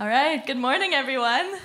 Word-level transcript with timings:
All 0.00 0.06
right, 0.06 0.46
good 0.46 0.56
morning, 0.56 0.94
everyone. 0.94 1.58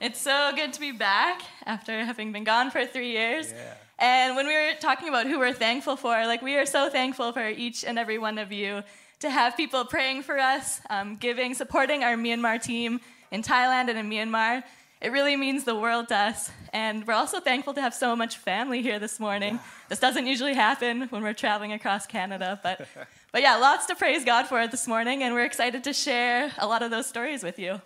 It's 0.00 0.20
so 0.20 0.52
good 0.54 0.72
to 0.74 0.78
be 0.78 0.92
back 0.92 1.42
after 1.64 2.04
having 2.04 2.30
been 2.30 2.44
gone 2.44 2.70
for 2.70 2.86
three 2.86 3.10
years. 3.10 3.50
Yeah. 3.50 3.74
And 3.98 4.36
when 4.36 4.46
we 4.46 4.54
were 4.54 4.74
talking 4.78 5.08
about 5.08 5.26
who 5.26 5.40
we're 5.40 5.52
thankful 5.52 5.96
for, 5.96 6.10
like 6.26 6.42
we 6.42 6.54
are 6.54 6.64
so 6.64 6.88
thankful 6.88 7.32
for 7.32 7.48
each 7.48 7.84
and 7.84 7.98
every 7.98 8.18
one 8.18 8.38
of 8.38 8.52
you 8.52 8.84
to 9.18 9.28
have 9.28 9.56
people 9.56 9.84
praying 9.84 10.22
for 10.22 10.38
us, 10.38 10.80
um, 10.90 11.16
giving, 11.16 11.54
supporting 11.54 12.04
our 12.04 12.14
Myanmar 12.14 12.62
team 12.62 13.00
in 13.32 13.42
Thailand 13.42 13.88
and 13.88 13.98
in 13.98 14.08
Myanmar. 14.08 14.62
It 15.00 15.10
really 15.10 15.34
means 15.34 15.64
the 15.64 15.74
world 15.74 16.06
to 16.08 16.16
us. 16.16 16.52
And 16.72 17.04
we're 17.04 17.14
also 17.14 17.40
thankful 17.40 17.74
to 17.74 17.80
have 17.80 17.94
so 17.94 18.14
much 18.14 18.36
family 18.36 18.80
here 18.80 19.00
this 19.00 19.18
morning. 19.18 19.58
This 19.88 19.98
doesn't 19.98 20.26
usually 20.26 20.54
happen 20.54 21.02
when 21.08 21.20
we're 21.20 21.34
traveling 21.34 21.72
across 21.72 22.06
Canada, 22.06 22.60
but, 22.62 22.86
but 23.36 23.42
yeah, 23.42 23.56
lots 23.56 23.84
to 23.84 23.94
praise 23.94 24.24
God 24.24 24.46
for 24.46 24.66
this 24.66 24.88
morning, 24.88 25.22
and 25.22 25.34
we're 25.34 25.44
excited 25.44 25.84
to 25.84 25.92
share 25.92 26.50
a 26.56 26.66
lot 26.66 26.82
of 26.82 26.90
those 26.90 27.04
stories 27.04 27.42
with 27.42 27.58
you. 27.58 27.78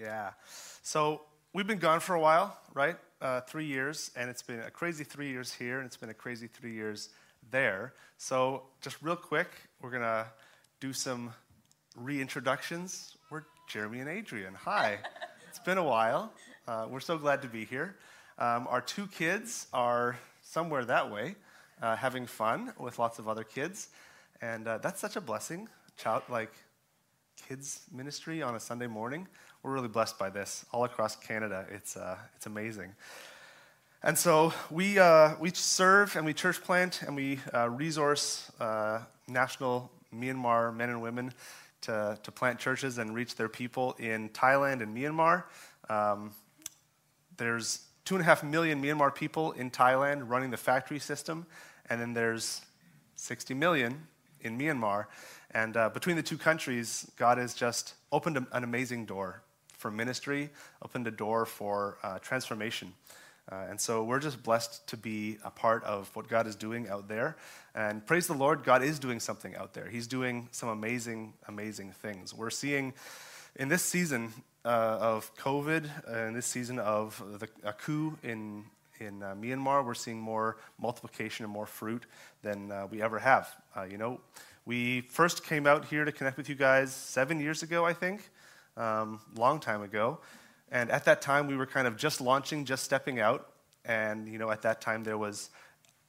Yeah. 0.00 0.30
So 0.82 1.20
we've 1.52 1.66
been 1.66 1.76
gone 1.76 2.00
for 2.00 2.14
a 2.14 2.20
while, 2.20 2.56
right? 2.72 2.96
Uh, 3.20 3.42
three 3.42 3.66
years, 3.66 4.10
and 4.16 4.30
it's 4.30 4.40
been 4.40 4.60
a 4.60 4.70
crazy 4.70 5.04
three 5.04 5.28
years 5.28 5.52
here, 5.52 5.76
and 5.76 5.84
it's 5.84 5.98
been 5.98 6.08
a 6.08 6.14
crazy 6.14 6.46
three 6.46 6.72
years 6.72 7.10
there. 7.50 7.92
So 8.16 8.62
just 8.80 8.96
real 9.02 9.14
quick, 9.14 9.48
we're 9.82 9.90
gonna 9.90 10.24
do 10.80 10.94
some 10.94 11.34
reintroductions. 12.02 13.14
We're 13.28 13.42
Jeremy 13.68 14.00
and 14.00 14.08
Adrian. 14.08 14.54
Hi. 14.54 15.00
it's 15.50 15.58
been 15.58 15.76
a 15.76 15.84
while. 15.84 16.32
Uh, 16.66 16.86
we're 16.88 17.00
so 17.00 17.18
glad 17.18 17.42
to 17.42 17.48
be 17.48 17.66
here. 17.66 17.94
Um, 18.38 18.66
our 18.70 18.80
two 18.80 19.06
kids 19.08 19.66
are 19.74 20.18
somewhere 20.40 20.86
that 20.86 21.12
way, 21.12 21.34
uh, 21.82 21.94
having 21.94 22.24
fun 22.24 22.72
with 22.78 22.98
lots 22.98 23.18
of 23.18 23.28
other 23.28 23.44
kids, 23.44 23.88
and 24.44 24.68
uh, 24.68 24.78
that's 24.78 25.00
such 25.00 25.16
a 25.16 25.22
blessing. 25.22 25.68
Child, 25.96 26.24
like 26.28 26.52
kids 27.48 27.80
ministry 27.90 28.42
on 28.42 28.54
a 28.54 28.60
Sunday 28.60 28.86
morning. 28.86 29.26
We're 29.62 29.72
really 29.72 29.88
blessed 29.88 30.18
by 30.18 30.28
this 30.28 30.66
all 30.70 30.84
across 30.84 31.16
Canada. 31.16 31.64
It's, 31.70 31.96
uh, 31.96 32.18
it's 32.36 32.44
amazing. 32.44 32.92
And 34.02 34.18
so 34.18 34.52
we, 34.70 34.98
uh, 34.98 35.36
we 35.40 35.50
serve 35.54 36.14
and 36.16 36.26
we 36.26 36.34
church 36.34 36.62
plant 36.62 37.00
and 37.02 37.16
we 37.16 37.40
uh, 37.54 37.70
resource 37.70 38.52
uh, 38.60 39.00
national 39.28 39.90
Myanmar 40.14 40.76
men 40.76 40.90
and 40.90 41.00
women 41.00 41.32
to, 41.82 42.18
to 42.22 42.30
plant 42.30 42.58
churches 42.58 42.98
and 42.98 43.14
reach 43.14 43.36
their 43.36 43.48
people 43.48 43.94
in 43.98 44.28
Thailand 44.28 44.82
and 44.82 44.94
Myanmar. 44.94 45.44
Um, 45.88 46.32
there's 47.38 47.86
two 48.04 48.14
and 48.14 48.20
a 48.20 48.26
half 48.26 48.44
million 48.44 48.82
Myanmar 48.82 49.14
people 49.14 49.52
in 49.52 49.70
Thailand 49.70 50.28
running 50.28 50.50
the 50.50 50.58
factory 50.58 50.98
system, 50.98 51.46
and 51.88 51.98
then 51.98 52.12
there's 52.12 52.60
60 53.16 53.54
million 53.54 54.06
in 54.44 54.58
Myanmar. 54.58 55.06
And 55.50 55.76
uh, 55.76 55.88
between 55.88 56.16
the 56.16 56.22
two 56.22 56.38
countries, 56.38 57.10
God 57.16 57.38
has 57.38 57.54
just 57.54 57.94
opened 58.12 58.36
a, 58.36 58.46
an 58.52 58.64
amazing 58.64 59.06
door 59.06 59.42
for 59.76 59.90
ministry, 59.90 60.50
opened 60.82 61.06
a 61.06 61.10
door 61.10 61.46
for 61.46 61.98
uh, 62.02 62.18
transformation. 62.18 62.92
Uh, 63.50 63.66
and 63.68 63.78
so 63.78 64.02
we're 64.02 64.20
just 64.20 64.42
blessed 64.42 64.86
to 64.88 64.96
be 64.96 65.36
a 65.44 65.50
part 65.50 65.84
of 65.84 66.08
what 66.16 66.28
God 66.28 66.46
is 66.46 66.56
doing 66.56 66.88
out 66.88 67.08
there. 67.08 67.36
And 67.74 68.06
praise 68.06 68.26
the 68.26 68.34
Lord, 68.34 68.64
God 68.64 68.82
is 68.82 68.98
doing 68.98 69.20
something 69.20 69.54
out 69.54 69.74
there. 69.74 69.86
He's 69.86 70.06
doing 70.06 70.48
some 70.50 70.70
amazing, 70.70 71.34
amazing 71.46 71.92
things. 71.92 72.32
We're 72.32 72.50
seeing 72.50 72.94
in 73.56 73.68
this 73.68 73.82
season 73.82 74.32
uh, 74.64 74.98
of 74.98 75.36
COVID, 75.36 75.90
uh, 76.10 76.26
in 76.28 76.34
this 76.34 76.46
season 76.46 76.78
of 76.78 77.22
the, 77.38 77.48
a 77.62 77.74
coup 77.74 78.16
in, 78.22 78.64
in 79.00 79.22
uh, 79.22 79.34
Myanmar, 79.34 79.84
we're 79.84 79.94
seeing 79.94 80.20
more 80.20 80.56
multiplication 80.78 81.44
and 81.44 81.52
more 81.52 81.66
fruit 81.66 82.04
than 82.42 82.70
uh, 82.70 82.86
we 82.90 83.02
ever 83.02 83.18
have. 83.18 83.48
Uh, 83.76 83.82
you 83.82 83.98
know, 83.98 84.20
we 84.66 85.02
first 85.02 85.44
came 85.44 85.66
out 85.66 85.84
here 85.84 86.04
to 86.04 86.12
connect 86.12 86.36
with 86.36 86.48
you 86.48 86.54
guys 86.54 86.92
seven 86.92 87.40
years 87.40 87.62
ago, 87.62 87.84
I 87.84 87.92
think, 87.92 88.30
um, 88.76 89.20
long 89.36 89.60
time 89.60 89.82
ago. 89.82 90.20
And 90.70 90.90
at 90.90 91.04
that 91.04 91.22
time, 91.22 91.46
we 91.46 91.56
were 91.56 91.66
kind 91.66 91.86
of 91.86 91.96
just 91.96 92.20
launching, 92.20 92.64
just 92.64 92.84
stepping 92.84 93.20
out. 93.20 93.48
And, 93.84 94.28
you 94.28 94.38
know, 94.38 94.50
at 94.50 94.62
that 94.62 94.80
time, 94.80 95.04
there 95.04 95.18
was 95.18 95.50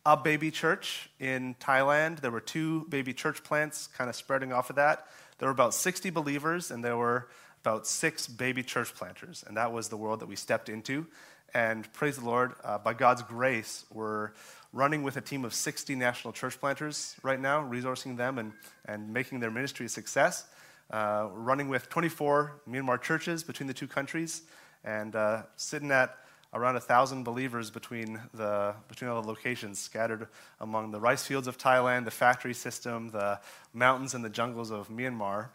a 0.05 0.15
baby 0.15 0.51
church 0.51 1.09
in 1.19 1.55
Thailand. 1.59 2.21
There 2.21 2.31
were 2.31 2.39
two 2.39 2.85
baby 2.89 3.13
church 3.13 3.43
plants 3.43 3.87
kind 3.87 4.09
of 4.09 4.15
spreading 4.15 4.53
off 4.53 4.69
of 4.69 4.77
that. 4.77 5.07
There 5.37 5.47
were 5.47 5.53
about 5.53 5.73
60 5.73 6.09
believers, 6.11 6.71
and 6.71 6.83
there 6.83 6.95
were 6.95 7.27
about 7.61 7.87
six 7.87 8.27
baby 8.27 8.63
church 8.63 8.93
planters. 8.93 9.43
And 9.45 9.57
that 9.57 9.73
was 9.73 9.89
the 9.89 9.97
world 9.97 10.19
that 10.19 10.27
we 10.27 10.35
stepped 10.35 10.69
into. 10.69 11.07
And 11.53 11.91
praise 11.93 12.17
the 12.17 12.25
Lord, 12.25 12.53
uh, 12.63 12.77
by 12.77 12.93
God's 12.93 13.21
grace, 13.21 13.85
we're 13.93 14.31
running 14.73 15.03
with 15.03 15.15
a 15.15 15.21
team 15.21 15.45
of 15.45 15.53
60 15.53 15.95
national 15.95 16.33
church 16.33 16.59
planters 16.59 17.15
right 17.23 17.39
now, 17.39 17.61
resourcing 17.61 18.17
them 18.17 18.37
and, 18.37 18.51
and 18.85 19.13
making 19.13 19.39
their 19.39 19.51
ministry 19.51 19.85
a 19.85 19.89
success. 19.89 20.45
Uh, 20.91 21.29
running 21.33 21.69
with 21.69 21.89
24 21.89 22.61
Myanmar 22.69 23.01
churches 23.01 23.43
between 23.43 23.67
the 23.67 23.73
two 23.73 23.87
countries, 23.87 24.43
and 24.83 25.15
uh, 25.15 25.41
sitting 25.55 25.89
at 25.91 26.15
around 26.53 26.75
1,000 26.75 27.23
believers 27.23 27.69
between, 27.69 28.19
the, 28.33 28.73
between 28.87 29.09
all 29.09 29.21
the 29.21 29.27
locations 29.27 29.79
scattered 29.79 30.27
among 30.61 30.91
the 30.91 30.99
rice 30.99 31.25
fields 31.25 31.47
of 31.47 31.57
Thailand, 31.57 32.05
the 32.05 32.11
factory 32.11 32.53
system, 32.53 33.09
the 33.09 33.39
mountains 33.73 34.13
and 34.13 34.23
the 34.23 34.29
jungles 34.29 34.71
of 34.71 34.89
Myanmar. 34.89 35.49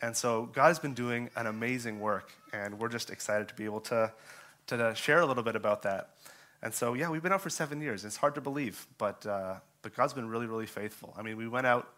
And 0.00 0.16
so 0.16 0.48
God 0.52 0.68
has 0.68 0.80
been 0.80 0.94
doing 0.94 1.30
an 1.36 1.46
amazing 1.46 2.00
work, 2.00 2.32
and 2.52 2.78
we're 2.78 2.88
just 2.88 3.10
excited 3.10 3.46
to 3.48 3.54
be 3.54 3.64
able 3.64 3.80
to, 3.82 4.12
to 4.78 4.94
share 4.94 5.20
a 5.20 5.26
little 5.26 5.42
bit 5.42 5.56
about 5.56 5.82
that. 5.82 6.10
And 6.62 6.72
so, 6.72 6.94
yeah, 6.94 7.10
we've 7.10 7.22
been 7.22 7.32
out 7.32 7.40
for 7.40 7.50
seven 7.50 7.80
years. 7.80 8.04
It's 8.04 8.16
hard 8.16 8.34
to 8.36 8.40
believe, 8.40 8.86
but, 8.96 9.26
uh, 9.26 9.54
but 9.82 9.94
God's 9.96 10.14
been 10.14 10.28
really, 10.28 10.46
really 10.46 10.66
faithful. 10.66 11.12
I 11.18 11.22
mean, 11.22 11.36
we 11.36 11.48
went 11.48 11.66
out 11.66 11.88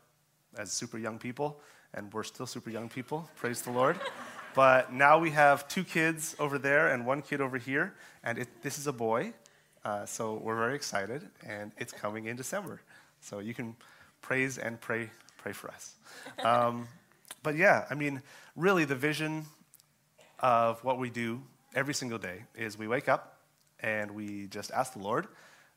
as 0.57 0.73
super 0.73 0.99
young 0.99 1.19
people, 1.19 1.61
and 1.93 2.13
we're 2.13 2.23
still 2.23 2.47
super 2.47 2.71
young 2.71 2.89
people, 2.89 3.29
praise 3.37 3.63
the 3.63 3.71
Lord. 3.71 3.99
But 4.55 4.93
now 4.93 5.19
we 5.19 5.31
have 5.31 5.67
two 5.67 5.83
kids 5.83 6.37
over 6.39 6.59
there 6.59 6.93
and 6.93 7.05
one 7.05 7.23
kid 7.23 7.41
over 7.41 7.59
here, 7.59 7.93
and 8.23 8.39
it, 8.39 8.63
this 8.63 8.79
is 8.79 8.87
a 8.87 8.93
boy. 8.93 9.33
Uh, 9.85 10.07
so 10.07 10.35
we're 10.35 10.57
very 10.57 10.77
excited, 10.77 11.29
and 11.45 11.73
it's 11.77 11.93
coming 11.93 12.27
in 12.27 12.37
December. 12.37 12.81
So 13.21 13.41
you 13.41 13.53
can 13.53 13.75
praise 14.23 14.57
and 14.57 14.81
pray, 14.81 15.11
pray 15.39 15.53
for 15.53 15.71
us. 15.71 15.97
Um, 16.45 16.87
but 17.43 17.57
yeah, 17.57 17.85
I 17.91 17.95
mean, 17.95 18.23
really, 18.57 18.85
the 18.85 18.95
vision 18.95 19.45
of 20.39 20.83
what 20.85 20.99
we 20.99 21.11
do 21.11 21.43
every 21.75 21.95
single 21.95 22.19
day 22.19 22.45
is 22.55 22.79
we 22.79 22.89
wake 22.89 23.09
up 23.09 23.39
and 23.81 24.13
we 24.13 24.47
just 24.47 24.71
ask 24.71 24.93
the 24.93 25.01
Lord, 25.01 25.27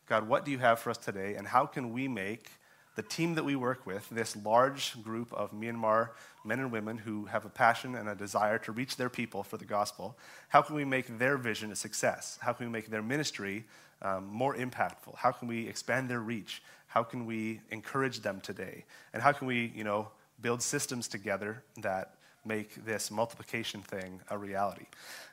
God, 0.07 0.27
what 0.27 0.45
do 0.45 0.51
you 0.51 0.59
have 0.59 0.79
for 0.79 0.89
us 0.91 0.97
today, 0.97 1.35
and 1.35 1.47
how 1.47 1.65
can 1.65 1.91
we 1.91 2.07
make 2.07 2.49
the 2.95 3.03
team 3.03 3.35
that 3.35 3.43
we 3.43 3.55
work 3.55 3.85
with, 3.85 4.09
this 4.09 4.35
large 4.35 5.01
group 5.03 5.31
of 5.33 5.51
Myanmar 5.51 6.09
men 6.43 6.59
and 6.59 6.71
women 6.71 6.97
who 6.97 7.25
have 7.25 7.45
a 7.45 7.49
passion 7.49 7.93
and 7.93 8.09
a 8.09 8.15
desire 8.15 8.57
to 8.59 8.71
reach 8.71 8.97
their 8.97 9.09
people 9.09 9.43
for 9.43 9.57
the 9.57 9.65
gospel, 9.65 10.17
how 10.49 10.61
can 10.61 10.75
we 10.75 10.85
make 10.85 11.19
their 11.19 11.37
vision 11.37 11.71
a 11.71 11.75
success? 11.75 12.39
How 12.41 12.53
can 12.53 12.65
we 12.65 12.71
make 12.71 12.89
their 12.89 13.03
ministry 13.03 13.65
um, 14.01 14.27
more 14.27 14.55
impactful? 14.55 15.15
How 15.15 15.31
can 15.31 15.47
we 15.47 15.67
expand 15.67 16.09
their 16.09 16.21
reach? 16.21 16.63
How 16.87 17.03
can 17.03 17.25
we 17.25 17.61
encourage 17.69 18.21
them 18.21 18.41
today? 18.41 18.85
And 19.13 19.21
how 19.21 19.31
can 19.31 19.45
we, 19.45 19.71
you 19.75 19.83
know, 19.83 20.09
build 20.41 20.61
systems 20.61 21.07
together 21.07 21.63
that 21.81 22.15
make 22.47 22.85
this 22.85 23.11
multiplication 23.11 23.81
thing 23.81 24.21
a 24.29 24.37
reality? 24.37 24.85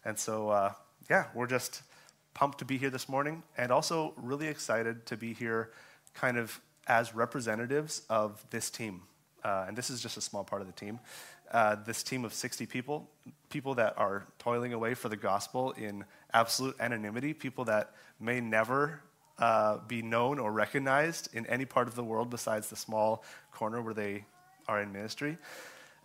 And 0.05 0.19
so, 0.19 0.51
uh, 0.51 0.73
yeah, 1.09 1.27
we're 1.35 1.47
just 1.47 1.83
pumped 2.35 2.59
to 2.59 2.65
be 2.65 2.77
here 2.77 2.91
this 2.91 3.09
morning 3.09 3.43
and 3.57 3.71
also 3.71 4.13
really 4.17 4.49
excited 4.49 5.07
to 5.07 5.17
be 5.17 5.33
here 5.33 5.71
kind 6.15 6.37
of 6.37 6.61
as 6.87 7.15
representatives 7.15 8.03
of 8.11 8.45
this 8.51 8.71
team. 8.71 9.03
Uh, 9.45 9.65
and 9.69 9.77
this 9.77 9.91
is 9.91 10.03
just 10.03 10.17
a 10.17 10.21
small 10.21 10.45
part 10.45 10.61
of 10.61 10.67
the 10.67 10.73
team. 10.73 10.99
Uh, 11.53 11.77
this 11.87 12.03
team 12.03 12.25
of 12.25 12.33
60 12.33 12.67
people, 12.67 13.09
people 13.51 13.75
that 13.75 13.95
are 13.97 14.27
toiling 14.39 14.73
away 14.73 14.95
for 14.95 15.09
the 15.09 15.17
gospel 15.17 15.73
in 15.73 16.05
absolute 16.33 16.75
anonymity, 16.81 17.33
people 17.33 17.65
that 17.65 17.93
may 18.19 18.41
never 18.41 19.01
uh, 19.39 19.79
be 19.87 20.03
known 20.03 20.39
or 20.39 20.53
recognized 20.53 21.29
in 21.35 21.47
any 21.47 21.65
part 21.65 21.87
of 21.87 21.95
the 21.95 22.05
world 22.05 22.31
besides 22.31 22.71
the 22.71 22.77
small 22.77 23.23
corner 23.53 23.83
where 23.83 23.95
they 23.95 24.25
are 24.69 24.81
in 24.81 24.93
ministry. 24.93 25.37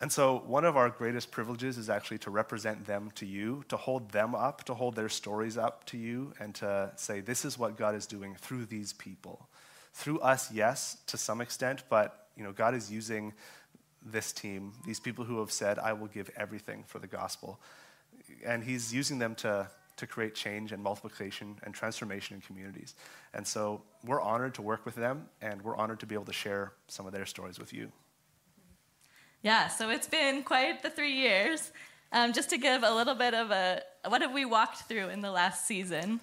And 0.01 0.11
so, 0.11 0.43
one 0.45 0.63
of 0.63 0.77
our 0.77 0.89
greatest 0.89 1.29
privileges 1.29 1.77
is 1.77 1.89
actually 1.89 2.19
to 2.19 2.29
represent 2.29 2.85
them 2.85 3.11
to 3.15 3.25
you, 3.25 3.65
to 3.67 3.75
hold 3.75 4.11
them 4.11 4.33
up, 4.33 4.63
to 4.65 4.73
hold 4.73 4.95
their 4.95 5.09
stories 5.09 5.57
up 5.57 5.85
to 5.87 5.97
you, 5.97 6.33
and 6.39 6.55
to 6.55 6.91
say, 6.95 7.19
This 7.19 7.43
is 7.43 7.59
what 7.59 7.77
God 7.77 7.95
is 7.95 8.05
doing 8.05 8.35
through 8.35 8.65
these 8.65 8.93
people 8.93 9.49
through 9.93 10.19
us, 10.19 10.51
yes, 10.51 10.97
to 11.07 11.17
some 11.17 11.41
extent, 11.41 11.83
but 11.89 12.27
you 12.37 12.43
know, 12.43 12.51
God 12.51 12.73
is 12.73 12.91
using 12.91 13.33
this 14.05 14.31
team, 14.31 14.71
these 14.85 14.99
people 14.99 15.25
who 15.25 15.39
have 15.39 15.51
said, 15.51 15.77
I 15.77 15.93
will 15.93 16.07
give 16.07 16.29
everything 16.37 16.83
for 16.87 16.99
the 16.99 17.07
gospel. 17.07 17.59
And 18.45 18.63
He's 18.63 18.93
using 18.93 19.19
them 19.19 19.35
to, 19.35 19.69
to 19.97 20.07
create 20.07 20.35
change 20.35 20.71
and 20.71 20.81
multiplication 20.81 21.57
and 21.63 21.73
transformation 21.73 22.35
in 22.35 22.41
communities. 22.41 22.95
And 23.33 23.45
so 23.45 23.81
we're 24.05 24.21
honored 24.21 24.53
to 24.55 24.61
work 24.61 24.85
with 24.85 24.95
them, 24.95 25.27
and 25.41 25.61
we're 25.61 25.75
honored 25.75 25.99
to 25.99 26.05
be 26.05 26.15
able 26.15 26.25
to 26.25 26.33
share 26.33 26.71
some 26.87 27.05
of 27.05 27.11
their 27.11 27.25
stories 27.25 27.59
with 27.59 27.73
you. 27.73 27.91
Yeah, 29.41 29.69
so 29.69 29.89
it's 29.89 30.07
been 30.07 30.43
quite 30.43 30.83
the 30.83 30.89
three 30.89 31.13
years. 31.13 31.71
Um, 32.11 32.33
just 32.33 32.49
to 32.49 32.57
give 32.57 32.83
a 32.83 32.93
little 32.93 33.15
bit 33.15 33.33
of 33.33 33.51
a 33.51 33.81
what 34.07 34.21
have 34.21 34.33
we 34.33 34.43
walked 34.43 34.79
through 34.79 35.09
in 35.09 35.21
the 35.21 35.31
last 35.31 35.65
season? 35.65 36.19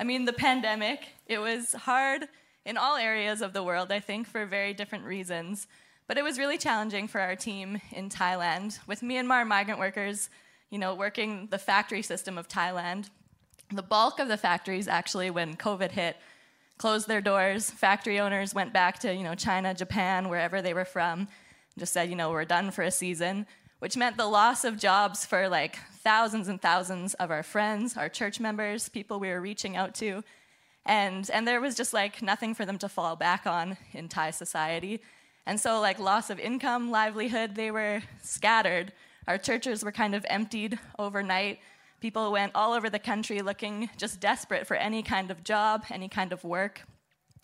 I 0.00 0.04
mean, 0.04 0.24
the 0.24 0.32
pandemic, 0.32 1.08
it 1.26 1.38
was 1.38 1.72
hard 1.72 2.26
in 2.64 2.78
all 2.78 2.96
areas 2.96 3.42
of 3.42 3.52
the 3.52 3.62
world, 3.62 3.92
I 3.92 4.00
think, 4.00 4.26
for 4.26 4.46
very 4.46 4.72
different 4.72 5.04
reasons. 5.04 5.66
But 6.06 6.16
it 6.16 6.24
was 6.24 6.38
really 6.38 6.56
challenging 6.56 7.06
for 7.06 7.20
our 7.20 7.36
team 7.36 7.80
in 7.92 8.08
Thailand 8.08 8.78
with 8.86 9.02
Myanmar 9.02 9.46
migrant 9.46 9.78
workers, 9.78 10.30
you 10.70 10.78
know, 10.78 10.94
working 10.94 11.48
the 11.50 11.58
factory 11.58 12.02
system 12.02 12.38
of 12.38 12.48
Thailand. 12.48 13.10
The 13.72 13.82
bulk 13.82 14.18
of 14.20 14.28
the 14.28 14.38
factories 14.38 14.88
actually, 14.88 15.30
when 15.30 15.56
COVID 15.56 15.90
hit, 15.90 16.16
closed 16.78 17.08
their 17.08 17.20
doors. 17.20 17.70
Factory 17.70 18.18
owners 18.20 18.54
went 18.54 18.72
back 18.72 19.00
to, 19.00 19.14
you 19.14 19.22
know, 19.22 19.34
China, 19.34 19.74
Japan, 19.74 20.30
wherever 20.30 20.62
they 20.62 20.74
were 20.74 20.84
from, 20.84 21.28
just 21.78 21.92
said, 21.92 22.08
you 22.08 22.16
know, 22.16 22.30
we're 22.30 22.44
done 22.44 22.70
for 22.70 22.82
a 22.82 22.90
season, 22.90 23.46
which 23.78 23.96
meant 23.96 24.16
the 24.16 24.26
loss 24.26 24.64
of 24.64 24.78
jobs 24.78 25.26
for 25.26 25.48
like 25.48 25.78
thousands 26.02 26.48
and 26.48 26.60
thousands 26.60 27.14
of 27.14 27.30
our 27.30 27.42
friends, 27.42 27.96
our 27.96 28.08
church 28.08 28.40
members, 28.40 28.88
people 28.88 29.18
we 29.18 29.28
were 29.28 29.40
reaching 29.40 29.76
out 29.76 29.94
to. 29.94 30.22
And, 30.86 31.28
and 31.30 31.48
there 31.48 31.60
was 31.60 31.74
just 31.74 31.92
like 31.92 32.22
nothing 32.22 32.54
for 32.54 32.64
them 32.66 32.78
to 32.78 32.88
fall 32.88 33.16
back 33.16 33.46
on 33.46 33.76
in 33.92 34.08
Thai 34.08 34.30
society. 34.30 35.00
And 35.46 35.60
so, 35.60 35.80
like, 35.80 35.98
loss 35.98 36.30
of 36.30 36.38
income, 36.38 36.90
livelihood, 36.90 37.54
they 37.54 37.70
were 37.70 38.02
scattered. 38.22 38.92
Our 39.26 39.38
churches 39.38 39.84
were 39.84 39.92
kind 39.92 40.14
of 40.14 40.24
emptied 40.28 40.78
overnight. 40.98 41.58
People 42.00 42.32
went 42.32 42.52
all 42.54 42.72
over 42.72 42.88
the 42.88 42.98
country 42.98 43.40
looking 43.42 43.90
just 43.96 44.20
desperate 44.20 44.66
for 44.66 44.76
any 44.76 45.02
kind 45.02 45.30
of 45.30 45.44
job, 45.44 45.84
any 45.90 46.08
kind 46.08 46.32
of 46.32 46.44
work. 46.44 46.82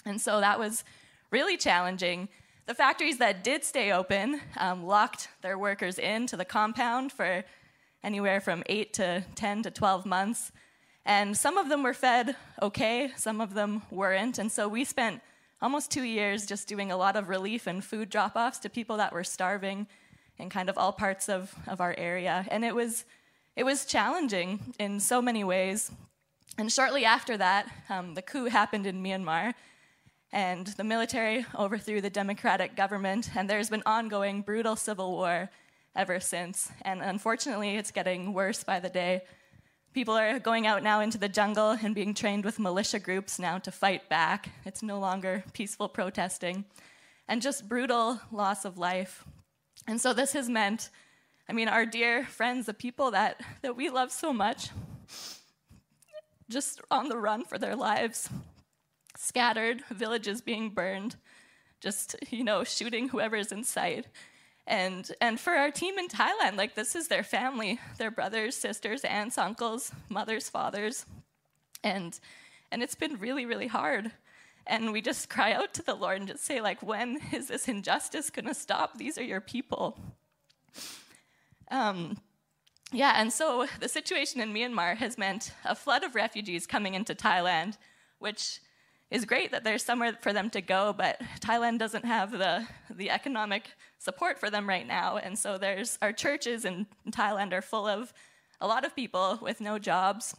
And 0.05 0.21
so 0.21 0.41
that 0.41 0.59
was 0.59 0.85
really 1.31 1.57
challenging. 1.57 2.29
The 2.67 2.75
factories 2.75 3.19
that 3.19 3.43
did 3.43 3.65
stay 3.65 3.93
open 3.93 4.41
um, 4.57 4.85
locked 4.85 5.29
their 5.43 5.59
workers 5.59 5.99
into 5.99 6.37
the 6.37 6.45
compound 6.45 7.13
for 7.13 7.45
anywhere 8.03 8.41
from 8.41 8.63
8 8.67 8.93
to 8.95 9.25
10 9.35 9.63
to 9.65 9.71
12 9.71 10.07
months. 10.07 10.53
And 11.05 11.37
some 11.37 11.59
of 11.59 11.69
them 11.69 11.83
were 11.83 11.95
fed 11.95 12.37
okay, 12.63 13.11
some 13.17 13.41
of 13.41 13.55
them 13.55 13.83
weren't. 13.91 14.39
And 14.39 14.53
so 14.53 14.69
we 14.69 14.85
spent 14.85 15.21
almost 15.63 15.91
two 15.91 16.03
years 16.03 16.47
just 16.47 16.69
doing 16.69 16.93
a 16.93 16.97
lot 16.97 17.17
of 17.17 17.29
relief 17.29 17.67
and 17.67 17.85
food 17.85 18.11
drop 18.11 18.37
offs 18.37 18.59
to 18.61 18.69
people 18.69 18.97
that 18.99 19.13
were 19.13 19.25
starving 19.25 19.87
in 20.39 20.49
kind 20.49 20.69
of 20.69 20.79
all 20.79 20.93
parts 20.93 21.29
of, 21.29 21.55
of 21.67 21.81
our 21.81 21.95
area. 21.99 22.47
And 22.51 22.65
it 22.65 22.75
was, 22.75 23.05
it 23.57 23.65
was 23.65 23.85
challenging 23.85 24.75
in 24.79 25.01
so 25.01 25.21
many 25.21 25.45
ways. 25.45 25.91
And 26.59 26.71
shortly 26.71 27.05
after 27.05 27.37
that, 27.37 27.71
um, 27.89 28.15
the 28.15 28.23
coup 28.23 28.47
happened 28.47 28.87
in 28.87 29.03
Myanmar, 29.03 29.55
and 30.33 30.67
the 30.69 30.85
military 30.85 31.45
overthrew 31.59 32.01
the 32.01 32.11
democratic 32.11 32.77
government, 32.77 33.31
and 33.37 33.51
there's 33.51 33.71
been 33.71 33.83
ongoing 33.85 34.43
brutal 34.43 34.77
civil 34.77 35.13
war 35.13 35.51
ever 35.97 36.21
since. 36.21 36.71
And 36.83 37.03
unfortunately, 37.03 37.77
it's 37.77 37.91
getting 37.91 38.33
worse 38.33 38.63
by 38.63 38.81
the 38.81 38.89
day. 38.89 39.23
People 39.93 40.15
are 40.15 40.39
going 40.39 40.69
out 40.69 40.85
now 40.85 41.01
into 41.01 41.19
the 41.19 41.29
jungle 41.29 41.71
and 41.83 41.95
being 41.95 42.15
trained 42.15 42.45
with 42.45 42.61
militia 42.61 43.01
groups 43.01 43.41
now 43.41 43.59
to 43.59 43.73
fight 43.73 44.09
back. 44.09 44.51
It's 44.65 44.85
no 44.85 45.01
longer 45.01 45.43
peaceful 45.53 45.89
protesting 45.89 46.65
and 47.27 47.43
just 47.43 47.69
brutal 47.69 48.21
loss 48.31 48.65
of 48.65 48.79
life. 48.79 49.25
And 49.89 50.01
so 50.01 50.13
this 50.13 50.33
has 50.35 50.49
meant, 50.49 50.91
I 51.49 51.53
mean, 51.53 51.69
our 51.69 51.87
dear 51.87 52.25
friends, 52.25 52.67
the 52.67 52.75
people 52.75 53.11
that, 53.11 53.41
that 53.63 53.77
we 53.77 53.91
love 53.91 54.13
so 54.13 54.33
much, 54.33 54.71
just 56.49 56.81
on 56.91 57.09
the 57.09 57.17
run 57.17 57.45
for 57.45 57.59
their 57.59 57.75
lives, 57.75 58.29
scattered, 59.21 59.83
villages 59.91 60.41
being 60.41 60.71
burned, 60.71 61.17
just, 61.81 62.17
you 62.31 62.45
know, 62.45 62.65
shooting 62.65 63.09
whoever's 63.09 63.53
in 63.53 63.65
sight. 63.65 64.07
And, 64.67 65.11
and 65.21 65.41
for 65.41 65.53
our 65.53 65.71
team 65.71 65.99
in 65.99 66.09
Thailand, 66.09 66.57
like 66.57 66.75
this 66.75 66.95
is 66.95 67.09
their 67.09 67.23
family, 67.23 67.81
their 67.99 68.11
brothers, 68.11 68.57
sisters, 68.57 69.05
aunts, 69.05 69.39
uncles, 69.39 69.93
mothers, 70.09 70.49
fathers. 70.49 71.07
And, 71.83 72.19
and 72.71 72.83
it's 72.83 72.95
been 72.95 73.19
really, 73.19 73.47
really 73.47 73.67
hard. 73.67 74.13
And 74.67 74.93
we 74.93 75.01
just 75.01 75.29
cry 75.31 75.53
out 75.53 75.75
to 75.75 75.83
the 75.83 75.95
Lord 75.95 76.19
and 76.19 76.29
just 76.29 76.45
say, 76.45 76.61
like, 76.61 76.83
when 76.83 77.19
is 77.33 77.49
this 77.49 77.69
injustice 77.69 78.31
going 78.31 78.47
to 78.47 78.55
stop? 78.55 78.99
These 78.99 79.19
are 79.19 79.25
your 79.25 79.41
people. 79.41 79.99
Um, 81.71 82.19
yeah, 82.93 83.15
and 83.17 83.33
so 83.33 83.67
the 83.79 83.89
situation 83.89 84.41
in 84.41 84.53
Myanmar 84.53 84.97
has 84.97 85.17
meant 85.17 85.53
a 85.65 85.75
flood 85.75 86.03
of 86.03 86.15
refugees 86.15 86.67
coming 86.67 86.95
into 86.95 87.15
Thailand, 87.15 87.77
which 88.19 88.61
is 89.11 89.25
great 89.25 89.51
that 89.51 89.65
there's 89.65 89.85
somewhere 89.85 90.17
for 90.21 90.33
them 90.33 90.51
to 90.51 90.61
go, 90.61 90.93
but 90.97 91.21
Thailand 91.41 91.79
doesn't 91.79 92.05
have 92.05 92.31
the, 92.31 92.67
the 92.89 93.11
economic 93.11 93.65
support 93.99 94.39
for 94.39 94.51
them 94.51 94.69
right 94.69 94.87
now. 94.87 95.17
And 95.17 95.39
so 95.39 95.59
there's 95.59 95.99
our 96.01 96.13
churches 96.13 96.65
in 96.65 96.87
Thailand 97.11 97.53
are 97.53 97.63
full 97.63 97.87
of 97.87 98.13
a 98.61 98.67
lot 98.67 98.85
of 98.85 98.95
people 98.95 99.39
with 99.43 99.61
no 99.61 99.79
jobs 99.79 100.37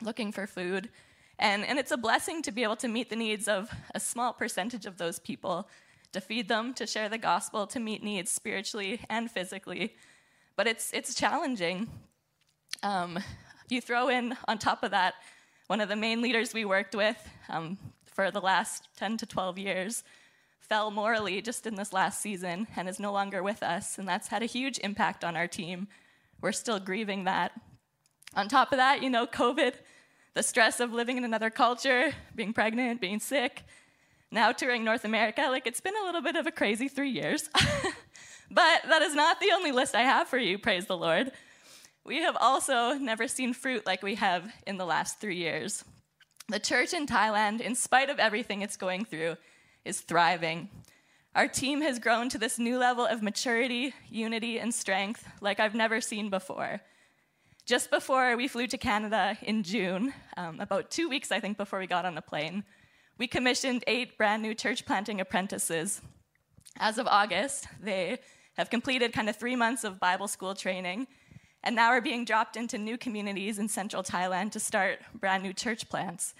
looking 0.00 0.30
for 0.30 0.46
food. 0.46 0.90
And, 1.38 1.64
and 1.64 1.78
it's 1.78 1.90
a 1.90 1.96
blessing 1.96 2.42
to 2.42 2.52
be 2.52 2.62
able 2.62 2.76
to 2.76 2.88
meet 2.88 3.10
the 3.10 3.16
needs 3.16 3.48
of 3.48 3.68
a 3.94 4.00
small 4.00 4.32
percentage 4.32 4.86
of 4.86 4.98
those 4.98 5.18
people, 5.18 5.68
to 6.12 6.20
feed 6.20 6.48
them, 6.48 6.72
to 6.74 6.86
share 6.86 7.08
the 7.08 7.18
gospel, 7.18 7.66
to 7.66 7.80
meet 7.80 8.04
needs 8.04 8.30
spiritually 8.30 9.00
and 9.10 9.28
physically. 9.28 9.96
But 10.54 10.68
it's, 10.68 10.92
it's 10.92 11.14
challenging. 11.14 11.88
Um, 12.84 13.18
you 13.68 13.80
throw 13.80 14.08
in, 14.08 14.36
on 14.46 14.58
top 14.58 14.84
of 14.84 14.92
that, 14.92 15.14
one 15.66 15.80
of 15.80 15.88
the 15.88 15.96
main 15.96 16.22
leaders 16.22 16.54
we 16.54 16.64
worked 16.64 16.94
with, 16.94 17.16
um, 17.48 17.78
for 18.14 18.30
the 18.30 18.40
last 18.40 18.88
10 18.96 19.18
to 19.18 19.26
12 19.26 19.58
years 19.58 20.04
fell 20.60 20.90
morally 20.90 21.42
just 21.42 21.66
in 21.66 21.74
this 21.74 21.92
last 21.92 22.22
season 22.22 22.66
and 22.76 22.88
is 22.88 22.98
no 22.98 23.12
longer 23.12 23.42
with 23.42 23.62
us. 23.62 23.98
And 23.98 24.08
that's 24.08 24.28
had 24.28 24.42
a 24.42 24.46
huge 24.46 24.78
impact 24.78 25.22
on 25.22 25.36
our 25.36 25.46
team. 25.46 25.88
We're 26.40 26.52
still 26.52 26.80
grieving 26.80 27.24
that. 27.24 27.52
On 28.34 28.48
top 28.48 28.72
of 28.72 28.78
that, 28.78 29.02
you 29.02 29.10
know, 29.10 29.26
COVID, 29.26 29.74
the 30.32 30.42
stress 30.42 30.80
of 30.80 30.92
living 30.92 31.18
in 31.18 31.24
another 31.24 31.50
culture, 31.50 32.12
being 32.34 32.52
pregnant, 32.52 33.00
being 33.00 33.20
sick, 33.20 33.64
now 34.30 34.52
touring 34.52 34.84
North 34.84 35.04
America, 35.04 35.46
like 35.50 35.66
it's 35.66 35.80
been 35.80 35.94
a 36.02 36.06
little 36.06 36.22
bit 36.22 36.34
of 36.34 36.46
a 36.46 36.50
crazy 36.50 36.88
three 36.88 37.10
years. 37.10 37.50
but 38.50 38.82
that 38.88 39.02
is 39.02 39.14
not 39.14 39.40
the 39.40 39.52
only 39.52 39.70
list 39.70 39.94
I 39.94 40.02
have 40.02 40.28
for 40.28 40.38
you, 40.38 40.58
praise 40.58 40.86
the 40.86 40.96
Lord. 40.96 41.30
We 42.04 42.22
have 42.22 42.36
also 42.40 42.94
never 42.94 43.28
seen 43.28 43.54
fruit 43.54 43.86
like 43.86 44.02
we 44.02 44.16
have 44.16 44.52
in 44.66 44.76
the 44.76 44.84
last 44.86 45.20
three 45.20 45.36
years. 45.36 45.84
The 46.48 46.58
church 46.58 46.92
in 46.92 47.06
Thailand, 47.06 47.62
in 47.62 47.74
spite 47.74 48.10
of 48.10 48.18
everything 48.18 48.60
it's 48.60 48.76
going 48.76 49.06
through, 49.06 49.36
is 49.84 50.02
thriving. 50.02 50.68
Our 51.34 51.48
team 51.48 51.80
has 51.80 51.98
grown 51.98 52.28
to 52.28 52.38
this 52.38 52.58
new 52.58 52.76
level 52.78 53.06
of 53.06 53.22
maturity, 53.22 53.94
unity, 54.10 54.58
and 54.58 54.72
strength 54.72 55.26
like 55.40 55.58
I've 55.58 55.74
never 55.74 56.02
seen 56.02 56.28
before. 56.28 56.82
Just 57.64 57.90
before 57.90 58.36
we 58.36 58.46
flew 58.46 58.66
to 58.66 58.76
Canada 58.76 59.38
in 59.40 59.62
June, 59.62 60.12
um, 60.36 60.60
about 60.60 60.90
two 60.90 61.08
weeks, 61.08 61.32
I 61.32 61.40
think, 61.40 61.56
before 61.56 61.78
we 61.78 61.86
got 61.86 62.04
on 62.04 62.14
the 62.14 62.20
plane, 62.20 62.62
we 63.16 63.26
commissioned 63.26 63.82
eight 63.86 64.18
brand 64.18 64.42
new 64.42 64.54
church 64.54 64.84
planting 64.84 65.22
apprentices. 65.22 66.02
As 66.76 66.98
of 66.98 67.06
August, 67.06 67.68
they 67.80 68.18
have 68.58 68.68
completed 68.68 69.14
kind 69.14 69.30
of 69.30 69.36
three 69.36 69.56
months 69.56 69.82
of 69.82 69.98
Bible 69.98 70.28
school 70.28 70.54
training 70.54 71.06
and 71.64 71.74
now 71.74 71.88
are 71.88 72.00
being 72.02 72.24
dropped 72.24 72.56
into 72.56 72.78
new 72.78 72.96
communities 72.96 73.58
in 73.58 73.68
central 73.68 74.02
Thailand 74.02 74.52
to 74.52 74.60
start 74.60 75.00
brand 75.18 75.42
new 75.42 75.52
church 75.52 75.88
plants, 75.88 76.34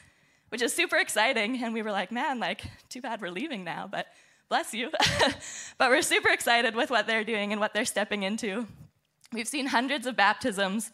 which 0.51 0.63
is 0.63 0.73
super 0.73 0.99
exciting. 0.99 1.63
And 1.65 1.73
we 1.73 1.83
were 1.83 1.91
like, 1.91 2.13
man, 2.13 2.39
like, 2.39 2.63
too 2.91 3.01
bad 3.01 3.21
we're 3.21 3.31
leaving 3.31 3.65
now, 3.65 3.89
but 3.91 4.07
bless 4.51 4.75
you. 4.75 4.91
but 5.79 5.89
we're 5.91 6.03
super 6.03 6.29
excited 6.29 6.77
with 6.77 6.91
what 6.91 7.07
they're 7.07 7.25
doing 7.25 7.53
and 7.53 7.61
what 7.61 7.73
they're 7.73 7.87
stepping 7.87 8.23
into. 8.23 8.67
We've 9.33 9.49
seen 9.49 9.67
hundreds 9.67 10.07
of 10.07 10.15
baptisms 10.15 10.93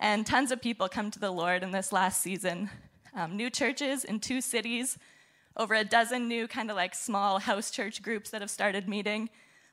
and 0.00 0.26
tons 0.26 0.50
of 0.50 0.60
people 0.60 0.88
come 0.88 1.12
to 1.12 1.20
the 1.20 1.30
Lord 1.30 1.62
in 1.62 1.70
this 1.70 1.92
last 1.92 2.20
season. 2.20 2.70
Um, 3.14 3.36
new 3.36 3.48
churches 3.48 4.04
in 4.04 4.18
two 4.18 4.40
cities, 4.40 4.98
over 5.56 5.74
a 5.74 5.84
dozen 5.84 6.28
new 6.28 6.48
kind 6.48 6.68
of 6.70 6.76
like 6.76 6.94
small 6.94 7.38
house 7.38 7.70
church 7.70 8.02
groups 8.02 8.30
that 8.30 8.40
have 8.40 8.50
started 8.50 8.88
meeting 8.88 9.30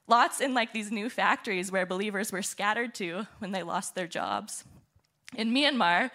Lots 0.07 0.39
in 0.39 0.53
like 0.53 0.71
these 0.71 0.91
new 0.91 1.09
factories 1.09 1.71
where 1.71 1.85
believers 1.85 2.31
were 2.31 2.43
scattered 2.43 2.93
to 2.95 3.25
when 3.39 3.51
they 3.51 3.63
lost 3.63 3.95
their 3.95 4.07
jobs. 4.07 4.63
In 5.35 5.51
Myanmar, 5.51 6.11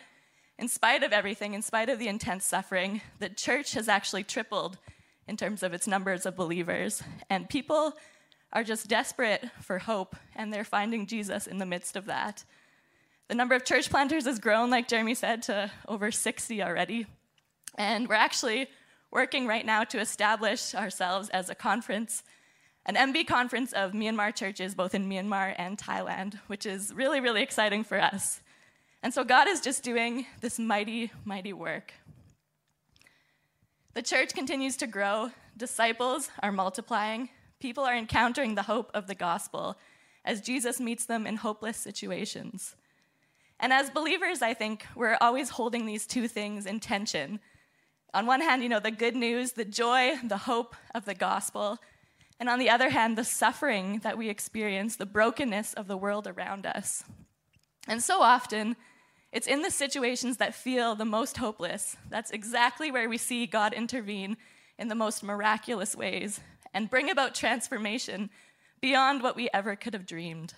in 0.58 0.68
spite 0.68 1.02
of 1.02 1.12
everything, 1.12 1.54
in 1.54 1.62
spite 1.62 1.88
of 1.88 1.98
the 1.98 2.06
intense 2.06 2.44
suffering, 2.44 3.00
the 3.18 3.28
church 3.28 3.72
has 3.72 3.88
actually 3.88 4.22
tripled 4.22 4.78
in 5.26 5.36
terms 5.36 5.62
of 5.62 5.72
its 5.72 5.86
numbers 5.86 6.24
of 6.24 6.36
believers. 6.36 7.02
And 7.28 7.48
people 7.48 7.94
are 8.52 8.62
just 8.62 8.88
desperate 8.88 9.44
for 9.60 9.78
hope, 9.78 10.16
and 10.36 10.52
they're 10.52 10.64
finding 10.64 11.06
Jesus 11.06 11.46
in 11.46 11.58
the 11.58 11.66
midst 11.66 11.96
of 11.96 12.06
that. 12.06 12.44
The 13.28 13.34
number 13.34 13.54
of 13.54 13.64
church 13.64 13.90
planters 13.90 14.24
has 14.24 14.38
grown, 14.38 14.70
like 14.70 14.88
Jeremy 14.88 15.14
said, 15.14 15.42
to 15.44 15.70
over 15.88 16.10
60 16.10 16.62
already. 16.62 17.06
And 17.76 18.08
we're 18.08 18.16
actually 18.16 18.68
working 19.10 19.46
right 19.46 19.64
now 19.64 19.84
to 19.84 20.00
establish 20.00 20.74
ourselves 20.74 21.28
as 21.30 21.48
a 21.48 21.54
conference 21.54 22.22
an 22.86 22.94
MB 22.94 23.26
conference 23.26 23.72
of 23.72 23.92
Myanmar 23.92 24.34
churches, 24.34 24.74
both 24.74 24.94
in 24.94 25.08
Myanmar 25.08 25.54
and 25.58 25.76
Thailand, 25.76 26.38
which 26.46 26.66
is 26.66 26.92
really, 26.94 27.20
really 27.20 27.42
exciting 27.42 27.84
for 27.84 28.00
us. 28.00 28.40
And 29.02 29.12
so 29.12 29.24
God 29.24 29.48
is 29.48 29.60
just 29.60 29.82
doing 29.82 30.26
this 30.40 30.58
mighty, 30.58 31.10
mighty 31.24 31.52
work. 31.52 31.92
The 33.94 34.02
church 34.02 34.34
continues 34.34 34.76
to 34.78 34.86
grow, 34.86 35.30
disciples 35.56 36.30
are 36.42 36.52
multiplying, 36.52 37.28
people 37.58 37.84
are 37.84 37.96
encountering 37.96 38.54
the 38.54 38.62
hope 38.62 38.90
of 38.94 39.06
the 39.06 39.14
gospel 39.14 39.76
as 40.24 40.40
Jesus 40.40 40.80
meets 40.80 41.06
them 41.06 41.26
in 41.26 41.36
hopeless 41.36 41.76
situations. 41.76 42.76
And 43.58 43.72
as 43.72 43.90
believers, 43.90 44.42
I 44.42 44.54
think 44.54 44.86
we're 44.94 45.18
always 45.20 45.50
holding 45.50 45.86
these 45.86 46.06
two 46.06 46.28
things 46.28 46.66
in 46.66 46.80
tension. 46.80 47.40
On 48.14 48.26
one 48.26 48.40
hand, 48.40 48.62
you 48.62 48.68
know, 48.68 48.80
the 48.80 48.90
good 48.90 49.14
news, 49.14 49.52
the 49.52 49.64
joy, 49.64 50.16
the 50.24 50.38
hope 50.38 50.74
of 50.94 51.04
the 51.04 51.14
gospel, 51.14 51.78
and 52.40 52.48
on 52.48 52.58
the 52.58 52.70
other 52.70 52.88
hand, 52.88 53.18
the 53.18 53.24
suffering 53.24 54.00
that 54.02 54.16
we 54.16 54.30
experience, 54.30 54.96
the 54.96 55.04
brokenness 55.04 55.74
of 55.74 55.86
the 55.86 55.96
world 55.96 56.26
around 56.26 56.64
us. 56.64 57.04
And 57.86 58.02
so 58.02 58.22
often, 58.22 58.76
it's 59.30 59.46
in 59.46 59.60
the 59.60 59.70
situations 59.70 60.38
that 60.38 60.54
feel 60.54 60.94
the 60.94 61.04
most 61.04 61.36
hopeless. 61.36 61.98
That's 62.08 62.30
exactly 62.30 62.90
where 62.90 63.10
we 63.10 63.18
see 63.18 63.46
God 63.46 63.74
intervene 63.74 64.38
in 64.78 64.88
the 64.88 64.94
most 64.94 65.22
miraculous 65.22 65.94
ways 65.94 66.40
and 66.72 66.88
bring 66.88 67.10
about 67.10 67.34
transformation 67.34 68.30
beyond 68.80 69.22
what 69.22 69.36
we 69.36 69.50
ever 69.52 69.76
could 69.76 69.92
have 69.92 70.06
dreamed. 70.06 70.54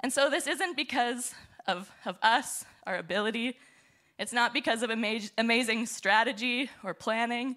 And 0.00 0.12
so, 0.12 0.28
this 0.28 0.46
isn't 0.46 0.76
because 0.76 1.34
of, 1.66 1.90
of 2.04 2.18
us, 2.22 2.66
our 2.86 2.96
ability. 2.96 3.56
It's 4.18 4.32
not 4.32 4.52
because 4.52 4.82
of 4.82 4.90
ama- 4.90 5.20
amazing 5.38 5.86
strategy 5.86 6.68
or 6.84 6.92
planning. 6.92 7.56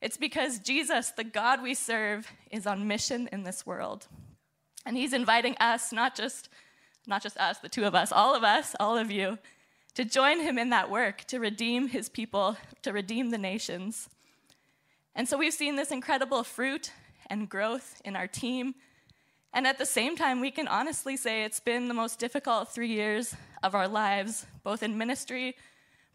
It's 0.00 0.16
because 0.16 0.58
Jesus, 0.58 1.10
the 1.10 1.24
God 1.24 1.62
we 1.62 1.74
serve, 1.74 2.32
is 2.50 2.66
on 2.66 2.88
mission 2.88 3.28
in 3.32 3.42
this 3.42 3.66
world. 3.66 4.08
And 4.86 4.96
he's 4.96 5.12
inviting 5.12 5.56
us, 5.60 5.92
not 5.92 6.14
just, 6.14 6.48
not 7.06 7.22
just 7.22 7.36
us, 7.36 7.58
the 7.58 7.68
two 7.68 7.84
of 7.84 7.94
us, 7.94 8.10
all 8.10 8.34
of 8.34 8.42
us, 8.42 8.74
all 8.80 8.96
of 8.96 9.10
you, 9.10 9.38
to 9.94 10.04
join 10.04 10.40
him 10.40 10.58
in 10.58 10.70
that 10.70 10.90
work, 10.90 11.24
to 11.24 11.38
redeem 11.38 11.88
his 11.88 12.08
people, 12.08 12.56
to 12.82 12.92
redeem 12.92 13.30
the 13.30 13.38
nations. 13.38 14.08
And 15.14 15.28
so 15.28 15.36
we've 15.36 15.52
seen 15.52 15.76
this 15.76 15.90
incredible 15.90 16.44
fruit 16.44 16.92
and 17.28 17.48
growth 17.48 18.00
in 18.04 18.16
our 18.16 18.26
team. 18.26 18.74
And 19.52 19.66
at 19.66 19.78
the 19.78 19.86
same 19.86 20.16
time, 20.16 20.40
we 20.40 20.50
can 20.50 20.68
honestly 20.68 21.16
say 21.16 21.44
it's 21.44 21.60
been 21.60 21.88
the 21.88 21.94
most 21.94 22.18
difficult 22.18 22.68
three 22.68 22.88
years 22.88 23.34
of 23.62 23.74
our 23.74 23.88
lives, 23.88 24.46
both 24.62 24.82
in 24.82 24.96
ministry, 24.96 25.56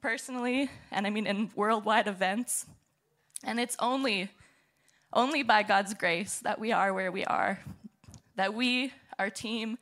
personally, 0.02 0.70
and 0.92 1.06
I 1.06 1.10
mean 1.10 1.28
in 1.28 1.52
worldwide 1.56 2.08
events. 2.08 2.66
And 3.44 3.60
it's 3.60 3.76
only, 3.80 4.30
only 5.14 5.44
by 5.44 5.64
God's 5.64 5.94
grace 5.94 6.40
that 6.40 6.60
we 6.60 6.72
are 6.72 6.94
where 6.94 7.12
we 7.12 7.26
are, 7.26 7.60
that 8.36 8.54
we, 8.54 8.94
our 9.20 9.30
team, 9.30 9.78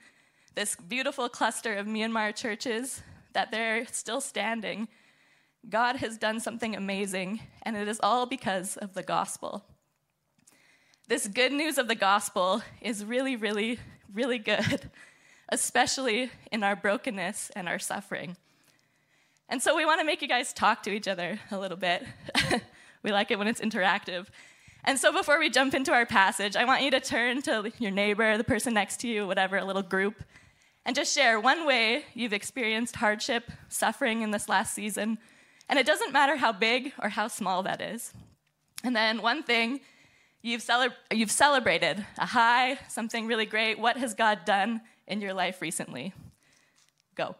this 0.55 0.75
beautiful 0.75 1.29
cluster 1.29 1.75
of 1.75 1.87
Myanmar 1.87 2.35
churches, 2.35 3.01
that 3.33 3.51
they're 3.51 3.85
still 3.87 4.21
standing. 4.21 4.87
God 5.69 5.97
has 5.97 6.17
done 6.17 6.39
something 6.39 6.75
amazing, 6.75 7.39
and 7.63 7.75
it 7.75 7.87
is 7.87 7.99
all 8.03 8.25
because 8.25 8.77
of 8.77 8.93
the 8.93 9.03
gospel. 9.03 9.63
This 11.07 11.27
good 11.27 11.51
news 11.51 11.77
of 11.77 11.87
the 11.87 11.95
gospel 11.95 12.61
is 12.81 13.03
really, 13.03 13.35
really, 13.35 13.79
really 14.13 14.39
good, 14.39 14.89
especially 15.49 16.31
in 16.51 16.63
our 16.63 16.75
brokenness 16.75 17.51
and 17.55 17.67
our 17.67 17.79
suffering. 17.79 18.37
And 19.49 19.61
so 19.61 19.75
we 19.75 19.85
want 19.85 19.99
to 19.99 20.05
make 20.05 20.21
you 20.21 20.27
guys 20.27 20.53
talk 20.53 20.83
to 20.83 20.91
each 20.91 21.07
other 21.07 21.39
a 21.51 21.57
little 21.57 21.77
bit. 21.77 22.03
we 23.03 23.11
like 23.11 23.31
it 23.31 23.37
when 23.37 23.47
it's 23.47 23.61
interactive. 23.61 24.27
And 24.85 24.99
so 24.99 25.13
before 25.13 25.39
we 25.39 25.49
jump 25.49 25.73
into 25.73 25.93
our 25.93 26.05
passage, 26.05 26.55
I 26.55 26.65
want 26.65 26.81
you 26.81 26.91
to 26.91 26.99
turn 26.99 27.41
to 27.43 27.71
your 27.79 27.91
neighbor, 27.91 28.37
the 28.37 28.43
person 28.43 28.73
next 28.73 28.99
to 29.01 29.07
you, 29.07 29.25
whatever, 29.25 29.57
a 29.57 29.65
little 29.65 29.81
group, 29.81 30.23
and 30.85 30.95
just 30.95 31.13
share 31.15 31.39
one 31.39 31.65
way 31.65 32.03
you've 32.13 32.33
experienced 32.33 32.97
hardship, 32.97 33.49
suffering 33.69 34.21
in 34.21 34.31
this 34.31 34.49
last 34.49 34.73
season. 34.73 35.17
And 35.69 35.79
it 35.79 35.85
doesn't 35.85 36.11
matter 36.11 36.35
how 36.35 36.51
big 36.51 36.91
or 37.01 37.09
how 37.09 37.29
small 37.29 37.63
that 37.63 37.81
is. 37.81 38.13
And 38.83 38.93
then 38.93 39.21
one 39.21 39.43
thing 39.43 39.79
you've, 40.41 40.61
cele- 40.61 40.93
you've 41.11 41.31
celebrated 41.31 42.05
a 42.17 42.25
high, 42.25 42.77
something 42.89 43.27
really 43.27 43.45
great. 43.45 43.79
What 43.79 43.95
has 43.97 44.13
God 44.13 44.43
done 44.43 44.81
in 45.07 45.21
your 45.21 45.33
life 45.33 45.61
recently? 45.61 46.13
Go. 47.15 47.35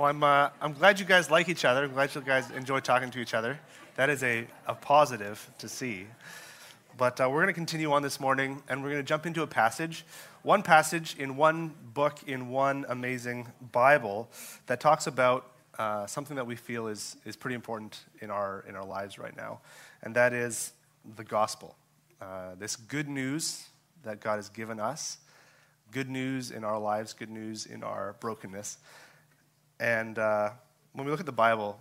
Well, 0.00 0.08
I'm, 0.08 0.24
uh, 0.24 0.48
I'm 0.62 0.72
glad 0.72 0.98
you 0.98 1.04
guys 1.04 1.30
like 1.30 1.50
each 1.50 1.66
other. 1.66 1.84
I'm 1.84 1.92
glad 1.92 2.14
you 2.14 2.22
guys 2.22 2.50
enjoy 2.52 2.80
talking 2.80 3.10
to 3.10 3.18
each 3.18 3.34
other. 3.34 3.60
That 3.96 4.08
is 4.08 4.22
a, 4.22 4.46
a 4.66 4.74
positive 4.74 5.50
to 5.58 5.68
see. 5.68 6.06
But 6.96 7.20
uh, 7.20 7.28
we're 7.28 7.42
going 7.42 7.48
to 7.48 7.52
continue 7.52 7.92
on 7.92 8.00
this 8.00 8.18
morning, 8.18 8.62
and 8.70 8.82
we're 8.82 8.92
going 8.92 9.02
to 9.02 9.06
jump 9.06 9.26
into 9.26 9.42
a 9.42 9.46
passage, 9.46 10.06
one 10.42 10.62
passage 10.62 11.16
in 11.18 11.36
one 11.36 11.74
book 11.92 12.20
in 12.26 12.48
one 12.48 12.86
amazing 12.88 13.48
Bible 13.72 14.30
that 14.68 14.80
talks 14.80 15.06
about 15.06 15.50
uh, 15.78 16.06
something 16.06 16.34
that 16.34 16.46
we 16.46 16.56
feel 16.56 16.86
is, 16.86 17.18
is 17.26 17.36
pretty 17.36 17.54
important 17.54 18.02
in 18.22 18.30
our, 18.30 18.64
in 18.66 18.76
our 18.76 18.86
lives 18.86 19.18
right 19.18 19.36
now, 19.36 19.60
and 20.02 20.16
that 20.16 20.32
is 20.32 20.72
the 21.16 21.24
gospel. 21.24 21.76
Uh, 22.22 22.54
this 22.58 22.74
good 22.74 23.06
news 23.06 23.66
that 24.04 24.20
God 24.20 24.36
has 24.36 24.48
given 24.48 24.80
us, 24.80 25.18
good 25.92 26.08
news 26.08 26.52
in 26.52 26.64
our 26.64 26.78
lives, 26.78 27.12
good 27.12 27.28
news 27.28 27.66
in 27.66 27.82
our 27.82 28.16
brokenness. 28.20 28.78
And 29.80 30.18
uh, 30.18 30.50
when 30.92 31.06
we 31.06 31.10
look 31.10 31.20
at 31.20 31.26
the 31.26 31.32
Bible, 31.32 31.80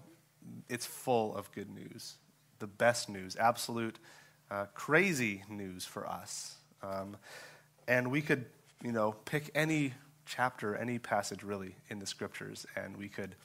it's 0.70 0.86
full 0.86 1.36
of 1.36 1.52
good 1.52 1.70
news, 1.70 2.16
the 2.60 2.68
best 2.68 3.10
news, 3.10 3.36
absolute 3.36 4.00
uh, 4.50 4.66
crazy 4.74 5.44
news 5.50 5.86
for 5.86 6.08
us. 6.08 6.56
Um, 6.82 7.18
and 7.88 8.10
we 8.10 8.22
could, 8.22 8.46
you 8.82 8.94
know, 8.94 9.12
pick 9.26 9.52
any 9.54 9.94
chapter, 10.26 10.76
any 10.78 10.98
passage 10.98 11.44
really 11.44 11.76
in 11.90 12.00
the 12.00 12.06
scriptures, 12.06 12.66
and 12.76 12.96
we 12.96 13.10
could 13.10 13.36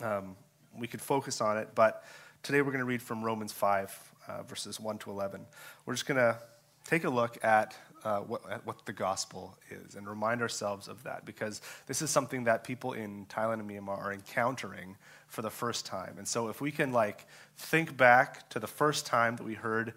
um, 0.00 0.36
we 0.76 0.88
could 0.88 1.00
focus 1.00 1.40
on 1.40 1.56
it. 1.56 1.68
But 1.74 2.02
today 2.42 2.62
we're 2.62 2.72
going 2.72 2.80
to 2.80 2.84
read 2.84 3.02
from 3.02 3.22
Romans 3.22 3.52
five, 3.52 3.96
uh, 4.26 4.42
verses 4.42 4.80
one 4.80 4.98
to 4.98 5.10
eleven. 5.10 5.46
We're 5.86 5.94
just 5.94 6.06
going 6.06 6.18
to 6.18 6.36
take 6.84 7.04
a 7.04 7.10
look 7.10 7.38
at 7.44 7.76
uh, 8.04 8.20
what, 8.20 8.66
what 8.66 8.84
the 8.86 8.92
gospel 8.92 9.56
is 9.70 9.94
and 9.94 10.08
remind 10.08 10.42
ourselves 10.42 10.88
of 10.88 11.02
that 11.04 11.24
because 11.24 11.60
this 11.86 12.02
is 12.02 12.10
something 12.10 12.44
that 12.44 12.64
people 12.64 12.92
in 12.92 13.26
Thailand 13.26 13.60
and 13.60 13.70
Myanmar 13.70 13.98
are 13.98 14.12
encountering 14.12 14.96
for 15.28 15.42
the 15.42 15.50
first 15.50 15.86
time. 15.86 16.16
And 16.18 16.26
so 16.26 16.48
if 16.48 16.60
we 16.60 16.70
can 16.70 16.92
like 16.92 17.26
think 17.56 17.96
back 17.96 18.48
to 18.50 18.58
the 18.58 18.66
first 18.66 19.06
time 19.06 19.36
that 19.36 19.44
we 19.44 19.54
heard 19.54 19.94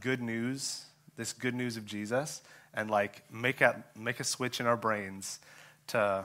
good 0.00 0.20
news, 0.20 0.84
this 1.16 1.32
good 1.32 1.54
news 1.54 1.76
of 1.76 1.86
Jesus, 1.86 2.42
and 2.74 2.90
like 2.90 3.22
make 3.32 3.60
a, 3.60 3.82
make 3.96 4.20
a 4.20 4.24
switch 4.24 4.60
in 4.60 4.66
our 4.66 4.76
brains 4.76 5.40
to, 5.88 6.24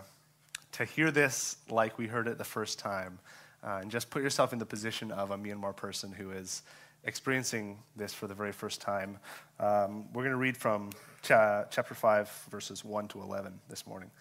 to 0.73 0.85
hear 0.85 1.11
this 1.11 1.57
like 1.69 1.97
we 1.97 2.07
heard 2.07 2.27
it 2.27 2.37
the 2.37 2.43
first 2.43 2.77
time, 2.77 3.19
uh, 3.63 3.79
and 3.81 3.89
just 3.89 4.09
put 4.09 4.21
yourself 4.21 4.53
in 4.53 4.59
the 4.59 4.65
position 4.65 5.11
of 5.11 5.31
a 5.31 5.37
Myanmar 5.37 5.75
person 5.75 6.11
who 6.11 6.31
is 6.31 6.61
experiencing 7.03 7.79
this 7.95 8.13
for 8.13 8.27
the 8.27 8.33
very 8.33 8.51
first 8.51 8.81
time. 8.81 9.17
Um, 9.59 10.05
we're 10.13 10.23
going 10.23 10.31
to 10.31 10.37
read 10.37 10.57
from 10.57 10.91
cha- 11.21 11.65
chapter 11.69 11.93
5, 11.93 12.47
verses 12.51 12.85
1 12.85 13.07
to 13.09 13.21
11 13.21 13.59
this 13.69 13.87
morning. 13.87 14.11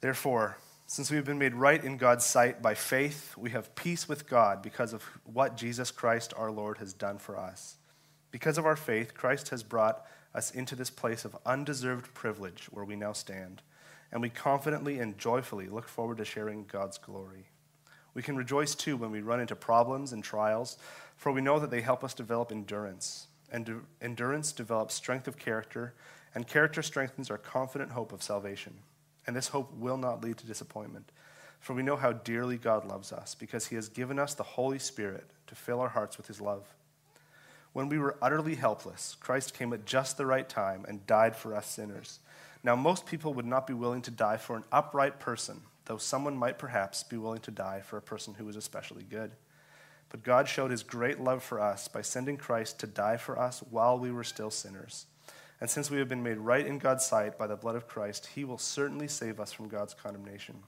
Therefore, 0.00 0.56
since 0.86 1.10
we 1.10 1.16
have 1.16 1.24
been 1.24 1.38
made 1.38 1.54
right 1.54 1.82
in 1.82 1.96
God's 1.96 2.24
sight 2.24 2.60
by 2.60 2.74
faith, 2.74 3.36
we 3.36 3.50
have 3.50 3.74
peace 3.74 4.08
with 4.08 4.28
God 4.28 4.62
because 4.62 4.92
of 4.92 5.02
what 5.24 5.56
Jesus 5.56 5.90
Christ 5.90 6.34
our 6.36 6.50
Lord 6.50 6.78
has 6.78 6.92
done 6.92 7.18
for 7.18 7.38
us. 7.38 7.76
Because 8.30 8.58
of 8.58 8.66
our 8.66 8.76
faith, 8.76 9.14
Christ 9.14 9.50
has 9.50 9.62
brought 9.62 10.04
us 10.34 10.50
into 10.50 10.74
this 10.74 10.90
place 10.90 11.24
of 11.24 11.36
undeserved 11.46 12.12
privilege 12.14 12.66
where 12.70 12.84
we 12.84 12.96
now 12.96 13.12
stand, 13.12 13.62
and 14.10 14.20
we 14.20 14.28
confidently 14.28 14.98
and 14.98 15.16
joyfully 15.18 15.68
look 15.68 15.88
forward 15.88 16.18
to 16.18 16.24
sharing 16.24 16.64
God's 16.64 16.98
glory. 16.98 17.46
We 18.14 18.22
can 18.22 18.36
rejoice 18.36 18.74
too 18.74 18.96
when 18.96 19.10
we 19.10 19.22
run 19.22 19.40
into 19.40 19.56
problems 19.56 20.12
and 20.12 20.22
trials, 20.22 20.76
for 21.16 21.32
we 21.32 21.40
know 21.40 21.58
that 21.58 21.70
they 21.70 21.80
help 21.80 22.04
us 22.04 22.14
develop 22.14 22.52
endurance. 22.52 23.26
And 23.50 23.82
endurance 24.00 24.52
develops 24.52 24.94
strength 24.94 25.28
of 25.28 25.38
character, 25.38 25.94
and 26.34 26.46
character 26.46 26.82
strengthens 26.82 27.30
our 27.30 27.38
confident 27.38 27.92
hope 27.92 28.12
of 28.12 28.22
salvation. 28.22 28.74
And 29.26 29.36
this 29.36 29.48
hope 29.48 29.72
will 29.74 29.98
not 29.98 30.22
lead 30.22 30.38
to 30.38 30.46
disappointment, 30.46 31.12
for 31.60 31.74
we 31.74 31.82
know 31.82 31.96
how 31.96 32.12
dearly 32.12 32.56
God 32.56 32.84
loves 32.84 33.12
us, 33.12 33.34
because 33.34 33.66
he 33.66 33.76
has 33.76 33.88
given 33.88 34.18
us 34.18 34.34
the 34.34 34.42
Holy 34.42 34.78
Spirit 34.78 35.26
to 35.46 35.54
fill 35.54 35.80
our 35.80 35.90
hearts 35.90 36.16
with 36.16 36.26
his 36.26 36.40
love. 36.40 36.74
When 37.72 37.88
we 37.88 37.98
were 37.98 38.16
utterly 38.20 38.56
helpless, 38.56 39.16
Christ 39.20 39.54
came 39.54 39.72
at 39.72 39.86
just 39.86 40.16
the 40.16 40.26
right 40.26 40.48
time 40.48 40.84
and 40.88 41.06
died 41.06 41.36
for 41.36 41.54
us 41.54 41.66
sinners. 41.66 42.18
Now, 42.64 42.76
most 42.76 43.06
people 43.06 43.32
would 43.34 43.46
not 43.46 43.66
be 43.66 43.72
willing 43.74 44.02
to 44.02 44.10
die 44.10 44.36
for 44.36 44.56
an 44.56 44.64
upright 44.70 45.20
person, 45.20 45.62
though 45.92 45.98
someone 45.98 46.34
might 46.34 46.58
perhaps 46.58 47.02
be 47.02 47.18
willing 47.18 47.42
to 47.42 47.50
die 47.50 47.82
for 47.84 47.98
a 47.98 48.02
person 48.02 48.32
who 48.32 48.46
was 48.46 48.56
especially 48.56 49.02
good. 49.02 49.30
But 50.08 50.22
God 50.22 50.48
showed 50.48 50.70
his 50.70 50.82
great 50.82 51.20
love 51.20 51.42
for 51.42 51.60
us 51.60 51.86
by 51.86 52.00
sending 52.00 52.38
Christ 52.38 52.80
to 52.80 52.86
die 52.86 53.18
for 53.18 53.38
us 53.38 53.62
while 53.68 53.98
we 53.98 54.10
were 54.10 54.24
still 54.24 54.50
sinners. 54.50 55.04
And 55.60 55.68
since 55.68 55.90
we 55.90 55.98
have 55.98 56.08
been 56.08 56.22
made 56.22 56.38
right 56.38 56.66
in 56.66 56.78
God's 56.78 57.04
sight 57.04 57.36
by 57.36 57.46
the 57.46 57.56
blood 57.56 57.76
of 57.76 57.88
Christ, 57.88 58.30
he 58.34 58.42
will 58.42 58.56
certainly 58.56 59.06
save 59.06 59.38
us 59.38 59.52
from 59.52 59.68
God's 59.68 59.92
condemnation. 59.92 60.62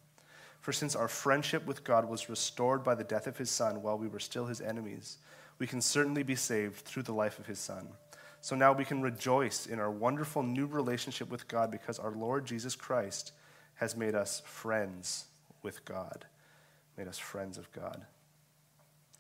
For 0.60 0.74
since 0.74 0.94
our 0.94 1.08
friendship 1.08 1.64
with 1.64 1.84
God 1.84 2.06
was 2.06 2.28
restored 2.28 2.84
by 2.84 2.94
the 2.94 3.02
death 3.02 3.26
of 3.26 3.38
his 3.38 3.50
Son 3.50 3.80
while 3.80 3.96
we 3.96 4.08
were 4.08 4.20
still 4.20 4.44
his 4.44 4.60
enemies, 4.60 5.16
we 5.58 5.66
can 5.66 5.80
certainly 5.80 6.22
be 6.22 6.36
saved 6.36 6.84
through 6.84 7.04
the 7.04 7.14
life 7.14 7.38
of 7.38 7.46
his 7.46 7.60
Son. 7.60 7.88
So 8.42 8.54
now 8.56 8.74
we 8.74 8.84
can 8.84 9.00
rejoice 9.00 9.64
in 9.64 9.80
our 9.80 9.90
wonderful 9.90 10.42
new 10.42 10.66
relationship 10.66 11.30
with 11.30 11.48
God 11.48 11.70
because 11.70 11.98
our 11.98 12.12
Lord 12.12 12.44
Jesus 12.44 12.76
Christ 12.76 13.32
has 13.76 13.96
made 13.96 14.14
us 14.14 14.42
friends 14.44 15.26
with 15.62 15.84
God, 15.84 16.26
made 16.96 17.08
us 17.08 17.18
friends 17.18 17.58
of 17.58 17.70
God. 17.72 18.04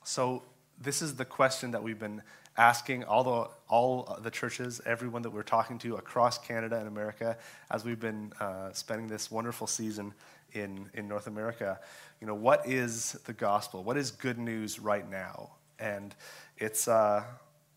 So, 0.04 0.42
this 0.80 1.02
is 1.02 1.14
the 1.14 1.24
question 1.24 1.70
that 1.70 1.82
we've 1.82 1.98
been 1.98 2.22
asking 2.56 3.04
all 3.04 3.24
the, 3.24 3.48
all 3.68 4.18
the 4.22 4.30
churches, 4.30 4.80
everyone 4.84 5.22
that 5.22 5.30
we're 5.30 5.42
talking 5.42 5.78
to 5.78 5.96
across 5.96 6.38
Canada 6.38 6.78
and 6.78 6.88
America, 6.88 7.36
as 7.70 7.84
we've 7.84 8.00
been 8.00 8.32
uh, 8.40 8.72
spending 8.72 9.06
this 9.06 9.30
wonderful 9.30 9.66
season 9.66 10.12
in, 10.52 10.88
in 10.94 11.08
North 11.08 11.26
America. 11.26 11.80
You 12.20 12.26
know, 12.26 12.34
what 12.34 12.68
is 12.68 13.12
the 13.24 13.32
gospel? 13.32 13.82
What 13.82 13.96
is 13.96 14.10
good 14.10 14.38
news 14.38 14.78
right 14.78 15.08
now? 15.08 15.50
And 15.78 16.14
it's, 16.58 16.86
uh, 16.86 17.24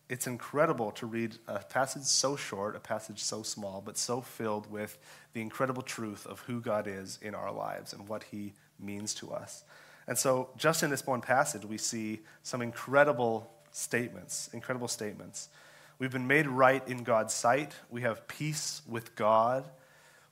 it's 0.08 0.26
incredible 0.26 0.90
to 0.92 1.06
read 1.06 1.36
a 1.46 1.58
passage 1.58 2.04
so 2.04 2.34
short, 2.34 2.74
a 2.74 2.80
passage 2.80 3.22
so 3.22 3.42
small, 3.42 3.82
but 3.84 3.98
so 3.98 4.20
filled 4.20 4.70
with 4.70 4.98
the 5.34 5.42
incredible 5.42 5.82
truth 5.82 6.26
of 6.26 6.40
who 6.40 6.60
God 6.60 6.86
is 6.86 7.18
in 7.20 7.34
our 7.34 7.52
lives 7.52 7.92
and 7.92 8.08
what 8.08 8.24
he 8.24 8.54
means 8.80 9.12
to 9.14 9.30
us. 9.32 9.64
And 10.06 10.16
so, 10.16 10.48
just 10.56 10.82
in 10.82 10.90
this 10.90 11.06
one 11.06 11.20
passage, 11.20 11.66
we 11.66 11.76
see 11.76 12.20
some 12.42 12.62
incredible 12.62 13.50
statements, 13.70 14.48
incredible 14.54 14.88
statements. 14.88 15.50
We've 15.98 16.12
been 16.12 16.26
made 16.26 16.46
right 16.46 16.86
in 16.88 17.02
God's 17.02 17.34
sight. 17.34 17.74
We 17.90 18.02
have 18.02 18.26
peace 18.28 18.82
with 18.88 19.14
God. 19.16 19.68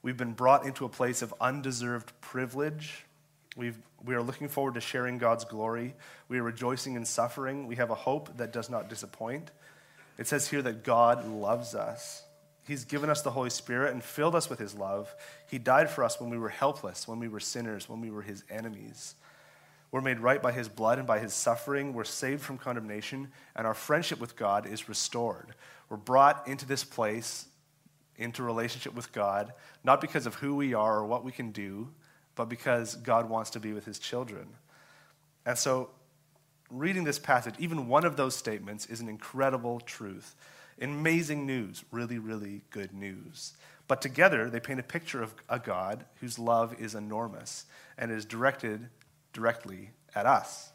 We've 0.00 0.16
been 0.16 0.33
brought 0.33 0.64
into 0.64 0.85
a 0.85 0.88
place 0.88 1.21
of 1.21 1.35
undeserved 1.40 2.12
privilege. 2.21 3.05
We've, 3.56 3.78
we 4.04 4.14
are 4.14 4.22
looking 4.22 4.48
forward 4.48 4.75
to 4.75 4.80
sharing 4.80 5.18
God's 5.18 5.44
glory. 5.44 5.94
We 6.28 6.38
are 6.38 6.42
rejoicing 6.42 6.94
in 6.94 7.04
suffering. 7.04 7.66
We 7.66 7.76
have 7.76 7.90
a 7.90 7.94
hope 7.94 8.36
that 8.36 8.52
does 8.52 8.70
not 8.70 8.88
disappoint. 8.88 9.50
It 10.18 10.26
says 10.26 10.48
here 10.48 10.62
that 10.62 10.84
God 10.84 11.26
loves 11.26 11.75
us. 11.75 12.22
He's 12.66 12.84
given 12.84 13.10
us 13.10 13.22
the 13.22 13.30
Holy 13.30 13.50
Spirit 13.50 13.92
and 13.92 14.02
filled 14.02 14.34
us 14.34 14.50
with 14.50 14.58
His 14.58 14.75
love. 14.75 15.14
He 15.48 15.58
died 15.58 15.88
for 15.88 16.04
us 16.04 16.20
when 16.20 16.30
we 16.30 16.38
were 16.38 16.48
helpless, 16.48 17.08
when 17.08 17.18
we 17.18 17.28
were 17.28 17.40
sinners, 17.40 17.88
when 17.88 18.00
we 18.00 18.10
were 18.10 18.22
His 18.22 18.44
enemies. 18.50 19.14
We're 19.90 20.00
made 20.00 20.20
right 20.20 20.42
by 20.42 20.52
his 20.52 20.68
blood 20.68 20.98
and 20.98 21.06
by 21.06 21.20
his 21.20 21.32
suffering. 21.32 21.92
We're 21.92 22.04
saved 22.04 22.42
from 22.42 22.58
condemnation, 22.58 23.28
and 23.54 23.66
our 23.66 23.75
friendship 23.75 24.20
with 24.20 24.36
God 24.36 24.66
is 24.66 24.88
restored. 24.88 25.54
We're 25.88 25.96
brought 25.96 26.46
into 26.48 26.66
this 26.66 26.84
place, 26.84 27.46
into 28.16 28.42
relationship 28.42 28.94
with 28.94 29.12
God, 29.12 29.52
not 29.84 30.00
because 30.00 30.26
of 30.26 30.34
who 30.34 30.56
we 30.56 30.75
are 30.75 30.98
or 30.98 31.06
what 31.06 31.25
we 31.25 31.32
can 31.32 31.50
do, 31.50 31.88
but 32.36 32.48
because 32.48 32.94
God 32.94 33.28
wants 33.28 33.50
to 33.50 33.60
be 33.60 33.72
with 33.72 33.84
his 33.84 33.98
children. 33.98 34.46
And 35.44 35.58
so, 35.58 35.90
reading 36.70 37.04
this 37.04 37.18
passage, 37.18 37.54
even 37.58 37.88
one 37.88 38.04
of 38.04 38.16
those 38.16 38.36
statements 38.36 38.86
is 38.86 39.00
an 39.00 39.08
incredible 39.08 39.80
truth. 39.80 40.36
Amazing 40.80 41.46
news, 41.46 41.84
really, 41.90 42.18
really 42.18 42.62
good 42.70 42.92
news. 42.92 43.54
But 43.88 44.02
together, 44.02 44.50
they 44.50 44.60
paint 44.60 44.80
a 44.80 44.84
picture 44.84 45.22
of 45.22 45.34
a 45.48 45.58
God 45.58 46.04
whose 46.20 46.38
love 46.38 46.74
is 46.78 46.94
enormous 46.94 47.64
and 47.96 48.10
is 48.10 48.24
directed 48.24 48.88
directly 49.32 49.90
at 50.14 50.26
us. 50.26 50.72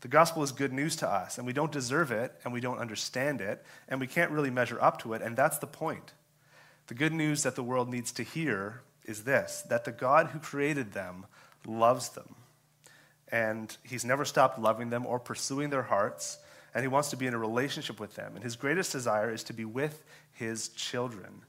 The 0.00 0.08
gospel 0.08 0.42
is 0.42 0.52
good 0.52 0.72
news 0.72 0.96
to 0.96 1.08
us, 1.08 1.38
and 1.38 1.46
we 1.46 1.52
don't 1.52 1.70
deserve 1.70 2.10
it, 2.10 2.34
and 2.44 2.52
we 2.52 2.60
don't 2.60 2.78
understand 2.78 3.40
it, 3.40 3.64
and 3.88 4.00
we 4.00 4.06
can't 4.06 4.30
really 4.30 4.50
measure 4.50 4.82
up 4.82 5.00
to 5.02 5.12
it, 5.12 5.22
and 5.22 5.36
that's 5.36 5.58
the 5.58 5.66
point. 5.66 6.14
The 6.86 6.94
good 6.94 7.12
news 7.12 7.42
that 7.42 7.54
the 7.54 7.62
world 7.62 7.90
needs 7.90 8.10
to 8.12 8.22
hear 8.22 8.82
is 9.10 9.24
this 9.24 9.62
that 9.68 9.84
the 9.84 9.92
God 9.92 10.28
who 10.28 10.38
created 10.38 10.92
them 10.92 11.26
loves 11.66 12.10
them. 12.10 12.36
And 13.32 13.76
he's 13.82 14.04
never 14.04 14.24
stopped 14.24 14.58
loving 14.58 14.90
them 14.90 15.06
or 15.06 15.20
pursuing 15.20 15.70
their 15.70 15.82
hearts, 15.82 16.38
and 16.74 16.82
he 16.82 16.88
wants 16.88 17.10
to 17.10 17.16
be 17.16 17.26
in 17.26 17.34
a 17.34 17.38
relationship 17.38 18.00
with 18.00 18.14
them. 18.14 18.32
And 18.34 18.42
his 18.42 18.56
greatest 18.56 18.92
desire 18.92 19.32
is 19.32 19.44
to 19.44 19.52
be 19.52 19.64
with 19.64 20.02
his 20.32 20.68
children. 20.70 21.42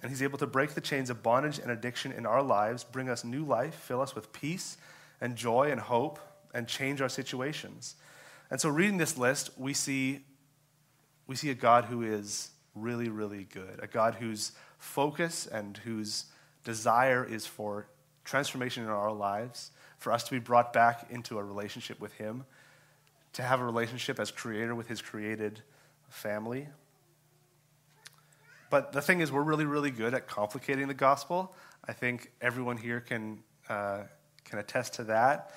And 0.00 0.10
he's 0.10 0.22
able 0.22 0.38
to 0.38 0.46
break 0.46 0.74
the 0.74 0.80
chains 0.80 1.10
of 1.10 1.22
bondage 1.22 1.58
and 1.58 1.72
addiction 1.72 2.12
in 2.12 2.24
our 2.24 2.42
lives, 2.42 2.84
bring 2.84 3.08
us 3.08 3.24
new 3.24 3.44
life, 3.44 3.74
fill 3.74 4.00
us 4.00 4.14
with 4.14 4.32
peace 4.32 4.76
and 5.20 5.34
joy 5.34 5.70
and 5.72 5.80
hope 5.80 6.20
and 6.54 6.68
change 6.68 7.00
our 7.00 7.08
situations. 7.08 7.96
And 8.50 8.60
so, 8.60 8.68
reading 8.68 8.98
this 8.98 9.18
list, 9.18 9.50
we 9.58 9.74
see, 9.74 10.20
we 11.26 11.34
see 11.34 11.50
a 11.50 11.54
God 11.54 11.86
who 11.86 12.02
is 12.02 12.50
really, 12.74 13.08
really 13.08 13.44
good, 13.52 13.80
a 13.82 13.86
God 13.86 14.14
whose 14.14 14.52
focus 14.78 15.46
and 15.46 15.76
whose 15.78 16.26
desire 16.68 17.24
is 17.24 17.46
for 17.46 17.88
transformation 18.26 18.82
in 18.84 18.90
our 18.90 19.10
lives, 19.10 19.70
for 19.96 20.12
us 20.12 20.22
to 20.24 20.30
be 20.30 20.38
brought 20.38 20.70
back 20.70 21.06
into 21.08 21.38
a 21.38 21.42
relationship 21.42 21.98
with 21.98 22.12
Him, 22.12 22.44
to 23.32 23.42
have 23.42 23.62
a 23.62 23.64
relationship 23.64 24.20
as 24.20 24.30
creator 24.30 24.74
with 24.74 24.86
His 24.86 25.00
created 25.00 25.62
family. 26.10 26.68
But 28.68 28.92
the 28.92 29.00
thing 29.00 29.20
is, 29.22 29.32
we're 29.32 29.44
really, 29.44 29.64
really 29.64 29.90
good 29.90 30.12
at 30.12 30.28
complicating 30.28 30.88
the 30.88 30.94
gospel. 31.08 31.54
I 31.86 31.94
think 31.94 32.30
everyone 32.42 32.76
here 32.76 33.00
can, 33.00 33.38
uh, 33.70 34.02
can 34.44 34.58
attest 34.58 34.92
to 34.94 35.04
that. 35.04 35.54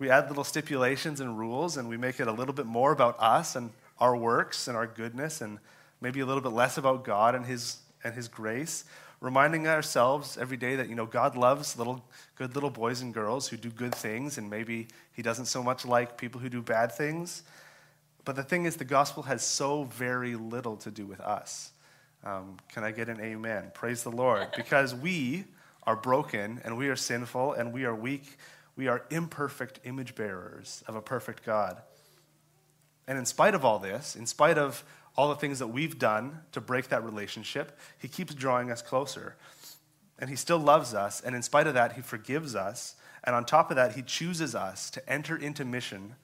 We 0.00 0.10
add 0.10 0.28
little 0.28 0.42
stipulations 0.42 1.20
and 1.20 1.38
rules, 1.38 1.76
and 1.76 1.88
we 1.88 1.96
make 1.96 2.18
it 2.18 2.26
a 2.26 2.32
little 2.32 2.54
bit 2.54 2.66
more 2.66 2.90
about 2.90 3.14
us 3.20 3.54
and 3.54 3.70
our 4.00 4.16
works 4.16 4.66
and 4.66 4.76
our 4.76 4.88
goodness, 4.88 5.40
and 5.40 5.60
maybe 6.00 6.18
a 6.18 6.26
little 6.26 6.42
bit 6.42 6.52
less 6.52 6.78
about 6.78 7.04
God 7.04 7.36
and 7.36 7.46
His, 7.46 7.76
and 8.02 8.12
His 8.12 8.26
grace. 8.26 8.84
Reminding 9.20 9.66
ourselves 9.66 10.38
every 10.38 10.56
day 10.56 10.76
that 10.76 10.88
you 10.88 10.94
know 10.94 11.06
God 11.06 11.36
loves 11.36 11.76
little 11.76 12.04
good 12.36 12.54
little 12.54 12.70
boys 12.70 13.00
and 13.00 13.12
girls 13.12 13.48
who 13.48 13.56
do 13.56 13.70
good 13.70 13.94
things, 13.94 14.38
and 14.38 14.48
maybe 14.48 14.86
He 15.12 15.22
doesn't 15.22 15.46
so 15.46 15.62
much 15.62 15.84
like 15.84 16.16
people 16.16 16.40
who 16.40 16.48
do 16.48 16.62
bad 16.62 16.92
things. 16.92 17.42
But 18.24 18.36
the 18.36 18.42
thing 18.42 18.64
is, 18.64 18.76
the 18.76 18.84
gospel 18.84 19.24
has 19.24 19.42
so 19.42 19.84
very 19.84 20.36
little 20.36 20.76
to 20.78 20.90
do 20.90 21.06
with 21.06 21.20
us. 21.20 21.72
Um, 22.24 22.58
can 22.72 22.84
I 22.84 22.90
get 22.90 23.08
an 23.08 23.20
amen? 23.20 23.72
Praise 23.74 24.02
the 24.02 24.10
Lord. 24.10 24.48
Because 24.56 24.94
we 24.94 25.44
are 25.84 25.96
broken 25.96 26.60
and 26.64 26.76
we 26.76 26.88
are 26.88 26.96
sinful 26.96 27.54
and 27.54 27.72
we 27.72 27.84
are 27.84 27.94
weak. 27.94 28.36
We 28.76 28.88
are 28.88 29.04
imperfect 29.10 29.80
image 29.84 30.14
bearers 30.14 30.84
of 30.86 30.94
a 30.94 31.00
perfect 31.00 31.44
God. 31.44 31.80
And 33.06 33.16
in 33.18 33.24
spite 33.24 33.54
of 33.54 33.64
all 33.64 33.78
this, 33.78 34.14
in 34.14 34.26
spite 34.26 34.58
of 34.58 34.84
all 35.18 35.28
the 35.28 35.34
things 35.34 35.58
that 35.58 35.66
we've 35.66 35.98
done 35.98 36.38
to 36.52 36.60
break 36.60 36.88
that 36.88 37.02
relationship, 37.02 37.76
He 37.98 38.06
keeps 38.06 38.34
drawing 38.34 38.70
us 38.70 38.80
closer. 38.80 39.34
And 40.16 40.30
He 40.30 40.36
still 40.36 40.60
loves 40.60 40.94
us. 40.94 41.20
And 41.20 41.34
in 41.34 41.42
spite 41.42 41.66
of 41.66 41.74
that, 41.74 41.94
He 41.94 42.02
forgives 42.02 42.54
us. 42.54 42.94
And 43.24 43.34
on 43.34 43.44
top 43.44 43.70
of 43.70 43.76
that, 43.76 43.96
He 43.96 44.02
chooses 44.02 44.54
us 44.54 44.90
to 44.90 45.06
enter 45.10 45.36
into 45.36 45.64
mission, 45.64 46.14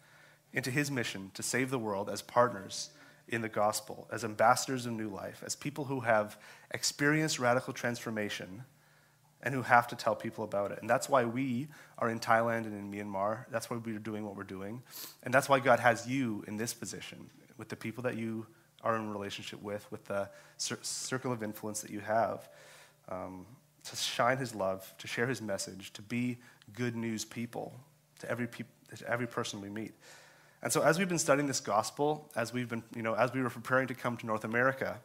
into 0.53 0.71
His 0.71 0.93
mission 0.93 1.33
to 1.35 1.43
save 1.43 1.71
the 1.71 1.79
world 1.79 2.09
as 2.09 2.23
partners 2.23 2.91
in 3.27 3.43
the 3.43 3.49
gospel, 3.49 4.07
as 4.13 4.25
ambassadors 4.25 4.87
of 4.87 4.93
new 4.93 5.09
life, 5.09 5.43
as 5.45 5.57
people 5.57 5.87
who 5.87 6.01
have 6.01 6.39
experienced 6.71 7.41
radical 7.41 7.73
transformation 7.73 8.63
and 9.43 9.55
who 9.55 9.63
have 9.63 9.89
to 9.89 9.97
tell 9.97 10.15
people 10.15 10.45
about 10.45 10.71
it. 10.71 10.79
And 10.81 10.89
that's 10.89 11.09
why 11.09 11.25
we 11.25 11.67
are 11.99 12.09
in 12.09 12.21
Thailand 12.21 12.67
and 12.67 12.75
in 12.75 12.93
Myanmar. 12.93 13.47
That's 13.51 13.69
why 13.69 13.77
we're 13.77 13.99
doing 13.99 14.25
what 14.25 14.37
we're 14.37 14.45
doing. 14.45 14.83
And 15.25 15.35
that's 15.35 15.49
why 15.49 15.59
God 15.59 15.81
has 15.81 16.07
you 16.07 16.45
in 16.47 16.59
this 16.59 16.73
position 16.73 17.29
with 17.59 17.69
the 17.69 17.77
people 17.77 18.05
that 18.05 18.17
you 18.17 18.47
are 18.85 18.97
in 18.97 19.11
relationship 19.11 19.61
with, 19.63 19.91
with 19.91 20.05
the 20.05 20.29
cir- 20.57 20.79
circle 20.83 21.33
of 21.33 21.43
influence 21.43 21.81
that 21.81 21.91
you 21.91 22.01
have, 22.01 22.49
um, 23.09 23.47
to 23.83 23.97
shine 23.97 24.39
his 24.39 24.55
love, 24.55 24.95
to 24.99 25.09
share 25.09 25.27
his 25.27 25.43
message, 25.43 25.93
to 25.95 26.03
be 26.03 26.39
good 26.75 26.95
news 26.95 27.25
people 27.25 27.75
to 28.21 28.31
every, 28.31 28.47
pe- 28.47 28.65
to 28.97 29.09
every 29.09 29.27
person 29.27 29.61
we 29.61 29.69
meet. 29.69 29.95
And 30.63 30.73
so 30.73 30.83
as 30.83 30.99
we've 30.99 31.09
been 31.09 31.19
studying 31.19 31.47
this 31.47 31.61
gospel, 31.61 32.31
as 32.37 32.53
we've 32.53 32.69
been, 32.69 32.83
you 32.95 33.03
know, 33.03 33.15
as 33.15 33.33
we 33.35 33.43
were 33.43 33.51
preparing 33.51 33.89
to 33.89 33.95
come 33.95 34.17
to 34.19 34.27
North 34.27 34.45
America, 34.45 34.99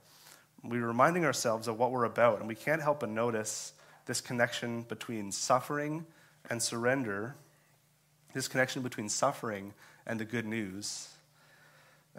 we 0.64 0.80
were 0.80 0.88
reminding 0.88 1.26
ourselves 1.26 1.68
of 1.68 1.78
what 1.78 1.92
we're 1.92 2.06
about, 2.06 2.40
and 2.40 2.48
we 2.48 2.56
can't 2.56 2.82
help 2.82 3.02
but 3.02 3.10
notice 3.10 3.74
this 4.06 4.22
connection 4.22 4.84
between 4.84 5.32
suffering 5.32 6.06
and 6.50 6.62
surrender, 6.62 7.36
this 8.34 8.48
connection 8.48 8.82
between 8.82 9.10
suffering 9.10 9.74
and 10.06 10.20
the 10.20 10.26
good 10.26 10.46
news. 10.46 11.10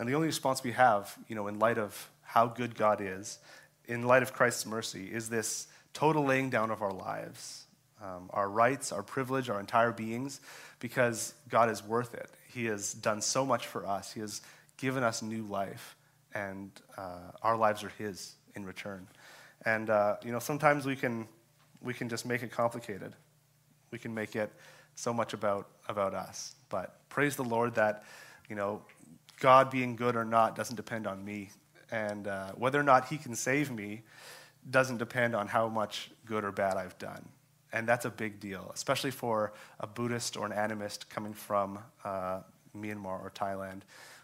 And 0.01 0.09
the 0.09 0.15
only 0.15 0.29
response 0.29 0.65
we 0.65 0.73
have, 0.73 1.15
you 1.29 1.37
know, 1.37 1.47
in 1.47 1.59
light 1.59 1.77
of 1.77 2.11
how 2.23 2.47
good 2.47 2.75
God 2.75 3.03
is, 3.03 3.39
in 3.85 4.03
light 4.05 4.23
of 4.23 4.33
Christ's 4.33 4.65
mercy, 4.65 5.05
is 5.13 5.29
this 5.29 5.69
total 5.93 6.25
laying 6.25 6.49
down 6.49 6.71
of 6.71 6.81
our 6.81 6.91
lives, 6.91 7.67
um, 8.03 8.31
our 8.31 8.49
rights, 8.49 8.93
our 8.93 9.03
privilege, 9.03 9.51
our 9.51 9.61
entire 9.61 9.93
beings, 9.93 10.41
because 10.79 11.35
God 11.51 11.69
is 11.69 11.85
worth 11.85 12.15
it. 12.15 12.31
He 12.49 12.65
has 12.65 12.95
done 12.95 13.21
so 13.21 13.45
much 13.45 13.67
for 13.67 13.87
us. 13.87 14.11
He 14.11 14.21
has 14.21 14.41
given 14.79 15.05
us 15.05 15.21
new 15.21 15.43
life 15.43 15.97
and 16.33 16.71
uh, 16.97 17.33
our 17.43 17.59
lives 17.59 17.85
are 17.85 17.93
His 17.99 18.37
in 18.55 18.65
return. 18.65 19.07
And 19.67 19.91
uh, 19.91 20.17
you 20.25 20.33
know, 20.33 20.39
sometimes 20.39 20.87
we 20.87 20.97
can 20.97 21.29
we 21.83 21.93
can 21.93 22.09
just 22.09 22.25
make 22.25 22.43
it 22.43 22.51
complicated. 22.51 23.13
We 23.91 23.99
can 23.99 24.15
make 24.15 24.35
it 24.35 24.51
so 24.95 25.13
much 25.13 25.35
about 25.35 25.69
about 25.91 26.15
us. 26.15 26.55
But 26.71 27.07
praise 27.11 27.37
the 27.37 27.45
Lord 27.45 27.75
that 27.75 28.05
you 28.49 28.57
know 28.57 28.81
God 29.41 29.71
being 29.71 29.97
good 29.97 30.15
or 30.15 30.25
not 30.25 30.55
doesn't 30.55 30.77
depend 30.77 31.07
on 31.07 31.25
me, 31.25 31.51
and 31.91 32.29
uh, 32.29 32.53
whether 32.53 32.79
or 32.79 32.85
not 32.85 33.09
He 33.09 33.17
can 33.17 33.35
save 33.35 33.71
me 33.71 34.03
doesn't 34.71 34.99
depend 34.99 35.35
on 35.35 35.49
how 35.49 35.69
much 35.69 36.11
good 36.27 36.45
or 36.45 36.53
bad 36.53 36.77
I've 36.77 36.99
done. 36.99 37.27
And 37.73 37.89
that's 37.89 38.05
a 38.05 38.11
big 38.11 38.39
deal, 38.39 38.71
especially 38.75 39.11
for 39.11 39.53
a 39.79 39.87
Buddhist 39.87 40.37
or 40.37 40.45
an 40.45 40.53
animist 40.53 41.09
coming 41.09 41.33
from 41.33 41.79
uh, 42.05 42.41
Myanmar 42.77 43.23
or 43.23 43.33
Thailand, 43.35 43.81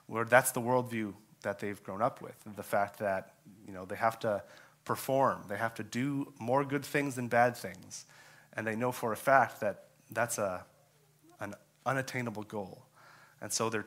where 0.07 0.25
that's 0.25 0.53
the 0.53 0.61
worldview 0.61 1.15
that 1.43 1.59
they've 1.59 1.83
grown 1.83 2.03
up 2.03 2.21
with. 2.21 2.35
The 2.55 2.63
fact 2.63 2.99
that 2.99 3.35
you 3.67 3.73
know 3.73 3.87
they 3.87 3.97
have 3.97 4.19
to 4.21 4.43
perform, 4.85 5.45
they 5.49 5.57
have 5.57 5.75
to 5.75 5.83
do 5.83 6.33
more 6.39 6.65
good 6.65 6.85
things 6.85 7.15
than 7.15 7.29
bad 7.29 7.57
things, 7.57 8.05
and 8.53 8.67
they 8.67 8.77
know 8.77 8.93
for 8.93 9.13
a 9.13 9.17
fact 9.17 9.61
that 9.61 9.85
that's 10.11 10.37
a 10.39 10.65
an 11.41 11.55
unattainable 11.87 12.43
goal, 12.43 12.85
and 13.41 13.53
so 13.53 13.71
they're 13.71 13.87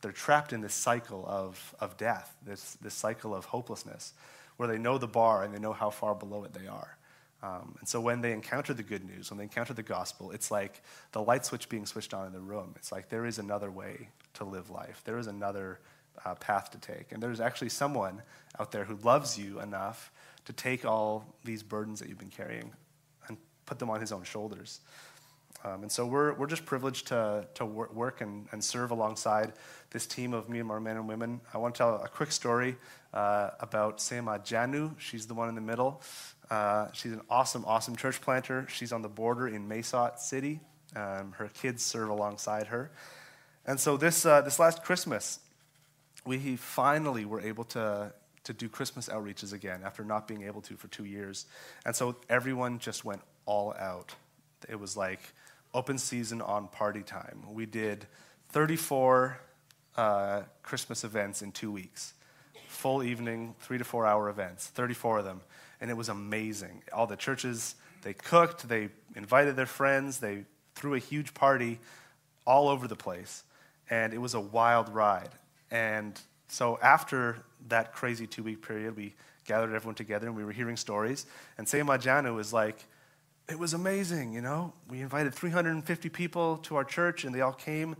they're 0.00 0.12
trapped 0.12 0.52
in 0.52 0.60
this 0.60 0.74
cycle 0.74 1.24
of, 1.28 1.74
of 1.80 1.96
death, 1.96 2.36
this, 2.44 2.74
this 2.82 2.94
cycle 2.94 3.34
of 3.34 3.46
hopelessness, 3.46 4.14
where 4.56 4.68
they 4.68 4.78
know 4.78 4.98
the 4.98 5.08
bar 5.08 5.42
and 5.42 5.54
they 5.54 5.58
know 5.58 5.72
how 5.72 5.90
far 5.90 6.14
below 6.14 6.44
it 6.44 6.52
they 6.52 6.66
are. 6.66 6.96
Um, 7.42 7.76
and 7.80 7.88
so 7.88 8.00
when 8.00 8.20
they 8.20 8.32
encounter 8.32 8.74
the 8.74 8.82
good 8.82 9.04
news, 9.04 9.30
when 9.30 9.38
they 9.38 9.44
encounter 9.44 9.72
the 9.72 9.82
gospel, 9.82 10.30
it's 10.30 10.50
like 10.50 10.82
the 11.12 11.22
light 11.22 11.46
switch 11.46 11.68
being 11.68 11.86
switched 11.86 12.12
on 12.12 12.26
in 12.26 12.32
the 12.32 12.40
room. 12.40 12.74
It's 12.76 12.92
like 12.92 13.08
there 13.08 13.24
is 13.24 13.38
another 13.38 13.70
way 13.70 14.08
to 14.34 14.44
live 14.44 14.70
life, 14.70 15.02
there 15.04 15.18
is 15.18 15.26
another 15.26 15.80
uh, 16.24 16.34
path 16.34 16.70
to 16.72 16.78
take. 16.78 17.12
And 17.12 17.22
there's 17.22 17.40
actually 17.40 17.70
someone 17.70 18.22
out 18.58 18.72
there 18.72 18.84
who 18.84 18.96
loves 18.96 19.38
you 19.38 19.60
enough 19.60 20.12
to 20.44 20.52
take 20.52 20.84
all 20.84 21.24
these 21.44 21.62
burdens 21.62 22.00
that 22.00 22.08
you've 22.08 22.18
been 22.18 22.28
carrying 22.28 22.72
and 23.28 23.38
put 23.64 23.78
them 23.78 23.90
on 23.90 24.00
his 24.00 24.12
own 24.12 24.24
shoulders. 24.24 24.80
Um, 25.64 25.82
and 25.82 25.92
so 25.92 26.06
we're, 26.06 26.32
we're 26.34 26.46
just 26.46 26.64
privileged 26.64 27.08
to, 27.08 27.46
to 27.54 27.66
work 27.66 28.20
and, 28.20 28.46
and 28.52 28.64
serve 28.64 28.90
alongside 28.90 29.52
this 29.90 30.06
team 30.06 30.32
of 30.32 30.48
Myanmar 30.48 30.82
men 30.82 30.96
and 30.96 31.06
women. 31.06 31.40
I 31.52 31.58
want 31.58 31.74
to 31.74 31.78
tell 31.78 32.02
a 32.02 32.08
quick 32.08 32.32
story 32.32 32.76
uh, 33.12 33.50
about 33.60 34.00
Sema 34.00 34.38
Janu. 34.38 34.98
She's 34.98 35.26
the 35.26 35.34
one 35.34 35.48
in 35.48 35.54
the 35.54 35.60
middle. 35.60 36.02
Uh, 36.50 36.88
she's 36.92 37.12
an 37.12 37.20
awesome, 37.28 37.64
awesome 37.66 37.94
church 37.94 38.20
planter. 38.20 38.66
She's 38.68 38.92
on 38.92 39.02
the 39.02 39.08
border 39.08 39.48
in 39.48 39.68
Mae 39.68 39.82
Sot 39.82 40.20
City. 40.20 40.60
Um, 40.96 41.32
her 41.32 41.48
kids 41.48 41.82
serve 41.82 42.08
alongside 42.08 42.68
her. 42.68 42.90
And 43.66 43.78
so 43.78 43.96
this, 43.96 44.24
uh, 44.24 44.40
this 44.40 44.58
last 44.58 44.82
Christmas, 44.82 45.40
we 46.24 46.56
finally 46.56 47.24
were 47.24 47.40
able 47.40 47.64
to, 47.64 48.12
to 48.44 48.52
do 48.52 48.68
Christmas 48.68 49.08
outreaches 49.08 49.52
again 49.52 49.82
after 49.84 50.04
not 50.04 50.26
being 50.26 50.42
able 50.42 50.62
to 50.62 50.76
for 50.76 50.88
two 50.88 51.04
years. 51.04 51.46
And 51.84 51.94
so 51.94 52.16
everyone 52.28 52.78
just 52.78 53.04
went 53.04 53.20
all 53.46 53.74
out. 53.78 54.14
It 54.68 54.78
was 54.78 54.96
like 54.96 55.20
open 55.74 55.98
season 55.98 56.40
on 56.40 56.68
party 56.68 57.02
time. 57.02 57.44
We 57.52 57.66
did 57.66 58.06
34 58.50 59.38
uh, 59.96 60.42
Christmas 60.62 61.04
events 61.04 61.42
in 61.42 61.52
two 61.52 61.70
weeks, 61.70 62.14
full 62.68 63.02
evening, 63.02 63.54
three 63.60 63.78
to 63.78 63.84
four 63.84 64.06
hour 64.06 64.28
events, 64.28 64.66
34 64.68 65.18
of 65.18 65.24
them. 65.24 65.40
And 65.80 65.90
it 65.90 65.94
was 65.94 66.08
amazing. 66.08 66.82
All 66.92 67.06
the 67.06 67.16
churches, 67.16 67.74
they 68.02 68.12
cooked, 68.12 68.68
they 68.68 68.88
invited 69.16 69.56
their 69.56 69.66
friends, 69.66 70.18
they 70.18 70.44
threw 70.74 70.94
a 70.94 70.98
huge 70.98 71.34
party 71.34 71.78
all 72.46 72.68
over 72.68 72.88
the 72.88 72.96
place. 72.96 73.44
And 73.88 74.12
it 74.12 74.18
was 74.18 74.34
a 74.34 74.40
wild 74.40 74.88
ride. 74.88 75.30
And 75.70 76.20
so 76.48 76.78
after 76.82 77.38
that 77.68 77.92
crazy 77.92 78.26
two 78.26 78.42
week 78.42 78.66
period, 78.66 78.96
we 78.96 79.14
gathered 79.46 79.74
everyone 79.74 79.94
together 79.94 80.26
and 80.26 80.36
we 80.36 80.44
were 80.44 80.52
hearing 80.52 80.76
stories. 80.76 81.26
And 81.58 81.68
Sema 81.68 81.98
Janu 81.98 82.34
was 82.34 82.52
like, 82.52 82.84
it 83.50 83.58
was 83.58 83.74
amazing, 83.74 84.32
you 84.32 84.40
know. 84.40 84.72
We 84.88 85.00
invited 85.00 85.34
350 85.34 86.08
people 86.08 86.58
to 86.58 86.76
our 86.76 86.84
church 86.84 87.24
and 87.24 87.34
they 87.34 87.40
all 87.40 87.52
came 87.52 87.96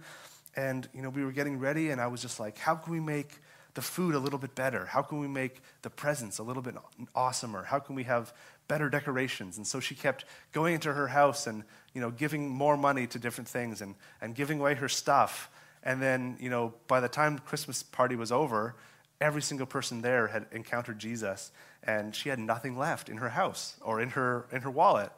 and 0.57 0.89
you 0.95 1.03
know 1.03 1.11
we 1.11 1.25
were 1.25 1.33
getting 1.33 1.59
ready 1.59 1.91
and 1.91 2.01
I 2.01 2.07
was 2.07 2.23
just 2.23 2.39
like, 2.39 2.57
how 2.59 2.77
can 2.77 2.93
we 2.93 3.01
make 3.01 3.41
the 3.75 3.83
food 3.83 4.15
a 4.15 4.19
little 4.19 4.39
bit 4.39 4.55
better? 4.55 4.87
How 4.87 5.03
can 5.03 5.19
we 5.19 5.27
make 5.27 5.61
the 5.83 5.91
presents 5.91 6.39
a 6.39 6.45
little 6.45 6.63
bit 6.63 6.77
awesomer? 7.17 7.65
How 7.65 7.81
can 7.81 7.97
we 7.97 8.05
have 8.05 8.33
better 8.69 8.89
decorations? 8.89 9.57
And 9.57 9.67
so 9.67 9.81
she 9.81 9.97
kept 9.97 10.25
going 10.53 10.75
into 10.75 10.93
her 10.93 11.09
house 11.09 11.49
and 11.49 11.65
you 11.95 12.01
know 12.01 12.11
giving 12.11 12.49
more 12.49 12.77
money 12.77 13.09
to 13.09 13.19
different 13.19 13.49
things 13.49 13.81
and, 13.81 13.97
and 14.21 14.37
giving 14.37 14.61
away 14.61 14.75
her 14.75 14.89
stuff. 14.89 15.51
And 15.83 16.01
then, 16.01 16.37
you 16.39 16.51
know, 16.51 16.75
by 16.87 17.01
the 17.01 17.09
time 17.09 17.39
Christmas 17.39 17.83
party 17.83 18.15
was 18.15 18.31
over, 18.31 18.77
every 19.21 19.43
single 19.43 19.67
person 19.67 20.03
there 20.03 20.29
had 20.29 20.47
encountered 20.53 20.99
Jesus 20.99 21.51
and 21.83 22.15
she 22.15 22.29
had 22.29 22.39
nothing 22.39 22.79
left 22.79 23.09
in 23.09 23.17
her 23.17 23.31
house 23.31 23.77
or 23.81 24.01
in 24.01 24.11
her 24.11 24.47
in 24.53 24.61
her 24.61 24.71
wallet. 24.71 25.11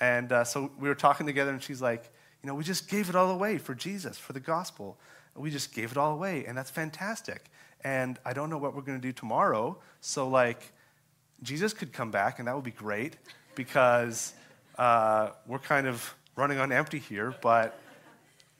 And 0.00 0.32
uh, 0.32 0.44
so 0.44 0.70
we 0.78 0.88
were 0.88 0.94
talking 0.94 1.26
together, 1.26 1.50
and 1.50 1.62
she's 1.62 1.82
like, 1.82 2.10
You 2.42 2.48
know, 2.48 2.54
we 2.54 2.64
just 2.64 2.88
gave 2.88 3.08
it 3.08 3.14
all 3.14 3.30
away 3.30 3.58
for 3.58 3.74
Jesus, 3.74 4.18
for 4.18 4.32
the 4.32 4.40
gospel. 4.40 4.98
We 5.36 5.50
just 5.50 5.74
gave 5.74 5.90
it 5.90 5.96
all 5.96 6.12
away, 6.12 6.44
and 6.46 6.56
that's 6.56 6.70
fantastic. 6.70 7.46
And 7.82 8.18
I 8.24 8.32
don't 8.32 8.50
know 8.50 8.58
what 8.58 8.74
we're 8.74 8.82
going 8.82 9.00
to 9.00 9.06
do 9.06 9.12
tomorrow. 9.12 9.78
So, 10.00 10.28
like, 10.28 10.72
Jesus 11.42 11.72
could 11.72 11.92
come 11.92 12.10
back, 12.10 12.38
and 12.38 12.48
that 12.48 12.54
would 12.54 12.64
be 12.64 12.70
great 12.70 13.16
because 13.54 14.32
uh, 14.78 15.30
we're 15.46 15.58
kind 15.58 15.86
of 15.86 16.14
running 16.36 16.58
on 16.58 16.72
empty 16.72 16.98
here, 16.98 17.34
but 17.42 17.78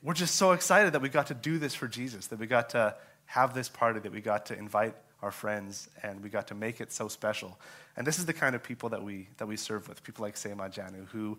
we're 0.02 0.14
just 0.14 0.34
so 0.36 0.52
excited 0.52 0.92
that 0.92 1.02
we 1.02 1.08
got 1.08 1.28
to 1.28 1.34
do 1.34 1.58
this 1.58 1.74
for 1.74 1.88
Jesus, 1.88 2.26
that 2.28 2.38
we 2.38 2.46
got 2.46 2.70
to 2.70 2.94
have 3.26 3.54
this 3.54 3.68
party, 3.68 4.00
that 4.00 4.12
we 4.12 4.20
got 4.20 4.46
to 4.46 4.58
invite 4.58 4.94
our 5.24 5.30
friends, 5.30 5.88
and 6.02 6.22
we 6.22 6.28
got 6.28 6.46
to 6.48 6.54
make 6.54 6.82
it 6.82 6.92
so 6.92 7.08
special. 7.08 7.58
And 7.96 8.06
this 8.06 8.18
is 8.18 8.26
the 8.26 8.34
kind 8.34 8.54
of 8.54 8.62
people 8.62 8.90
that 8.90 9.02
we, 9.02 9.28
that 9.38 9.46
we 9.46 9.56
serve 9.56 9.88
with, 9.88 10.04
people 10.04 10.22
like 10.22 10.36
Sema 10.36 10.68
Janu, 10.68 11.08
who 11.08 11.38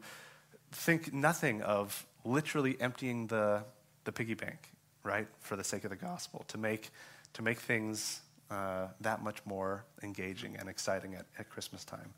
think 0.71 1.13
nothing 1.13 1.61
of 1.61 2.05
literally 2.23 2.75
emptying 2.81 3.27
the, 3.27 3.63
the 4.03 4.11
piggy 4.11 4.33
bank, 4.33 4.71
right, 5.03 5.27
for 5.39 5.55
the 5.55 5.63
sake 5.63 5.83
of 5.83 5.91
the 5.91 5.95
gospel, 5.95 6.43
to 6.47 6.57
make, 6.57 6.89
to 7.33 7.43
make 7.43 7.59
things 7.59 8.21
uh, 8.49 8.87
that 9.01 9.21
much 9.21 9.37
more 9.45 9.85
engaging 10.01 10.57
and 10.57 10.67
exciting 10.67 11.13
at, 11.13 11.27
at 11.37 11.47
Christmas 11.51 11.85
time. 11.85 12.11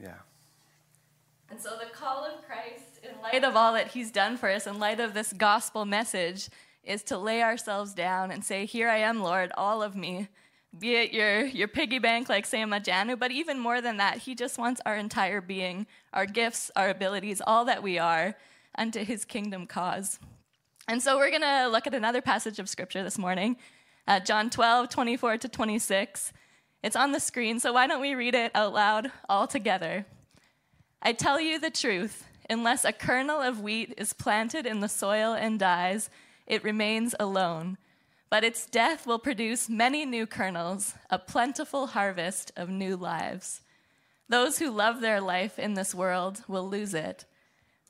Yeah. 0.00 0.14
And 1.50 1.60
so 1.60 1.70
the 1.70 1.90
call 1.92 2.24
of 2.24 2.46
Christ, 2.46 3.00
in 3.02 3.20
light 3.20 3.42
of 3.42 3.56
all 3.56 3.74
that 3.74 3.88
he's 3.88 4.12
done 4.12 4.36
for 4.36 4.48
us, 4.48 4.68
in 4.68 4.78
light 4.78 5.00
of 5.00 5.12
this 5.12 5.32
gospel 5.32 5.84
message, 5.84 6.48
is 6.84 7.02
to 7.02 7.18
lay 7.18 7.42
ourselves 7.42 7.94
down 7.94 8.30
and 8.30 8.44
say, 8.44 8.64
Here 8.64 8.88
I 8.88 8.98
am, 8.98 9.20
Lord, 9.20 9.50
all 9.56 9.82
of 9.82 9.96
me 9.96 10.28
be 10.78 10.94
it 10.94 11.12
your, 11.12 11.44
your 11.46 11.68
piggy 11.68 11.98
bank 11.98 12.28
like 12.28 12.46
Sema 12.46 12.80
Janu, 12.80 13.18
but 13.18 13.32
even 13.32 13.58
more 13.58 13.80
than 13.80 13.96
that, 13.96 14.18
he 14.18 14.34
just 14.34 14.58
wants 14.58 14.80
our 14.86 14.94
entire 14.94 15.40
being, 15.40 15.86
our 16.12 16.26
gifts, 16.26 16.70
our 16.76 16.88
abilities, 16.88 17.42
all 17.44 17.64
that 17.64 17.82
we 17.82 17.98
are, 17.98 18.36
unto 18.78 19.04
his 19.04 19.24
kingdom 19.24 19.66
cause. 19.66 20.20
And 20.86 21.02
so 21.02 21.16
we're 21.16 21.30
going 21.30 21.42
to 21.42 21.68
look 21.68 21.86
at 21.86 21.94
another 21.94 22.20
passage 22.20 22.58
of 22.58 22.68
scripture 22.68 23.02
this 23.02 23.18
morning, 23.18 23.56
uh, 24.06 24.20
John 24.20 24.48
12, 24.48 24.88
24 24.88 25.38
to 25.38 25.48
26. 25.48 26.32
It's 26.82 26.96
on 26.96 27.12
the 27.12 27.20
screen, 27.20 27.60
so 27.60 27.72
why 27.72 27.86
don't 27.86 28.00
we 28.00 28.14
read 28.14 28.34
it 28.34 28.52
out 28.54 28.72
loud 28.72 29.10
all 29.28 29.46
together? 29.46 30.06
I 31.02 31.12
tell 31.12 31.40
you 31.40 31.58
the 31.58 31.70
truth, 31.70 32.26
unless 32.48 32.84
a 32.84 32.92
kernel 32.92 33.40
of 33.40 33.60
wheat 33.60 33.94
is 33.98 34.12
planted 34.12 34.66
in 34.66 34.80
the 34.80 34.88
soil 34.88 35.34
and 35.34 35.58
dies, 35.58 36.10
it 36.46 36.64
remains 36.64 37.14
alone 37.20 37.76
but 38.30 38.44
its 38.44 38.64
death 38.64 39.06
will 39.06 39.18
produce 39.18 39.68
many 39.68 40.06
new 40.06 40.26
kernels, 40.26 40.94
a 41.10 41.18
plentiful 41.18 41.88
harvest 41.88 42.52
of 42.56 42.68
new 42.68 42.96
lives. 42.96 43.60
Those 44.28 44.60
who 44.60 44.70
love 44.70 45.00
their 45.00 45.20
life 45.20 45.58
in 45.58 45.74
this 45.74 45.92
world 45.92 46.44
will 46.46 46.68
lose 46.68 46.94
it. 46.94 47.24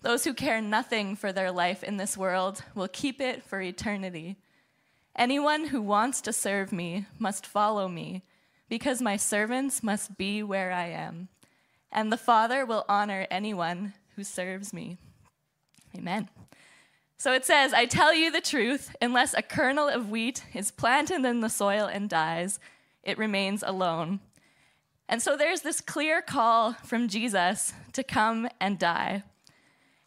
Those 0.01 0.25
who 0.25 0.33
care 0.33 0.63
nothing 0.63 1.15
for 1.15 1.31
their 1.31 1.53
life 1.53 1.85
in 1.85 1.99
this 1.99 2.17
world 2.17 2.63
will 2.75 2.89
keep 2.89 3.21
it 3.21 3.43
for 3.43 3.61
eternity. 3.61 4.39
Anyone 5.15 5.67
who 5.67 5.83
wants 5.83 6.23
to 6.23 6.33
serve 6.33 6.73
me 6.73 7.05
must 7.19 7.47
follow 7.47 7.87
me, 7.87 8.23
because 8.71 9.03
my 9.03 9.19
servants 9.19 9.83
must 9.83 10.17
be 10.17 10.43
where 10.43 10.73
I 10.73 10.87
am. 10.87 11.29
And 11.93 12.11
the 12.11 12.17
Father 12.17 12.65
will 12.65 12.87
honor 12.89 13.27
anyone 13.31 13.93
who 14.17 14.25
serves 14.25 14.73
me. 14.73 14.97
Amen. 15.95 16.31
So 17.21 17.35
it 17.35 17.45
says, 17.45 17.75
I 17.75 17.85
tell 17.85 18.15
you 18.15 18.31
the 18.33 18.41
truth, 18.41 18.97
unless 19.03 19.35
a 19.35 19.43
kernel 19.43 19.89
of 19.89 20.09
wheat 20.09 20.43
is 20.55 20.71
planted 20.71 21.23
in 21.23 21.41
the 21.41 21.51
soil 21.51 21.85
and 21.85 22.09
dies, 22.09 22.59
it 23.03 23.19
remains 23.19 23.63
alone. 23.63 24.21
And 25.07 25.21
so 25.21 25.37
there's 25.37 25.61
this 25.61 25.83
clear 25.83 26.23
call 26.23 26.73
from 26.73 27.09
Jesus 27.09 27.75
to 27.93 28.03
come 28.03 28.49
and 28.59 28.79
die. 28.79 29.23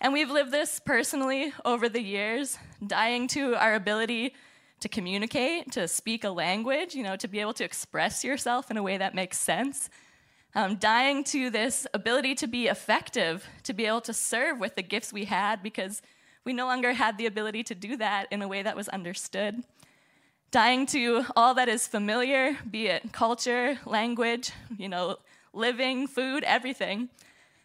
And 0.02 0.12
we've 0.12 0.32
lived 0.32 0.49
this 0.49 0.82
personally 0.84 1.54
over 1.63 1.88
the 1.88 2.02
years, 2.02 2.58
dying 2.84 3.28
to 3.28 3.54
our 3.58 3.76
ability 3.76 4.34
to 4.80 4.89
communicate, 4.89 5.71
to 5.73 5.88
speak 5.88 6.23
a 6.23 6.32
language, 6.32 6.95
you 6.95 7.04
know, 7.04 7.15
to 7.17 7.28
be 7.28 7.39
able 7.39 7.54
to 7.54 7.63
express 7.63 8.23
yourself 8.23 8.71
in 8.71 8.78
a 8.78 8.82
way 8.82 8.97
that 8.97 9.13
makes 9.13 9.38
sense. 9.38 9.88
Um, 10.56 10.78
dying 10.78 11.23
to 11.26 11.52
this 11.52 11.86
ability 11.93 12.34
to 12.34 12.47
be 12.47 12.69
effective, 12.69 13.45
to 13.65 13.73
be 13.73 13.86
able 13.86 14.02
to 14.02 14.13
serve 14.13 14.60
with 14.60 14.73
the 14.73 14.82
gifts 14.82 15.13
we 15.13 15.26
had 15.26 15.62
because 15.62 16.02
we 16.45 16.53
no 16.53 16.65
longer 16.65 16.93
had 16.93 17.17
the 17.17 17.25
ability 17.25 17.63
to 17.63 17.75
do 17.75 17.97
that 17.97 18.27
in 18.32 18.41
a 18.41 18.47
way 18.47 18.62
that 18.63 18.75
was 18.75 18.89
understood. 18.89 19.63
dying 20.53 20.86
to 20.86 21.25
all 21.36 21.56
that 21.56 21.67
is 21.67 21.88
familiar, 21.88 22.56
be 22.69 22.86
it 22.86 23.12
culture, 23.12 23.79
language, 23.88 24.51
you 24.77 24.88
know, 24.88 25.17
living, 25.51 26.06
food, 26.06 26.43
everything, 26.43 27.10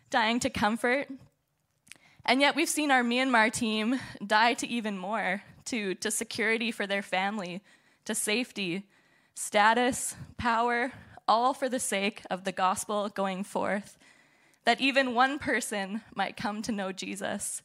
dying 0.08 0.40
to 0.40 0.48
comfort. 0.48 1.06
And 2.24 2.40
yet 2.40 2.56
we've 2.56 2.68
seen 2.68 2.90
our 2.90 3.02
Myanmar 3.02 3.52
team 3.52 4.00
die 4.26 4.54
to 4.54 4.66
even 4.66 4.96
more, 4.96 5.42
to, 5.66 5.94
to 5.96 6.10
security 6.10 6.70
for 6.70 6.86
their 6.86 7.02
family, 7.02 7.60
to 8.06 8.14
safety, 8.14 8.84
status, 9.34 10.16
power, 10.38 10.92
all 11.28 11.52
for 11.52 11.68
the 11.68 11.78
sake 11.78 12.22
of 12.30 12.44
the 12.44 12.52
gospel 12.52 13.10
going 13.10 13.44
forth, 13.44 13.98
that 14.64 14.80
even 14.80 15.14
one 15.14 15.38
person 15.38 16.00
might 16.14 16.38
come 16.38 16.62
to 16.62 16.72
know 16.72 16.90
Jesus. 16.90 17.60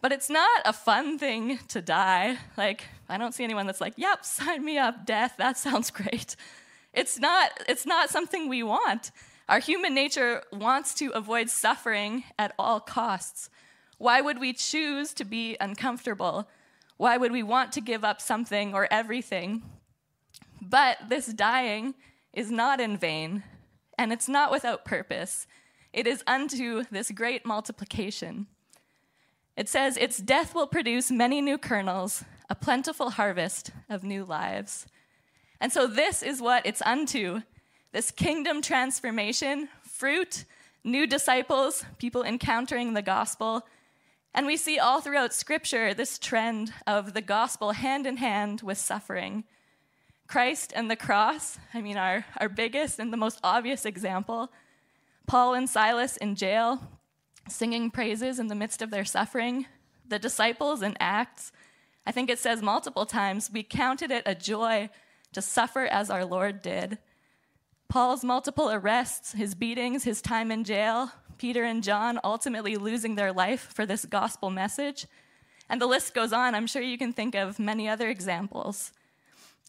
But 0.00 0.12
it's 0.12 0.30
not 0.30 0.62
a 0.64 0.72
fun 0.72 1.18
thing 1.18 1.58
to 1.68 1.82
die. 1.82 2.38
Like, 2.56 2.84
I 3.08 3.18
don't 3.18 3.34
see 3.34 3.44
anyone 3.44 3.66
that's 3.66 3.80
like, 3.80 3.94
yep, 3.96 4.24
sign 4.24 4.64
me 4.64 4.78
up, 4.78 5.04
death, 5.04 5.34
that 5.38 5.58
sounds 5.58 5.90
great. 5.90 6.36
It's 6.92 7.18
not, 7.18 7.50
it's 7.68 7.86
not 7.86 8.10
something 8.10 8.48
we 8.48 8.62
want. 8.62 9.10
Our 9.48 9.58
human 9.58 9.94
nature 9.94 10.42
wants 10.52 10.94
to 10.94 11.10
avoid 11.10 11.50
suffering 11.50 12.24
at 12.38 12.54
all 12.58 12.80
costs. 12.80 13.50
Why 13.98 14.20
would 14.20 14.40
we 14.40 14.52
choose 14.52 15.12
to 15.14 15.24
be 15.24 15.56
uncomfortable? 15.60 16.48
Why 16.96 17.16
would 17.16 17.32
we 17.32 17.42
want 17.42 17.72
to 17.72 17.80
give 17.80 18.04
up 18.04 18.20
something 18.20 18.74
or 18.74 18.88
everything? 18.90 19.62
But 20.62 20.98
this 21.08 21.26
dying 21.26 21.94
is 22.32 22.50
not 22.50 22.80
in 22.80 22.96
vain, 22.96 23.42
and 23.98 24.12
it's 24.12 24.28
not 24.28 24.50
without 24.50 24.84
purpose. 24.84 25.46
It 25.92 26.06
is 26.06 26.22
unto 26.26 26.84
this 26.90 27.10
great 27.10 27.44
multiplication. 27.44 28.46
It 29.56 29.68
says, 29.68 29.96
Its 29.96 30.18
death 30.18 30.54
will 30.54 30.66
produce 30.66 31.10
many 31.10 31.40
new 31.40 31.58
kernels, 31.58 32.24
a 32.48 32.54
plentiful 32.54 33.10
harvest 33.10 33.70
of 33.88 34.04
new 34.04 34.24
lives. 34.24 34.86
And 35.60 35.72
so, 35.72 35.86
this 35.86 36.22
is 36.22 36.40
what 36.40 36.64
it's 36.64 36.82
unto 36.82 37.42
this 37.92 38.10
kingdom 38.10 38.62
transformation, 38.62 39.68
fruit, 39.82 40.44
new 40.84 41.06
disciples, 41.06 41.84
people 41.98 42.22
encountering 42.22 42.94
the 42.94 43.02
gospel. 43.02 43.66
And 44.32 44.46
we 44.46 44.56
see 44.56 44.78
all 44.78 45.00
throughout 45.00 45.34
Scripture 45.34 45.92
this 45.92 46.18
trend 46.18 46.72
of 46.86 47.14
the 47.14 47.20
gospel 47.20 47.72
hand 47.72 48.06
in 48.06 48.16
hand 48.16 48.62
with 48.62 48.78
suffering. 48.78 49.44
Christ 50.28 50.72
and 50.76 50.88
the 50.88 50.96
cross, 50.96 51.58
I 51.74 51.80
mean, 51.80 51.96
our, 51.96 52.24
our 52.38 52.48
biggest 52.48 53.00
and 53.00 53.12
the 53.12 53.16
most 53.16 53.40
obvious 53.42 53.84
example. 53.84 54.52
Paul 55.26 55.54
and 55.54 55.68
Silas 55.68 56.16
in 56.16 56.36
jail, 56.36 56.80
singing 57.50 57.90
praises 57.90 58.38
in 58.38 58.48
the 58.48 58.54
midst 58.54 58.82
of 58.82 58.90
their 58.90 59.04
suffering. 59.04 59.66
The 60.08 60.18
disciples 60.18 60.82
in 60.82 60.96
Acts, 61.00 61.52
I 62.06 62.12
think 62.12 62.30
it 62.30 62.38
says 62.38 62.62
multiple 62.62 63.06
times, 63.06 63.50
we 63.52 63.62
counted 63.62 64.10
it 64.10 64.22
a 64.26 64.34
joy 64.34 64.90
to 65.32 65.42
suffer 65.42 65.84
as 65.84 66.10
our 66.10 66.24
Lord 66.24 66.62
did. 66.62 66.98
Paul's 67.88 68.24
multiple 68.24 68.70
arrests, 68.70 69.32
his 69.32 69.54
beatings, 69.54 70.04
his 70.04 70.22
time 70.22 70.50
in 70.50 70.64
jail, 70.64 71.10
Peter 71.38 71.64
and 71.64 71.82
John 71.82 72.20
ultimately 72.22 72.76
losing 72.76 73.14
their 73.14 73.32
life 73.32 73.72
for 73.74 73.86
this 73.86 74.04
gospel 74.04 74.50
message. 74.50 75.06
And 75.68 75.80
the 75.80 75.86
list 75.86 76.14
goes 76.14 76.32
on. 76.32 76.54
I'm 76.54 76.66
sure 76.66 76.82
you 76.82 76.98
can 76.98 77.12
think 77.12 77.34
of 77.34 77.58
many 77.58 77.88
other 77.88 78.08
examples. 78.08 78.92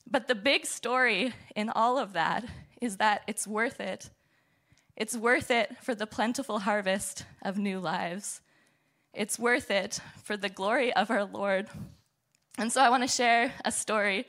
But 0.09 0.27
the 0.27 0.35
big 0.35 0.65
story 0.65 1.33
in 1.55 1.69
all 1.69 1.97
of 1.97 2.13
that 2.13 2.45
is 2.81 2.97
that 2.97 3.21
it's 3.27 3.47
worth 3.47 3.79
it. 3.79 4.09
It's 4.95 5.15
worth 5.15 5.49
it 5.49 5.77
for 5.81 5.95
the 5.95 6.07
plentiful 6.07 6.59
harvest 6.59 7.25
of 7.41 7.57
new 7.57 7.79
lives. 7.79 8.41
It's 9.13 9.39
worth 9.39 9.71
it 9.71 9.99
for 10.23 10.37
the 10.37 10.49
glory 10.49 10.93
of 10.93 11.09
our 11.09 11.25
Lord. 11.25 11.67
And 12.57 12.71
so 12.71 12.81
I 12.81 12.89
want 12.89 13.03
to 13.03 13.07
share 13.07 13.53
a 13.65 13.71
story. 13.71 14.25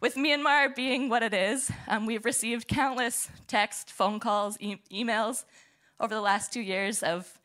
With 0.00 0.16
Myanmar 0.16 0.74
being 0.74 1.08
what 1.08 1.22
it 1.22 1.32
is, 1.32 1.70
um, 1.88 2.04
we've 2.04 2.24
received 2.24 2.68
countless 2.68 3.28
text, 3.46 3.90
phone 3.90 4.20
calls, 4.20 4.58
e- 4.60 4.76
emails 4.92 5.44
over 5.98 6.14
the 6.14 6.20
last 6.20 6.52
two 6.52 6.60
years 6.60 7.02
of, 7.02 7.40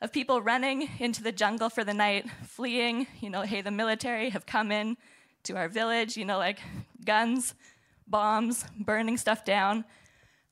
of 0.00 0.12
people 0.12 0.42
running 0.42 0.90
into 0.98 1.22
the 1.22 1.30
jungle 1.30 1.70
for 1.70 1.84
the 1.84 1.94
night, 1.94 2.26
fleeing. 2.44 3.06
You 3.20 3.30
know, 3.30 3.42
hey, 3.42 3.60
the 3.60 3.70
military 3.70 4.30
have 4.30 4.44
come 4.44 4.72
in 4.72 4.96
to 5.44 5.56
our 5.56 5.68
village, 5.68 6.16
you 6.16 6.24
know, 6.24 6.38
like 6.38 6.58
guns, 7.04 7.54
bombs, 8.06 8.64
burning 8.76 9.16
stuff 9.16 9.44
down. 9.44 9.84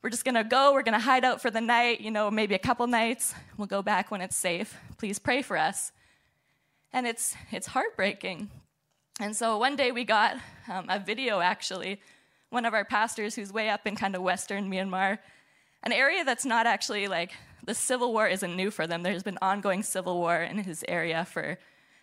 We're 0.02 0.10
just 0.10 0.24
gonna 0.24 0.42
go, 0.42 0.72
we're 0.72 0.82
gonna 0.82 0.98
hide 0.98 1.24
out 1.24 1.40
for 1.40 1.48
the 1.48 1.60
night, 1.60 2.00
you 2.00 2.10
know, 2.10 2.28
maybe 2.28 2.56
a 2.56 2.58
couple 2.58 2.88
nights. 2.88 3.36
We'll 3.56 3.68
go 3.68 3.82
back 3.82 4.10
when 4.10 4.20
it's 4.20 4.36
safe. 4.36 4.76
Please 4.98 5.20
pray 5.20 5.42
for 5.42 5.56
us. 5.56 5.92
And 6.92 7.06
it's, 7.06 7.36
it's 7.52 7.68
heartbreaking. 7.68 8.50
And 9.20 9.36
so 9.36 9.58
one 9.58 9.76
day 9.76 9.92
we 9.92 10.02
got 10.02 10.38
um, 10.68 10.86
a 10.88 10.98
video 10.98 11.38
actually, 11.38 12.00
one 12.50 12.64
of 12.64 12.74
our 12.74 12.84
pastors 12.84 13.36
who's 13.36 13.52
way 13.52 13.68
up 13.68 13.86
in 13.86 13.94
kind 13.94 14.16
of 14.16 14.22
western 14.22 14.68
Myanmar, 14.68 15.20
an 15.84 15.92
area 15.92 16.24
that's 16.24 16.44
not 16.44 16.66
actually 16.66 17.06
like 17.06 17.30
the 17.64 17.74
civil 17.74 18.12
war 18.12 18.26
isn't 18.26 18.56
new 18.56 18.72
for 18.72 18.88
them. 18.88 19.04
There's 19.04 19.22
been 19.22 19.38
ongoing 19.40 19.84
civil 19.84 20.18
war 20.18 20.42
in 20.42 20.58
his 20.58 20.84
area 20.88 21.24
for 21.24 21.58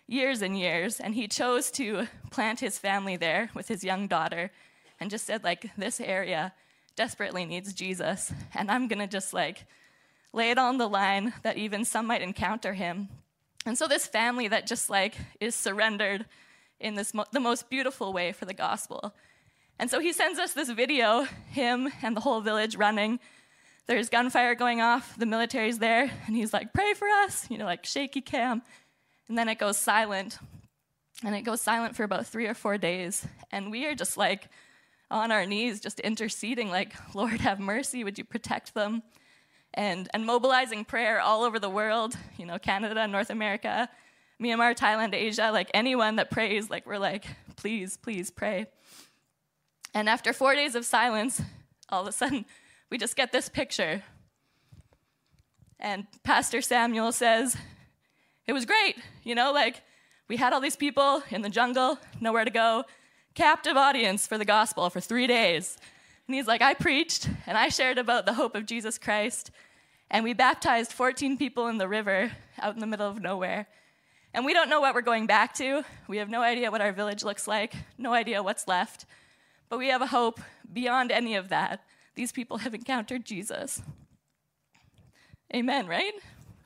years 0.06 0.40
and 0.40 0.58
years, 0.58 1.00
and 1.00 1.14
he 1.14 1.28
chose 1.28 1.70
to 1.72 2.06
plant 2.30 2.60
his 2.60 2.78
family 2.78 3.18
there 3.18 3.50
with 3.52 3.68
his 3.68 3.84
young 3.84 4.06
daughter 4.06 4.50
and 4.98 5.10
just 5.10 5.26
said, 5.26 5.44
like, 5.44 5.70
this 5.76 6.00
area 6.00 6.54
desperately 6.96 7.44
needs 7.44 7.72
Jesus, 7.72 8.32
and 8.54 8.70
I'm 8.70 8.88
gonna 8.88 9.06
just 9.06 9.32
like 9.32 9.64
lay 10.32 10.50
it 10.50 10.58
on 10.58 10.78
the 10.78 10.88
line 10.88 11.32
that 11.42 11.56
even 11.56 11.84
some 11.84 12.06
might 12.06 12.22
encounter 12.22 12.74
him. 12.74 13.08
And 13.66 13.76
so 13.76 13.86
this 13.86 14.06
family 14.06 14.48
that 14.48 14.66
just 14.66 14.88
like 14.88 15.16
is 15.40 15.54
surrendered 15.54 16.26
in 16.78 16.94
this 16.94 17.12
mo- 17.12 17.26
the 17.32 17.40
most 17.40 17.68
beautiful 17.68 18.12
way 18.12 18.32
for 18.32 18.44
the 18.44 18.54
gospel. 18.54 19.14
And 19.78 19.90
so 19.90 19.98
he 19.98 20.12
sends 20.12 20.38
us 20.38 20.52
this 20.52 20.70
video, 20.70 21.24
him 21.50 21.90
and 22.02 22.16
the 22.16 22.20
whole 22.20 22.40
village 22.40 22.76
running. 22.76 23.18
There's 23.86 24.08
gunfire 24.08 24.54
going 24.54 24.80
off, 24.80 25.16
the 25.18 25.26
military's 25.26 25.78
there, 25.78 26.10
and 26.26 26.36
he's 26.36 26.52
like, 26.52 26.72
pray 26.72 26.94
for 26.94 27.08
us, 27.08 27.50
you 27.50 27.58
know, 27.58 27.64
like 27.64 27.84
shaky 27.84 28.20
cam. 28.20 28.62
And 29.28 29.38
then 29.38 29.48
it 29.48 29.58
goes 29.58 29.78
silent. 29.78 30.38
And 31.24 31.34
it 31.34 31.42
goes 31.42 31.60
silent 31.60 31.96
for 31.96 32.04
about 32.04 32.26
three 32.26 32.46
or 32.46 32.54
four 32.54 32.78
days. 32.78 33.26
And 33.50 33.70
we 33.70 33.86
are 33.86 33.94
just 33.94 34.16
like 34.16 34.48
on 35.10 35.32
our 35.32 35.44
knees, 35.44 35.80
just 35.80 36.00
interceding, 36.00 36.70
like, 36.70 36.94
Lord, 37.14 37.40
have 37.40 37.60
mercy. 37.60 38.04
Would 38.04 38.18
you 38.18 38.24
protect 38.24 38.74
them? 38.74 39.02
And, 39.74 40.08
and 40.12 40.26
mobilizing 40.26 40.84
prayer 40.84 41.20
all 41.20 41.44
over 41.44 41.58
the 41.58 41.70
world, 41.70 42.16
you 42.36 42.46
know, 42.46 42.58
Canada, 42.58 43.06
North 43.06 43.30
America, 43.30 43.88
Myanmar, 44.42 44.76
Thailand, 44.76 45.14
Asia, 45.14 45.50
like 45.52 45.70
anyone 45.74 46.16
that 46.16 46.30
prays, 46.30 46.70
like, 46.70 46.86
we're 46.86 46.98
like, 46.98 47.26
please, 47.56 47.96
please 47.96 48.30
pray. 48.30 48.66
And 49.94 50.08
after 50.08 50.32
four 50.32 50.54
days 50.54 50.74
of 50.74 50.84
silence, 50.84 51.40
all 51.88 52.02
of 52.02 52.08
a 52.08 52.12
sudden, 52.12 52.46
we 52.90 52.98
just 52.98 53.16
get 53.16 53.32
this 53.32 53.48
picture. 53.48 54.02
And 55.78 56.06
Pastor 56.24 56.60
Samuel 56.62 57.12
says, 57.12 57.56
it 58.46 58.52
was 58.52 58.64
great. 58.64 58.96
You 59.22 59.34
know, 59.34 59.52
like 59.52 59.82
we 60.28 60.36
had 60.36 60.52
all 60.52 60.60
these 60.60 60.76
people 60.76 61.22
in 61.30 61.42
the 61.42 61.48
jungle, 61.48 61.98
nowhere 62.20 62.44
to 62.44 62.50
go, 62.50 62.84
captive 63.34 63.76
audience 63.76 64.26
for 64.26 64.38
the 64.38 64.44
gospel 64.44 64.90
for 64.90 65.00
three 65.00 65.26
days. 65.26 65.78
And 66.26 66.34
he's 66.34 66.46
like, 66.46 66.62
I 66.62 66.74
preached 66.74 67.28
and 67.46 67.56
I 67.56 67.68
shared 67.68 67.98
about 67.98 68.26
the 68.26 68.34
hope 68.34 68.54
of 68.54 68.66
Jesus 68.66 68.98
Christ. 68.98 69.50
And 70.10 70.24
we 70.24 70.32
baptized 70.32 70.92
14 70.92 71.36
people 71.36 71.68
in 71.68 71.78
the 71.78 71.88
river 71.88 72.32
out 72.60 72.74
in 72.74 72.80
the 72.80 72.86
middle 72.86 73.08
of 73.08 73.20
nowhere. 73.20 73.66
And 74.32 74.44
we 74.44 74.52
don't 74.52 74.68
know 74.68 74.80
what 74.80 74.94
we're 74.94 75.00
going 75.02 75.26
back 75.26 75.54
to. 75.54 75.84
We 76.08 76.18
have 76.18 76.28
no 76.28 76.40
idea 76.40 76.70
what 76.70 76.80
our 76.80 76.92
village 76.92 77.24
looks 77.24 77.48
like, 77.48 77.74
no 77.98 78.12
idea 78.12 78.42
what's 78.42 78.68
left. 78.68 79.06
But 79.68 79.78
we 79.78 79.88
have 79.88 80.02
a 80.02 80.06
hope 80.06 80.40
beyond 80.72 81.10
any 81.10 81.34
of 81.34 81.48
that. 81.48 81.84
These 82.14 82.32
people 82.32 82.58
have 82.58 82.74
encountered 82.74 83.24
Jesus. 83.24 83.82
Amen, 85.54 85.86
right? 85.86 86.12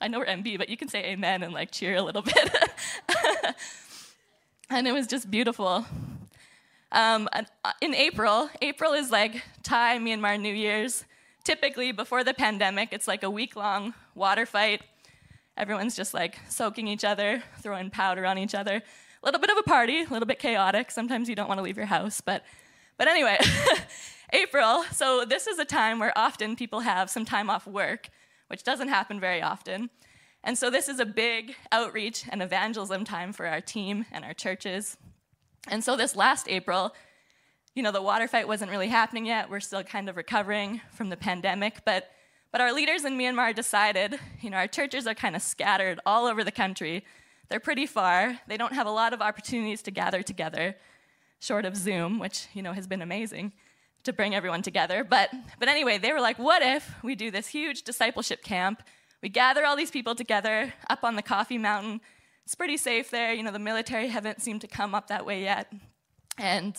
I 0.00 0.08
know 0.08 0.18
we're 0.18 0.26
MB, 0.26 0.58
but 0.58 0.68
you 0.68 0.76
can 0.76 0.88
say 0.88 1.04
amen 1.06 1.42
and 1.42 1.54
like 1.54 1.70
cheer 1.70 1.96
a 1.96 2.02
little 2.02 2.22
bit. 2.22 2.54
and 4.68 4.86
it 4.86 4.92
was 4.92 5.06
just 5.06 5.30
beautiful. 5.30 5.86
Um, 6.94 7.28
uh, 7.32 7.42
in 7.82 7.94
April, 7.94 8.48
April 8.62 8.94
is 8.94 9.10
like 9.10 9.42
Thai 9.62 9.98
Myanmar 9.98 10.40
New 10.40 10.54
Year's. 10.54 11.04
Typically, 11.44 11.92
before 11.92 12.24
the 12.24 12.32
pandemic, 12.32 12.88
it's 12.92 13.06
like 13.06 13.22
a 13.22 13.28
week 13.28 13.56
long 13.56 13.92
water 14.14 14.46
fight. 14.46 14.80
Everyone's 15.58 15.94
just 15.94 16.14
like 16.14 16.38
soaking 16.48 16.88
each 16.88 17.04
other, 17.04 17.42
throwing 17.60 17.90
powder 17.90 18.24
on 18.24 18.38
each 18.38 18.54
other. 18.54 18.76
A 18.76 19.26
little 19.26 19.40
bit 19.40 19.50
of 19.50 19.58
a 19.58 19.62
party, 19.64 20.00
a 20.02 20.08
little 20.08 20.24
bit 20.24 20.38
chaotic. 20.38 20.90
Sometimes 20.90 21.28
you 21.28 21.34
don't 21.34 21.48
want 21.48 21.58
to 21.58 21.62
leave 21.62 21.76
your 21.76 21.86
house, 21.86 22.22
but, 22.22 22.44
but 22.96 23.08
anyway, 23.08 23.36
April. 24.32 24.84
So, 24.92 25.26
this 25.26 25.46
is 25.46 25.58
a 25.58 25.66
time 25.66 25.98
where 25.98 26.16
often 26.16 26.56
people 26.56 26.80
have 26.80 27.10
some 27.10 27.26
time 27.26 27.50
off 27.50 27.66
work 27.66 28.08
which 28.48 28.62
doesn't 28.62 28.88
happen 28.88 29.20
very 29.20 29.42
often. 29.42 29.90
And 30.42 30.58
so 30.58 30.70
this 30.70 30.88
is 30.88 31.00
a 31.00 31.06
big 31.06 31.56
outreach 31.72 32.24
and 32.28 32.42
evangelism 32.42 33.04
time 33.04 33.32
for 33.32 33.46
our 33.46 33.60
team 33.60 34.06
and 34.12 34.24
our 34.24 34.34
churches. 34.34 34.96
And 35.68 35.82
so 35.82 35.96
this 35.96 36.14
last 36.14 36.48
April, 36.48 36.94
you 37.74 37.82
know, 37.82 37.92
the 37.92 38.02
water 38.02 38.28
fight 38.28 38.46
wasn't 38.46 38.70
really 38.70 38.88
happening 38.88 39.26
yet. 39.26 39.50
We're 39.50 39.60
still 39.60 39.82
kind 39.82 40.08
of 40.08 40.16
recovering 40.16 40.80
from 40.92 41.08
the 41.10 41.16
pandemic, 41.16 41.84
but 41.84 42.10
but 42.52 42.60
our 42.60 42.72
leaders 42.72 43.04
in 43.04 43.18
Myanmar 43.18 43.52
decided, 43.52 44.16
you 44.40 44.48
know, 44.48 44.58
our 44.58 44.68
churches 44.68 45.08
are 45.08 45.14
kind 45.14 45.34
of 45.34 45.42
scattered 45.42 45.98
all 46.06 46.26
over 46.26 46.44
the 46.44 46.52
country. 46.52 47.04
They're 47.48 47.58
pretty 47.58 47.84
far. 47.86 48.38
They 48.46 48.56
don't 48.56 48.74
have 48.74 48.86
a 48.86 48.92
lot 48.92 49.12
of 49.12 49.20
opportunities 49.20 49.82
to 49.82 49.90
gather 49.90 50.22
together. 50.22 50.76
short 51.40 51.64
of 51.64 51.76
Zoom, 51.76 52.18
which 52.18 52.46
you 52.54 52.62
know 52.62 52.72
has 52.72 52.86
been 52.86 53.02
amazing 53.02 53.52
to 54.04 54.12
bring 54.12 54.34
everyone 54.34 54.62
together. 54.62 55.04
But 55.04 55.30
but 55.58 55.68
anyway, 55.68 55.98
they 55.98 56.12
were 56.12 56.20
like, 56.20 56.38
what 56.38 56.62
if 56.62 56.94
we 57.02 57.14
do 57.14 57.30
this 57.30 57.48
huge 57.48 57.82
discipleship 57.82 58.42
camp? 58.42 58.82
We 59.22 59.28
gather 59.28 59.64
all 59.64 59.76
these 59.76 59.90
people 59.90 60.14
together 60.14 60.72
up 60.88 61.04
on 61.04 61.16
the 61.16 61.22
coffee 61.22 61.58
mountain. 61.58 62.00
It's 62.44 62.54
pretty 62.54 62.76
safe 62.76 63.10
there. 63.10 63.32
You 63.32 63.42
know, 63.42 63.52
the 63.52 63.58
military 63.58 64.08
haven't 64.18 64.42
seemed 64.42 64.60
to 64.62 64.68
come 64.68 64.94
up 64.94 65.08
that 65.08 65.26
way 65.26 65.42
yet. 65.42 65.72
And 66.38 66.76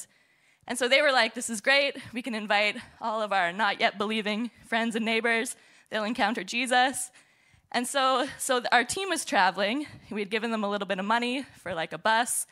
and 0.68 0.80
so 0.80 0.88
they 0.88 1.02
were 1.02 1.12
like, 1.12 1.36
this 1.36 1.50
is 1.50 1.62
great. 1.62 1.98
We 2.12 2.24
can 2.24 2.34
invite 2.34 2.78
all 3.00 3.22
of 3.22 3.32
our 3.32 3.54
not 3.54 3.80
yet 3.80 4.00
believing 4.00 4.50
friends 4.66 4.96
and 4.96 5.06
neighbors. 5.06 5.56
They'll 5.92 6.04
encounter 6.04 6.44
Jesus. 6.44 7.12
And 7.72 7.88
so, 7.88 8.28
so 8.40 8.64
our 8.72 8.84
team 8.84 9.10
was 9.10 9.26
traveling. 9.26 9.86
We 10.10 10.22
had 10.22 10.32
given 10.32 10.50
them 10.50 10.64
a 10.64 10.70
little 10.70 10.88
bit 10.88 10.98
of 10.98 11.06
money 11.06 11.46
for 11.62 11.76
like 11.76 11.94
a 11.94 11.98
bus. 11.98 12.48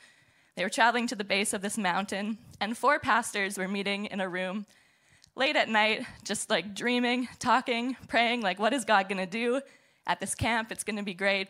They 0.55 0.63
were 0.63 0.69
traveling 0.69 1.07
to 1.07 1.15
the 1.15 1.23
base 1.23 1.53
of 1.53 1.63
this 1.63 1.77
mountain, 1.77 2.37
and 2.61 2.77
four 2.77 2.99
pastors 2.99 3.57
were 3.57 3.67
meeting 3.67 4.05
in 4.05 4.21
a 4.21 4.29
room 4.29 4.67
late 5.35 5.55
at 5.55 5.67
night, 5.67 6.05
just 6.23 6.51
like 6.51 6.75
dreaming, 6.75 7.27
talking, 7.39 7.97
praying, 8.07 8.41
like, 8.41 8.59
what 8.59 8.71
is 8.71 8.85
God 8.85 9.09
gonna 9.09 9.25
do 9.25 9.61
at 10.05 10.19
this 10.19 10.35
camp? 10.35 10.71
It's 10.71 10.83
gonna 10.83 11.01
be 11.01 11.15
great. 11.15 11.47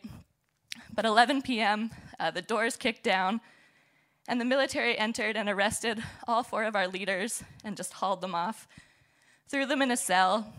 But 0.94 1.06
11 1.06 1.42
p.m., 1.42 1.92
uh, 2.20 2.32
the 2.32 2.42
doors 2.42 2.76
kicked 2.76 3.04
down, 3.04 3.42
and 4.28 4.40
the 4.40 4.46
military 4.46 4.98
entered 4.98 5.36
and 5.36 5.50
arrested 5.50 6.04
all 6.28 6.44
four 6.44 6.64
of 6.64 6.76
our 6.76 6.88
leaders 6.88 7.44
and 7.64 7.76
just 7.76 7.94
hauled 7.94 8.22
them 8.22 8.36
off, 8.36 8.68
threw 9.50 9.66
them 9.66 9.82
in 9.82 9.92
a 9.92 9.98
cell, 9.98 10.54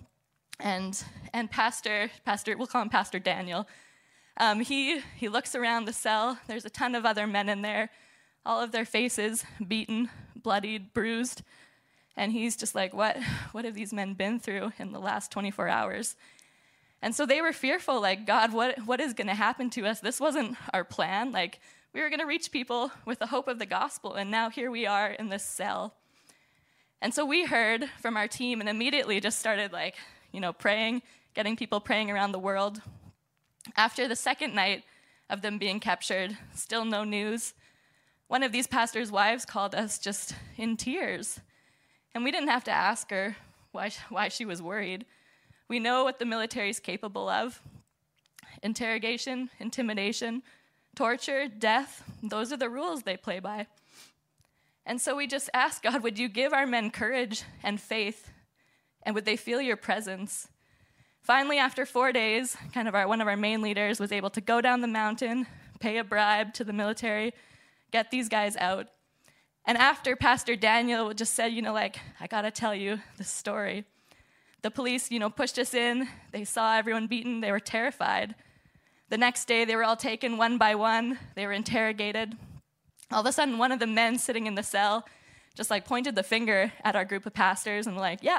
and 0.61 1.03
and 1.33 1.50
Pastor 1.50 2.11
Pastor 2.24 2.57
we'll 2.57 2.66
call 2.66 2.83
him 2.83 2.88
Pastor 2.88 3.18
Daniel. 3.18 3.66
Um, 4.37 4.61
he 4.61 5.00
he 5.16 5.29
looks 5.29 5.55
around 5.55 5.85
the 5.85 5.92
cell. 5.92 6.38
There's 6.46 6.64
a 6.64 6.70
ton 6.70 6.94
of 6.94 7.07
other 7.07 7.27
men 7.27 7.48
in 7.48 7.62
there, 7.62 7.90
all 8.44 8.61
of 8.61 8.72
their 8.72 8.85
faces 8.85 9.44
beaten, 9.66 10.11
bloodied, 10.37 10.92
bruised, 10.92 11.42
and 12.16 12.33
he's 12.33 12.57
just 12.57 12.74
like, 12.74 12.92
what 12.92 13.16
what 13.53 13.64
have 13.64 13.74
these 13.74 13.92
men 13.92 14.14
been 14.14 14.38
through 14.38 14.72
in 14.79 14.92
the 14.92 15.00
last 15.00 15.31
24 15.31 15.68
hours? 15.68 16.16
And 17.05 17.14
so 17.14 17.27
they 17.27 17.43
were 17.43 17.53
fearful, 17.53 18.01
like 18.01 18.25
God, 18.25 18.55
what 18.55 18.79
what 18.87 18.99
is 18.99 19.12
going 19.12 19.27
to 19.27 19.35
happen 19.35 19.69
to 19.71 19.85
us? 19.85 20.01
This 20.01 20.19
wasn't 20.19 20.57
our 20.73 20.85
plan. 20.85 21.33
Like 21.33 21.61
we 21.93 22.01
were 22.01 22.09
going 22.09 22.21
to 22.21 22.27
reach 22.27 22.51
people 22.51 22.90
with 23.05 23.19
the 23.19 23.27
hope 23.27 23.47
of 23.47 23.59
the 23.59 23.67
gospel, 23.67 24.14
and 24.14 24.31
now 24.31 24.49
here 24.49 24.71
we 24.71 24.87
are 24.87 25.11
in 25.11 25.29
this 25.29 25.45
cell. 25.45 25.93
And 27.03 27.12
so 27.12 27.27
we 27.27 27.45
heard 27.45 27.90
from 28.01 28.17
our 28.17 28.27
team 28.27 28.59
and 28.59 28.71
immediately 28.71 29.21
just 29.21 29.38
started 29.38 29.71
like, 29.71 29.97
you 30.33 30.40
know, 30.40 30.55
praying, 30.55 31.03
getting 31.35 31.57
people 31.57 31.79
praying 31.79 32.11
around 32.11 32.33
the 32.33 32.38
world. 32.38 32.81
After 33.77 34.09
the 34.09 34.17
second 34.17 34.55
night 34.55 34.85
of 35.29 35.43
them 35.43 35.59
being 35.59 35.81
captured, 35.81 36.38
still 36.55 36.87
no 36.87 37.05
news. 37.05 37.53
One 38.29 38.43
of 38.43 38.51
these 38.51 38.67
pastors' 38.67 39.12
wives 39.12 39.45
called 39.45 39.75
us 39.75 39.99
just 39.99 40.35
in 40.57 40.79
tears. 40.79 41.38
And 42.14 42.25
we 42.25 42.31
didn't 42.31 42.49
have 42.49 42.64
to 42.64 42.71
ask 42.71 43.11
her 43.11 43.37
why, 43.73 43.90
why 44.09 44.29
she 44.29 44.47
was 44.47 44.62
worried. 44.62 45.05
We 45.68 45.79
know 45.79 46.05
what 46.05 46.18
the 46.18 46.24
military 46.24 46.70
is 46.70 46.81
capable 46.81 47.29
of 47.29 47.61
interrogation, 48.62 49.50
intimidation, 49.59 50.42
torture, 50.94 51.48
death, 51.48 52.03
those 52.22 52.53
are 52.53 52.57
the 52.57 52.70
rules 52.70 53.03
they 53.03 53.16
play 53.16 53.40
by. 53.40 53.66
And 54.87 55.00
so 55.00 55.16
we 55.16 55.27
just 55.27 55.50
ask 55.55 55.83
God, 55.83 56.03
would 56.03 56.18
you 56.18 56.29
give 56.29 56.53
our 56.53 56.66
men 56.66 56.90
courage 56.90 57.44
and 57.62 57.81
faith? 57.81 58.31
And 59.03 59.14
would 59.14 59.24
they 59.24 59.37
feel 59.37 59.61
your 59.61 59.77
presence? 59.77 60.48
Finally, 61.22 61.59
after 61.59 61.87
four 61.87 62.12
days, 62.12 62.57
kind 62.72 62.87
of 62.87 62.94
our, 62.94 63.09
one 63.09 63.20
of 63.20 63.29
our 63.29 63.37
main 63.37 63.62
leaders 63.62 63.98
was 63.98 64.12
able 64.12 64.31
to 64.31 64.40
go 64.40 64.61
down 64.61 64.83
the 64.83 64.87
mountain, 64.87 65.46
pay 65.81 65.98
a 65.98 66.05
bribe 66.05 66.53
to 66.55 66.64
the 66.64 66.72
military, 66.72 67.33
get 67.90 68.11
these 68.11 68.29
guys 68.29 68.57
out. 68.57 68.88
And 69.66 69.79
after 69.79 70.16
Pastor 70.16 70.55
Daniel 70.55 71.14
just 71.14 71.35
said, 71.35 71.48
you 71.48 71.62
know, 71.62 71.72
like, 71.72 71.98
I 72.20 72.27
gotta 72.27 72.50
tell 72.50 72.74
you 72.74 73.00
the 73.16 73.24
story. 73.24 73.85
The 74.64 74.70
police, 74.70 75.11
you 75.11 75.18
know, 75.18 75.29
pushed 75.29 75.59
us 75.59 75.74
in. 75.74 76.09
They 76.33 76.46
saw 76.46 76.74
everyone 76.74 77.07
beaten. 77.07 77.42
They 77.42 77.53
were 77.53 77.61
terrified. 77.61 78.35
The 79.11 79.18
next 79.18 79.44
day, 79.44 79.66
they 79.66 79.77
were 79.77 79.85
all 79.85 79.94
taken 79.94 80.38
one 80.38 80.57
by 80.57 80.74
one. 80.74 81.18
They 81.35 81.44
were 81.46 81.53
interrogated. 81.53 82.33
All 83.12 83.20
of 83.20 83.27
a 83.27 83.33
sudden, 83.33 83.59
one 83.59 83.72
of 83.72 83.79
the 83.79 83.87
men 83.87 84.16
sitting 84.16 84.46
in 84.46 84.55
the 84.55 84.62
cell 84.62 85.05
just 85.55 85.70
like 85.70 85.85
pointed 85.85 86.14
the 86.14 86.22
finger 86.22 86.72
at 86.83 86.96
our 86.96 87.05
group 87.05 87.27
of 87.27 87.35
pastors 87.35 87.87
and 87.87 87.98
like, 87.98 88.20
yeah, 88.22 88.38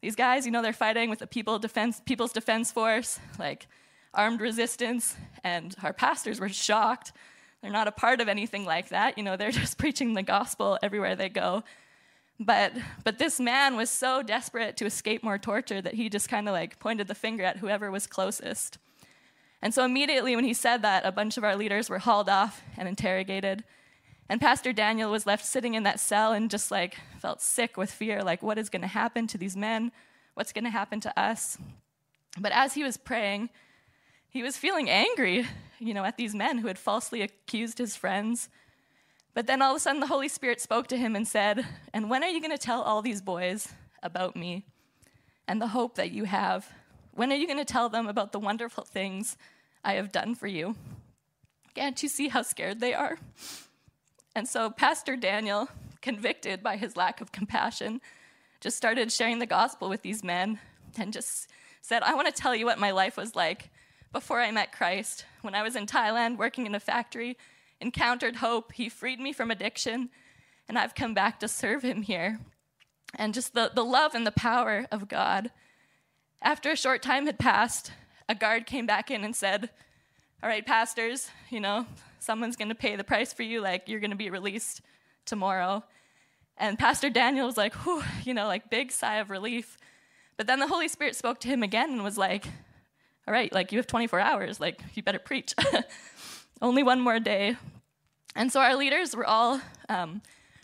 these 0.00 0.14
guys, 0.14 0.46
you 0.46 0.52
know, 0.52 0.62
they're 0.62 0.72
fighting 0.72 1.10
with 1.10 1.18
the 1.18 1.26
people 1.26 1.58
defense, 1.58 2.00
People's 2.06 2.32
Defense 2.32 2.70
Force, 2.70 3.18
like 3.40 3.66
armed 4.14 4.40
resistance. 4.40 5.16
And 5.42 5.74
our 5.82 5.92
pastors 5.92 6.38
were 6.38 6.50
shocked. 6.50 7.10
They're 7.62 7.72
not 7.72 7.88
a 7.88 7.92
part 7.92 8.20
of 8.20 8.28
anything 8.28 8.64
like 8.64 8.90
that. 8.90 9.18
You 9.18 9.24
know, 9.24 9.36
they're 9.36 9.50
just 9.64 9.76
preaching 9.76 10.14
the 10.14 10.22
gospel 10.22 10.78
everywhere 10.84 11.16
they 11.16 11.30
go. 11.30 11.64
But 12.40 12.72
but 13.04 13.18
this 13.18 13.38
man 13.38 13.76
was 13.76 13.90
so 13.90 14.22
desperate 14.22 14.76
to 14.78 14.86
escape 14.86 15.22
more 15.22 15.38
torture 15.38 15.80
that 15.80 15.94
he 15.94 16.08
just 16.08 16.28
kind 16.28 16.48
of 16.48 16.52
like 16.52 16.78
pointed 16.78 17.06
the 17.06 17.14
finger 17.14 17.44
at 17.44 17.58
whoever 17.58 17.90
was 17.90 18.06
closest. 18.06 18.78
And 19.62 19.72
so 19.72 19.84
immediately 19.84 20.36
when 20.36 20.44
he 20.44 20.52
said 20.52 20.82
that, 20.82 21.06
a 21.06 21.12
bunch 21.12 21.38
of 21.38 21.44
our 21.44 21.56
leaders 21.56 21.88
were 21.88 22.00
hauled 22.00 22.28
off 22.28 22.62
and 22.76 22.86
interrogated. 22.86 23.64
And 24.28 24.40
Pastor 24.40 24.72
Daniel 24.72 25.10
was 25.10 25.26
left 25.26 25.44
sitting 25.44 25.74
in 25.74 25.82
that 25.84 26.00
cell 26.00 26.32
and 26.32 26.50
just 26.50 26.70
like 26.70 26.96
felt 27.18 27.40
sick 27.40 27.76
with 27.76 27.90
fear 27.90 28.22
like, 28.22 28.42
what 28.42 28.58
is 28.58 28.68
going 28.68 28.82
to 28.82 28.88
happen 28.88 29.26
to 29.28 29.38
these 29.38 29.56
men? 29.56 29.92
What's 30.34 30.52
going 30.52 30.64
to 30.64 30.70
happen 30.70 31.00
to 31.00 31.18
us? 31.18 31.56
But 32.38 32.52
as 32.52 32.74
he 32.74 32.82
was 32.82 32.96
praying, 32.96 33.50
he 34.28 34.42
was 34.42 34.56
feeling 34.56 34.90
angry, 34.90 35.46
you 35.78 35.94
know, 35.94 36.04
at 36.04 36.16
these 36.16 36.34
men 36.34 36.58
who 36.58 36.66
had 36.66 36.78
falsely 36.78 37.22
accused 37.22 37.78
his 37.78 37.96
friends. 37.96 38.48
But 39.34 39.46
then 39.46 39.60
all 39.60 39.72
of 39.72 39.76
a 39.76 39.80
sudden, 39.80 40.00
the 40.00 40.06
Holy 40.06 40.28
Spirit 40.28 40.60
spoke 40.60 40.86
to 40.88 40.96
him 40.96 41.16
and 41.16 41.26
said, 41.26 41.66
And 41.92 42.08
when 42.08 42.22
are 42.22 42.30
you 42.30 42.40
going 42.40 42.50
to 42.52 42.58
tell 42.58 42.82
all 42.82 43.02
these 43.02 43.20
boys 43.20 43.72
about 44.02 44.36
me 44.36 44.64
and 45.46 45.60
the 45.60 45.68
hope 45.68 45.96
that 45.96 46.12
you 46.12 46.24
have? 46.24 46.68
When 47.12 47.32
are 47.32 47.36
you 47.36 47.46
going 47.46 47.58
to 47.58 47.64
tell 47.64 47.88
them 47.88 48.06
about 48.06 48.32
the 48.32 48.38
wonderful 48.38 48.84
things 48.84 49.36
I 49.84 49.94
have 49.94 50.10
done 50.10 50.34
for 50.34 50.46
you. 50.46 50.76
Can't 51.74 52.02
you 52.02 52.08
see 52.08 52.28
how 52.28 52.42
scared 52.42 52.80
they 52.80 52.94
are? 52.94 53.18
And 54.34 54.48
so, 54.48 54.70
Pastor 54.70 55.14
Daniel, 55.14 55.68
convicted 56.00 56.62
by 56.62 56.76
his 56.76 56.96
lack 56.96 57.20
of 57.20 57.32
compassion, 57.32 58.00
just 58.60 58.76
started 58.76 59.12
sharing 59.12 59.38
the 59.38 59.46
gospel 59.46 59.88
with 59.88 60.02
these 60.02 60.24
men 60.24 60.58
and 60.96 61.12
just 61.12 61.50
said, 61.82 62.02
I 62.02 62.14
want 62.14 62.34
to 62.34 62.42
tell 62.42 62.56
you 62.56 62.64
what 62.64 62.78
my 62.78 62.92
life 62.92 63.16
was 63.16 63.36
like 63.36 63.70
before 64.10 64.40
I 64.40 64.50
met 64.50 64.72
Christ. 64.72 65.26
When 65.42 65.54
I 65.54 65.62
was 65.62 65.76
in 65.76 65.86
Thailand 65.86 66.38
working 66.38 66.64
in 66.64 66.74
a 66.74 66.80
factory, 66.80 67.36
encountered 67.84 68.36
hope, 68.36 68.72
he 68.72 68.88
freed 68.88 69.20
me 69.20 69.32
from 69.32 69.50
addiction, 69.50 70.08
and 70.68 70.78
I've 70.78 70.94
come 70.94 71.12
back 71.12 71.38
to 71.40 71.48
serve 71.48 71.82
him 71.82 72.02
here. 72.02 72.40
And 73.14 73.34
just 73.34 73.54
the, 73.54 73.70
the 73.72 73.84
love 73.84 74.14
and 74.14 74.26
the 74.26 74.32
power 74.32 74.86
of 74.90 75.06
God. 75.06 75.50
After 76.42 76.72
a 76.72 76.76
short 76.76 77.02
time 77.02 77.26
had 77.26 77.38
passed, 77.38 77.92
a 78.28 78.34
guard 78.34 78.66
came 78.66 78.86
back 78.86 79.10
in 79.10 79.22
and 79.22 79.36
said, 79.36 79.70
All 80.42 80.48
right, 80.48 80.66
pastors, 80.66 81.28
you 81.50 81.60
know, 81.60 81.86
someone's 82.18 82.56
going 82.56 82.70
to 82.70 82.74
pay 82.74 82.96
the 82.96 83.04
price 83.04 83.32
for 83.32 83.42
you. 83.42 83.60
Like, 83.60 83.88
you're 83.88 84.00
going 84.00 84.10
to 84.10 84.16
be 84.16 84.30
released 84.30 84.80
tomorrow. 85.26 85.84
And 86.56 86.78
Pastor 86.78 87.10
Daniel 87.10 87.46
was 87.46 87.56
like, 87.56 87.74
Whew, 87.74 88.02
you 88.24 88.34
know, 88.34 88.46
like 88.46 88.70
big 88.70 88.90
sigh 88.90 89.16
of 89.16 89.30
relief. 89.30 89.76
But 90.36 90.46
then 90.46 90.58
the 90.58 90.66
Holy 90.66 90.88
Spirit 90.88 91.14
spoke 91.14 91.38
to 91.40 91.48
him 91.48 91.62
again 91.62 91.90
and 91.90 92.02
was 92.02 92.18
like, 92.18 92.46
All 93.28 93.34
right, 93.34 93.52
like, 93.52 93.72
you 93.72 93.78
have 93.78 93.86
24 93.86 94.20
hours. 94.20 94.58
Like, 94.60 94.80
you 94.94 95.02
better 95.02 95.18
preach. 95.18 95.54
Only 96.62 96.82
one 96.82 97.00
more 97.00 97.20
day. 97.20 97.56
And 98.34 98.52
so 98.52 98.60
our 98.60 98.76
leaders 98.76 99.14
were 99.14 99.26
all 99.26 99.60
um, 99.88 100.22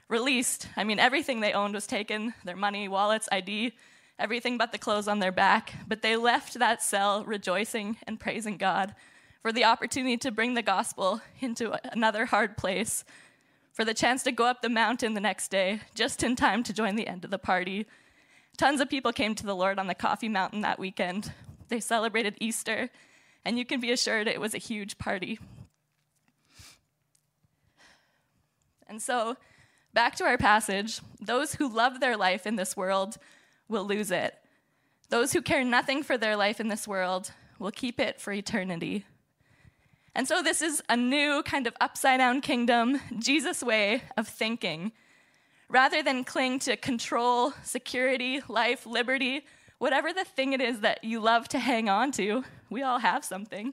released. 0.09 0.68
I 0.76 0.85
mean, 0.85 0.98
everything 0.98 1.40
they 1.40 1.52
owned 1.52 1.74
was 1.74 1.87
taken 1.87 2.35
their 2.44 2.56
money, 2.56 2.88
wallets, 2.88 3.28
ID 3.30 3.72
everything 4.20 4.59
but 4.59 4.70
the 4.70 4.78
clothes 4.78 5.09
on 5.09 5.18
their 5.18 5.33
back, 5.33 5.72
but 5.88 6.02
they 6.02 6.14
left 6.14 6.59
that 6.59 6.83
cell 6.83 7.24
rejoicing 7.24 7.96
and 8.06 8.20
praising 8.20 8.59
God 8.59 8.94
for 9.42 9.50
the 9.50 9.64
opportunity 9.64 10.18
to 10.18 10.30
bring 10.30 10.54
the 10.54 10.62
gospel 10.62 11.22
into 11.40 11.74
another 11.90 12.26
hard 12.26 12.56
place, 12.59 13.02
for 13.72 13.85
the 13.85 13.94
chance 13.94 14.22
to 14.22 14.33
go 14.33 14.44
up 14.44 14.61
the 14.61 14.68
mountain 14.68 15.14
the 15.14 15.20
next 15.20 15.48
day, 15.48 15.80
just 15.94 16.22
in 16.22 16.37
time 16.37 16.62
to 16.64 16.74
join 16.74 16.96
the 16.96 17.09
end 17.09 17.24
of 17.24 17.30
the 17.30 17.38
party. 17.38 17.87
Tons 18.58 18.81
of 18.81 18.90
people 18.90 19.12
came 19.12 19.35
to 19.35 19.46
the 19.46 19.56
Lord 19.56 19.79
on 19.79 19.87
the 19.87 19.94
Coffee 19.94 20.29
Mountain 20.29 20.60
that 20.60 20.79
weekend. 20.79 21.33
They 21.68 21.81
celebrated 21.81 22.37
Easter, 22.40 22.90
and 23.44 23.58
you 23.58 23.64
can 23.64 23.81
be 23.81 23.90
assured 23.90 24.29
it 24.29 24.40
was 24.40 24.54
a 24.54 24.58
huge 24.58 24.98
party. 24.98 25.38
And 28.91 29.01
so, 29.01 29.37
back 29.95 30.17
to 30.17 30.25
our 30.25 30.37
passage 30.37 31.01
those 31.21 31.55
who 31.55 31.73
love 31.73 32.01
their 32.01 32.17
life 32.17 32.45
in 32.45 32.57
this 32.57 32.77
world 32.77 33.19
will 33.69 33.85
lose 33.85 34.11
it. 34.11 34.35
Those 35.11 35.33
who 35.33 35.41
care 35.41 35.65
nothing 35.65 36.03
for 36.03 36.19
their 36.19 36.35
life 36.35 36.59
in 36.59 36.67
this 36.67 36.88
world 36.88 37.31
will 37.61 37.71
keep 37.71 38.01
it 38.01 38.21
for 38.21 38.33
eternity. 38.33 39.07
And 40.13 40.27
so, 40.27 40.43
this 40.43 40.61
is 40.61 40.83
a 40.88 40.97
new 40.97 41.45
kind 41.45 41.69
of 41.69 41.77
upside 41.81 42.19
down 42.19 42.41
kingdom, 42.41 43.01
Jesus 43.17 43.63
way 43.63 44.03
of 44.17 44.27
thinking. 44.27 44.91
Rather 45.69 46.03
than 46.03 46.25
cling 46.25 46.59
to 46.59 46.77
control, 46.77 47.53
security, 47.63 48.43
life, 48.49 48.87
liberty, 48.87 49.47
whatever 49.79 50.13
the 50.13 50.25
thing 50.25 50.53
it 50.53 50.61
is 50.61 50.81
that 50.81 51.05
you 51.05 51.21
love 51.21 51.47
to 51.51 51.61
hang 51.61 51.88
on 51.88 52.11
to, 52.13 52.43
we 52.71 52.83
all 52.83 52.99
have 52.99 53.25
something. 53.25 53.73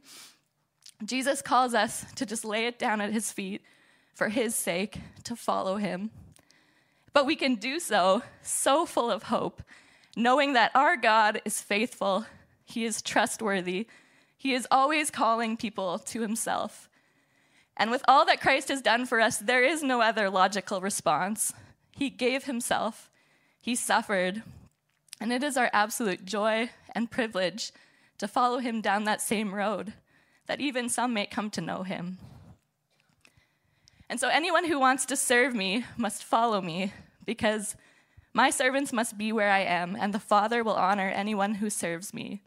Jesus 1.03 1.41
calls 1.41 1.73
us 1.73 2.05
to 2.13 2.25
just 2.27 2.45
lay 2.45 2.67
it 2.67 2.77
down 2.77 3.01
at 3.01 3.11
his 3.11 3.31
feet 3.31 3.63
for 4.17 4.29
his 4.29 4.55
sake, 4.55 4.99
to 5.23 5.35
follow 5.35 5.75
him. 5.75 6.09
But 7.13 7.27
we 7.27 7.35
can 7.35 7.53
do 7.53 7.79
so 7.79 8.23
so 8.41 8.83
full 8.87 9.11
of 9.11 9.23
hope, 9.23 9.61
knowing 10.15 10.53
that 10.53 10.71
our 10.73 10.97
God 10.97 11.39
is 11.45 11.61
faithful, 11.61 12.25
He 12.65 12.83
is 12.83 13.03
trustworthy, 13.03 13.85
He 14.35 14.55
is 14.55 14.67
always 14.71 15.11
calling 15.11 15.55
people 15.55 15.99
to 15.99 16.21
Himself. 16.21 16.89
And 17.77 17.91
with 17.91 18.03
all 18.07 18.25
that 18.25 18.41
Christ 18.41 18.69
has 18.69 18.81
done 18.81 19.05
for 19.05 19.19
us, 19.19 19.37
there 19.37 19.63
is 19.63 19.83
no 19.83 20.01
other 20.01 20.31
logical 20.31 20.81
response. 20.81 21.53
He 21.91 22.09
gave 22.09 22.45
Himself, 22.45 23.11
He 23.61 23.75
suffered, 23.75 24.41
and 25.21 25.31
it 25.31 25.43
is 25.43 25.57
our 25.57 25.69
absolute 25.71 26.25
joy 26.25 26.71
and 26.95 27.11
privilege 27.11 27.71
to 28.17 28.27
follow 28.27 28.57
Him 28.57 28.81
down 28.81 29.03
that 29.03 29.21
same 29.21 29.53
road, 29.53 29.93
that 30.47 30.59
even 30.59 30.89
some 30.89 31.13
may 31.13 31.27
come 31.27 31.51
to 31.51 31.61
know 31.61 31.83
Him. 31.83 32.17
And 34.09 34.19
so 34.19 34.29
anyone 34.29 34.65
who 34.65 34.79
wants 34.79 35.05
to 35.07 35.15
serve 35.15 35.53
me 35.53 35.85
must 35.97 36.23
follow 36.23 36.61
me, 36.61 36.93
because 37.25 37.75
my 38.33 38.49
servants 38.49 38.93
must 38.93 39.17
be 39.17 39.31
where 39.31 39.49
I 39.49 39.59
am, 39.59 39.97
and 39.99 40.13
the 40.13 40.19
Father 40.19 40.63
will 40.63 40.75
honor 40.75 41.09
anyone 41.09 41.55
who 41.55 41.69
serves 41.69 42.13
me. 42.13 42.41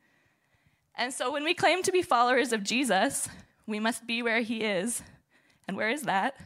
And 0.95 1.13
so 1.13 1.33
when 1.33 1.45
we 1.45 1.55
claim 1.55 1.83
to 1.83 1.93
be 1.93 2.03
followers 2.03 2.53
of 2.53 2.63
Jesus, 2.63 3.29
we 3.67 3.81
must 3.81 4.07
be 4.07 4.23
where 4.23 4.41
he 4.41 4.63
is. 4.63 5.03
And 5.67 5.77
where 5.77 5.91
is 5.91 6.03
that? 6.03 6.37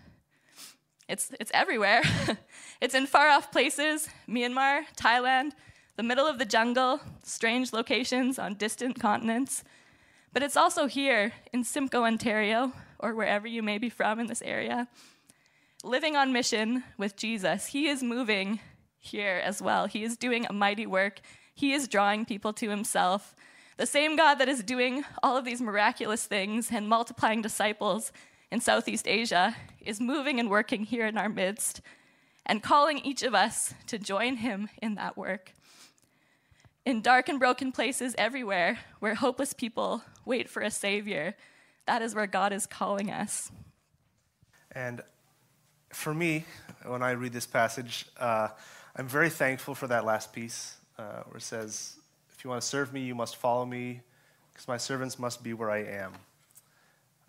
It's, 1.09 1.33
it's 1.39 1.51
everywhere. 1.55 2.03
it's 2.81 2.95
in 2.95 3.07
far 3.07 3.29
off 3.29 3.53
places 3.53 4.09
Myanmar, 4.29 4.85
Thailand, 4.97 5.53
the 5.97 6.03
middle 6.03 6.27
of 6.27 6.39
the 6.39 6.45
jungle, 6.45 7.01
strange 7.23 7.73
locations 7.73 8.39
on 8.39 8.55
distant 8.55 8.99
continents. 8.99 9.63
But 10.33 10.43
it's 10.43 10.57
also 10.57 10.87
here 10.87 11.33
in 11.53 11.65
Simcoe, 11.65 12.05
Ontario, 12.05 12.73
or 13.05 13.15
wherever 13.15 13.47
you 13.47 13.63
may 13.63 13.77
be 13.77 13.91
from 13.91 14.19
in 14.19 14.27
this 14.27 14.41
area. 14.41 14.89
Living 15.85 16.17
on 16.17 16.33
mission 16.33 16.83
with 16.97 17.17
Jesus, 17.17 17.67
He 17.67 17.87
is 17.89 18.03
moving 18.03 18.61
here 18.99 19.43
as 19.45 19.61
well. 19.61 19.87
He 19.87 20.03
is 20.03 20.17
doing 20.17 20.47
a 20.47 20.53
mighty 20.55 20.87
work, 20.87 21.21
He 21.55 21.75
is 21.75 21.87
drawing 21.87 22.25
people 22.25 22.55
to 22.55 22.71
Himself. 22.71 23.37
The 23.77 23.87
same 23.87 24.17
God 24.17 24.37
that 24.37 24.49
is 24.49 24.63
doing 24.63 25.05
all 25.23 25.37
of 25.37 25.45
these 25.45 25.61
miraculous 25.61 26.25
things 26.25 26.71
and 26.73 26.89
multiplying 26.89 27.43
disciples 27.43 28.11
in 28.51 28.61
Southeast 28.61 29.07
Asia 29.07 29.55
is 29.81 30.01
moving 30.01 30.41
and 30.41 30.49
working 30.49 30.85
here 30.85 31.07
in 31.07 31.19
our 31.19 31.29
midst 31.29 31.83
and 32.47 32.63
calling 32.63 32.99
each 33.01 33.23
of 33.23 33.35
us 33.35 33.75
to 33.89 33.99
join 33.99 34.37
Him 34.37 34.71
in 34.81 34.95
that 34.95 35.17
work. 35.17 35.53
In 36.87 37.03
dark 37.03 37.29
and 37.29 37.39
broken 37.39 37.71
places 37.71 38.15
everywhere, 38.17 38.79
where 39.01 39.15
hopeless 39.15 39.53
people 39.53 40.05
wait 40.25 40.49
for 40.49 40.63
a 40.63 40.71
Savior, 40.71 41.35
that 41.87 42.03
is 42.03 42.15
where 42.15 42.27
God 42.27 42.53
is 42.53 42.67
calling 42.67 43.11
us. 43.11 43.51
And 44.73 45.03
for 45.93 46.13
me, 46.13 46.45
when 46.85 47.03
I 47.03 47.13
read 47.13 47.33
this 47.33 47.47
passage, 47.47 48.07
uh, 48.19 48.49
I'm 48.97 49.09
very 49.09 49.31
thankful 49.31 49.75
for 49.75 49.87
that 49.89 50.05
last 50.05 50.33
piece 50.33 50.77
uh, 50.99 51.23
where 51.29 51.37
it 51.37 51.43
says, 51.43 51.97
If 52.37 52.45
you 52.45 52.51
want 52.51 52.63
to 52.63 52.69
serve 52.69 52.93
me, 52.93 53.03
you 53.03 53.15
must 53.15 53.37
follow 53.37 53.65
me, 53.65 54.01
because 54.53 54.69
my 54.69 54.77
servants 54.77 55.19
must 55.19 55.43
be 55.43 55.53
where 55.53 55.71
I 55.71 55.85
am. 55.85 56.13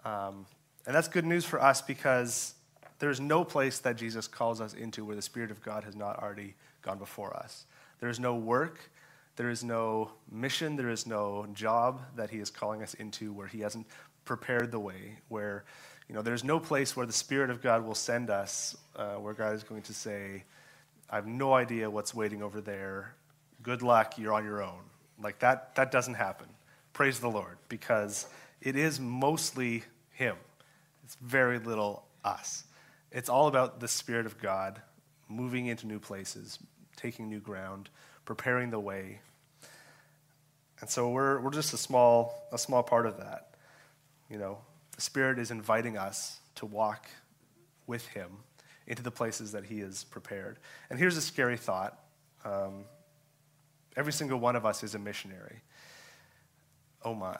Um, 0.04 0.46
and 0.86 0.96
that's 0.96 1.08
good 1.08 1.26
news 1.26 1.46
for 1.46 1.62
us 1.62 1.82
because 1.82 2.54
there's 3.00 3.20
no 3.20 3.44
place 3.44 3.80
that 3.80 3.98
Jesus 3.98 4.28
calls 4.28 4.62
us 4.62 4.74
into 4.74 5.04
where 5.04 5.16
the 5.16 5.22
Spirit 5.22 5.52
of 5.52 5.62
God 5.62 5.84
has 5.84 5.96
not 5.96 6.22
already 6.22 6.56
gone 6.82 7.00
before 7.00 7.36
us. 7.36 7.66
There 8.00 8.10
is 8.10 8.20
no 8.20 8.36
work, 8.36 8.92
there 9.36 9.50
is 9.50 9.64
no 9.64 10.12
mission, 10.32 10.76
there 10.76 10.90
is 10.90 11.08
no 11.08 11.48
job 11.54 12.02
that 12.16 12.30
He 12.30 12.40
is 12.40 12.50
calling 12.50 12.84
us 12.84 12.94
into 12.94 13.34
where 13.34 13.48
He 13.48 13.62
hasn't 13.62 13.88
prepared 14.26 14.72
the 14.72 14.80
way, 14.80 15.20
where 15.30 15.64
you 16.08 16.14
know, 16.14 16.22
there's 16.22 16.44
no 16.44 16.60
place 16.60 16.96
where 16.96 17.06
the 17.06 17.14
Spirit 17.14 17.50
of 17.50 17.62
God 17.62 17.84
will 17.84 17.96
send 17.96 18.30
us 18.30 18.76
uh, 18.96 19.16
where 19.16 19.34
God 19.34 19.56
is 19.56 19.64
going 19.64 19.82
to 19.84 19.94
say, 19.94 20.44
I 21.10 21.16
have 21.16 21.26
no 21.26 21.54
idea 21.54 21.90
what's 21.90 22.14
waiting 22.14 22.44
over 22.44 22.62
there. 22.62 23.16
Good 23.64 23.82
luck, 23.82 24.18
you're 24.18 24.34
on 24.34 24.46
your 24.46 24.62
own. 24.62 24.82
Like 25.22 25.40
that, 25.40 25.76
that 25.76 25.92
doesn't 25.92 26.14
happen. 26.14 26.48
Praise 26.94 27.20
the 27.20 27.28
Lord, 27.28 27.58
because 27.70 28.28
it 28.62 28.76
is 28.76 29.00
mostly 29.00 29.84
Him. 30.12 30.36
It's 31.04 31.16
very 31.16 31.60
little 31.60 32.06
us. 32.24 32.66
It's 33.12 33.30
all 33.30 33.48
about 33.48 33.80
the 33.80 33.88
Spirit 33.88 34.26
of 34.26 34.40
God 34.40 34.82
moving 35.28 35.66
into 35.66 35.88
new 35.88 36.00
places, 36.00 36.60
taking 36.96 37.30
new 37.30 37.40
ground, 37.40 37.90
preparing 38.26 38.70
the 38.70 38.80
way. 38.80 39.20
And 40.82 40.90
so 40.90 41.10
we're, 41.10 41.40
we're 41.40 41.52
just 41.52 41.74
a 41.74 41.78
small, 41.78 42.48
a 42.52 42.58
small 42.58 42.84
part 42.84 43.08
of 43.08 43.18
that. 43.18 43.55
You 44.30 44.38
know, 44.38 44.58
the 44.96 45.02
Spirit 45.02 45.40
is 45.40 45.52
inviting 45.52 45.98
us 45.98 46.40
to 46.56 46.66
walk 46.66 47.08
with 47.88 48.08
Him 48.08 48.30
into 48.88 49.04
the 49.04 49.12
places 49.12 49.52
that 49.52 49.66
He 49.66 49.80
has 49.80 50.04
prepared. 50.04 50.58
And 50.90 50.98
here's 50.98 51.18
a 51.18 51.22
scary 51.22 51.58
thought 51.58 52.00
um, 52.44 52.86
every 53.98 54.14
single 54.14 54.40
one 54.40 54.56
of 54.56 54.66
us 54.66 54.84
is 54.84 54.96
a 54.96 55.00
missionary. 55.00 55.62
Oh 57.04 57.14
my. 57.14 57.38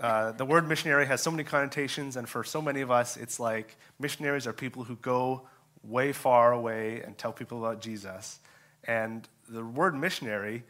Uh, 0.00 0.32
the 0.32 0.44
word 0.44 0.68
missionary 0.68 1.06
has 1.06 1.20
so 1.20 1.30
many 1.30 1.42
connotations, 1.42 2.16
and 2.16 2.28
for 2.28 2.44
so 2.44 2.62
many 2.62 2.80
of 2.80 2.90
us, 2.90 3.16
it's 3.16 3.40
like 3.40 3.76
missionaries 3.98 4.46
are 4.46 4.52
people 4.52 4.84
who 4.84 4.96
go 4.96 5.42
way 5.82 6.12
far 6.12 6.52
away 6.52 7.02
and 7.02 7.18
tell 7.18 7.32
people 7.32 7.64
about 7.64 7.80
Jesus. 7.80 8.38
And 8.84 9.28
the 9.48 9.64
word 9.64 9.96
missionary 9.96 10.62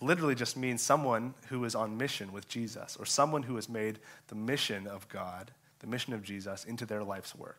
literally 0.00 0.34
just 0.34 0.56
means 0.56 0.80
someone 0.82 1.34
who 1.48 1.64
is 1.64 1.74
on 1.74 1.96
mission 1.96 2.32
with 2.32 2.48
Jesus, 2.48 2.96
or 2.98 3.04
someone 3.04 3.42
who 3.42 3.56
has 3.56 3.68
made 3.68 3.98
the 4.28 4.34
mission 4.34 4.86
of 4.86 5.08
God 5.08 5.50
the 5.80 5.86
mission 5.86 6.12
of 6.12 6.22
Jesus 6.22 6.64
into 6.64 6.86
their 6.86 7.02
life's 7.02 7.34
work. 7.34 7.58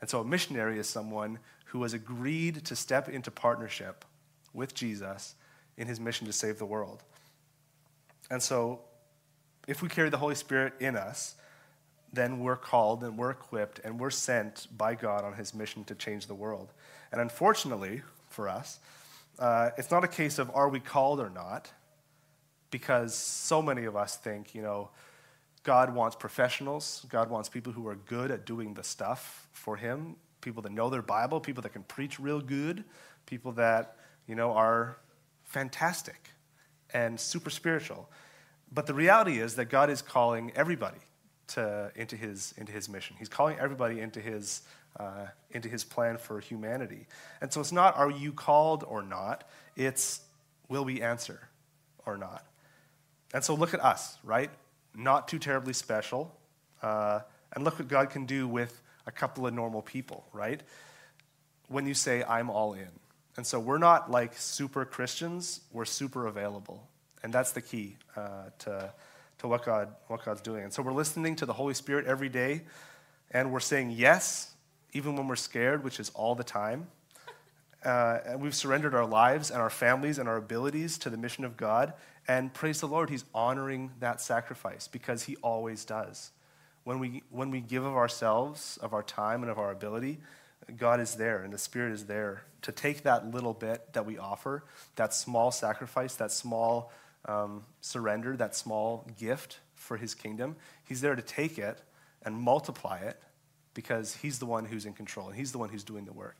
And 0.00 0.10
so 0.10 0.20
a 0.20 0.24
missionary 0.24 0.78
is 0.78 0.88
someone 0.88 1.38
who 1.66 1.82
has 1.82 1.94
agreed 1.94 2.64
to 2.64 2.74
step 2.74 3.08
into 3.08 3.30
partnership 3.30 4.04
with 4.52 4.74
Jesus 4.74 5.34
in 5.76 5.86
his 5.86 6.00
mission 6.00 6.26
to 6.26 6.32
save 6.32 6.58
the 6.58 6.66
world. 6.66 7.02
And 8.30 8.42
so 8.42 8.80
if 9.68 9.82
we 9.82 9.88
carry 9.88 10.08
the 10.08 10.16
Holy 10.16 10.34
Spirit 10.34 10.72
in 10.80 10.96
us, 10.96 11.36
then 12.12 12.40
we're 12.40 12.56
called 12.56 13.04
and 13.04 13.16
we're 13.16 13.30
equipped 13.30 13.80
and 13.84 14.00
we're 14.00 14.10
sent 14.10 14.66
by 14.76 14.94
God 14.94 15.22
on 15.22 15.34
his 15.34 15.54
mission 15.54 15.84
to 15.84 15.94
change 15.94 16.26
the 16.26 16.34
world. 16.34 16.72
And 17.12 17.20
unfortunately 17.20 18.02
for 18.30 18.48
us, 18.48 18.80
uh, 19.40 19.70
it's 19.78 19.90
not 19.90 20.04
a 20.04 20.08
case 20.08 20.38
of 20.38 20.50
are 20.54 20.68
we 20.68 20.78
called 20.78 21.18
or 21.18 21.30
not, 21.30 21.72
because 22.70 23.14
so 23.14 23.60
many 23.62 23.84
of 23.84 23.96
us 23.96 24.16
think, 24.16 24.54
you 24.54 24.62
know, 24.62 24.90
God 25.62 25.94
wants 25.94 26.16
professionals. 26.16 27.04
God 27.08 27.30
wants 27.30 27.48
people 27.48 27.72
who 27.72 27.86
are 27.88 27.96
good 27.96 28.30
at 28.30 28.46
doing 28.46 28.74
the 28.74 28.84
stuff 28.84 29.48
for 29.52 29.76
Him, 29.76 30.16
people 30.40 30.62
that 30.62 30.72
know 30.72 30.88
their 30.88 31.02
Bible, 31.02 31.40
people 31.40 31.62
that 31.62 31.72
can 31.72 31.82
preach 31.82 32.20
real 32.20 32.40
good, 32.40 32.84
people 33.26 33.52
that, 33.52 33.96
you 34.26 34.34
know, 34.34 34.52
are 34.52 34.96
fantastic 35.44 36.30
and 36.92 37.18
super 37.18 37.50
spiritual. 37.50 38.08
But 38.72 38.86
the 38.86 38.94
reality 38.94 39.38
is 39.40 39.56
that 39.56 39.66
God 39.66 39.90
is 39.90 40.00
calling 40.00 40.52
everybody 40.54 41.00
to, 41.48 41.90
into, 41.96 42.16
his, 42.16 42.54
into 42.56 42.72
his 42.72 42.88
mission. 42.88 43.16
He's 43.18 43.28
calling 43.28 43.58
everybody 43.58 44.00
into 44.00 44.20
his, 44.20 44.62
uh, 44.98 45.26
into 45.50 45.68
his 45.68 45.84
plan 45.84 46.18
for 46.18 46.40
humanity. 46.40 47.06
And 47.40 47.52
so 47.52 47.60
it's 47.60 47.72
not, 47.72 47.96
are 47.96 48.10
you 48.10 48.32
called 48.32 48.84
or 48.86 49.02
not? 49.02 49.48
It's, 49.76 50.20
will 50.68 50.84
we 50.84 51.00
answer 51.00 51.48
or 52.06 52.16
not? 52.16 52.44
And 53.32 53.44
so 53.44 53.54
look 53.54 53.74
at 53.74 53.84
us, 53.84 54.18
right? 54.24 54.50
not 54.94 55.28
too 55.28 55.38
terribly 55.38 55.72
special. 55.72 56.34
Uh, 56.82 57.20
and 57.52 57.64
look 57.64 57.78
what 57.78 57.88
God 57.88 58.10
can 58.10 58.26
do 58.26 58.46
with 58.46 58.80
a 59.06 59.10
couple 59.10 59.46
of 59.46 59.54
normal 59.54 59.82
people, 59.82 60.24
right? 60.32 60.60
When 61.68 61.86
you 61.86 61.94
say, 61.94 62.22
I'm 62.24 62.50
all 62.50 62.74
in. 62.74 62.88
And 63.36 63.46
so 63.46 63.58
we're 63.60 63.78
not 63.78 64.10
like 64.10 64.36
super 64.36 64.84
Christians, 64.84 65.60
we're 65.72 65.84
super 65.84 66.26
available. 66.26 66.88
And 67.22 67.32
that's 67.32 67.52
the 67.52 67.60
key 67.60 67.96
uh, 68.16 68.50
to, 68.60 68.92
to 69.38 69.48
what, 69.48 69.64
God, 69.64 69.94
what 70.08 70.24
God's 70.24 70.40
doing. 70.40 70.64
And 70.64 70.72
so 70.72 70.82
we're 70.82 70.92
listening 70.92 71.36
to 71.36 71.46
the 71.46 71.52
Holy 71.52 71.74
Spirit 71.74 72.06
every 72.06 72.28
day, 72.28 72.62
and 73.30 73.52
we're 73.52 73.60
saying 73.60 73.92
yes, 73.92 74.49
even 74.92 75.16
when 75.16 75.28
we're 75.28 75.36
scared, 75.36 75.84
which 75.84 76.00
is 76.00 76.10
all 76.10 76.34
the 76.34 76.44
time. 76.44 76.88
Uh, 77.82 78.20
and 78.26 78.42
we've 78.42 78.54
surrendered 78.54 78.94
our 78.94 79.06
lives 79.06 79.50
and 79.50 79.58
our 79.58 79.70
families 79.70 80.18
and 80.18 80.28
our 80.28 80.36
abilities 80.36 80.98
to 80.98 81.08
the 81.08 81.16
mission 81.16 81.46
of 81.46 81.56
God. 81.56 81.94
And 82.28 82.52
praise 82.52 82.78
the 82.80 82.86
Lord, 82.86 83.08
He's 83.08 83.24
honoring 83.34 83.92
that 84.00 84.20
sacrifice 84.20 84.86
because 84.86 85.22
He 85.22 85.36
always 85.36 85.86
does. 85.86 86.30
When 86.84 86.98
we, 86.98 87.22
when 87.30 87.50
we 87.50 87.62
give 87.62 87.86
of 87.86 87.94
ourselves, 87.94 88.78
of 88.82 88.92
our 88.92 89.02
time, 89.02 89.40
and 89.40 89.50
of 89.50 89.58
our 89.58 89.70
ability, 89.70 90.18
God 90.76 91.00
is 91.00 91.14
there 91.14 91.42
and 91.42 91.52
the 91.52 91.58
Spirit 91.58 91.92
is 91.92 92.06
there 92.06 92.42
to 92.62 92.72
take 92.72 93.02
that 93.04 93.30
little 93.30 93.54
bit 93.54 93.92
that 93.94 94.04
we 94.04 94.18
offer, 94.18 94.64
that 94.96 95.14
small 95.14 95.50
sacrifice, 95.50 96.14
that 96.16 96.30
small 96.30 96.92
um, 97.24 97.64
surrender, 97.80 98.36
that 98.36 98.54
small 98.54 99.06
gift 99.18 99.58
for 99.74 99.96
His 99.96 100.14
kingdom. 100.14 100.56
He's 100.84 101.00
there 101.00 101.16
to 101.16 101.22
take 101.22 101.58
it 101.58 101.80
and 102.22 102.34
multiply 102.36 102.98
it 102.98 103.20
because 103.74 104.16
He's 104.16 104.38
the 104.38 104.46
one 104.46 104.64
who's 104.64 104.86
in 104.86 104.92
control 104.92 105.28
and 105.28 105.36
He's 105.36 105.52
the 105.52 105.58
one 105.58 105.68
who's 105.68 105.84
doing 105.84 106.04
the 106.04 106.12
work. 106.12 106.36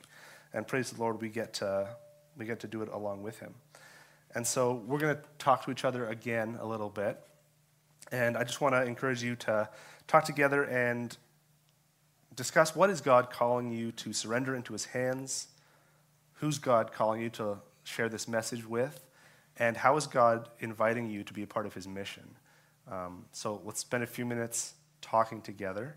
And 0.52 0.66
praise 0.66 0.90
the 0.90 1.00
Lord, 1.00 1.20
we 1.20 1.28
get 1.28 1.54
to, 1.54 1.88
we 2.36 2.44
get 2.44 2.60
to 2.60 2.66
do 2.66 2.82
it 2.82 2.88
along 2.88 3.22
with 3.22 3.38
Him. 3.38 3.54
And 4.34 4.46
so 4.46 4.82
we're 4.86 4.98
going 4.98 5.16
to 5.16 5.22
talk 5.38 5.64
to 5.64 5.70
each 5.70 5.84
other 5.84 6.06
again 6.08 6.58
a 6.60 6.66
little 6.66 6.90
bit. 6.90 7.20
And 8.12 8.36
I 8.36 8.44
just 8.44 8.60
want 8.60 8.74
to 8.74 8.82
encourage 8.82 9.22
you 9.22 9.36
to 9.36 9.68
talk 10.06 10.24
together 10.24 10.64
and 10.64 11.16
discuss 12.34 12.74
what 12.74 12.90
is 12.90 13.00
God 13.00 13.30
calling 13.30 13.70
you 13.72 13.92
to 13.92 14.12
surrender 14.12 14.54
into 14.54 14.72
his 14.72 14.86
hands? 14.86 15.48
who's 16.40 16.58
God 16.58 16.92
calling 16.92 17.20
you 17.20 17.28
to 17.30 17.58
share 17.84 18.08
this 18.08 18.26
message 18.26 18.66
with? 18.66 19.04
And 19.58 19.76
how 19.76 19.96
is 19.96 20.06
God 20.06 20.48
inviting 20.58 21.10
you 21.10 21.22
to 21.22 21.32
be 21.32 21.42
a 21.42 21.46
part 21.46 21.66
of 21.66 21.74
his 21.74 21.86
mission? 21.86 22.28
Um, 22.90 23.26
so 23.32 23.60
let's 23.64 23.80
spend 23.80 24.02
a 24.02 24.06
few 24.06 24.24
minutes 24.24 24.74
talking 25.02 25.42
together. 25.42 25.96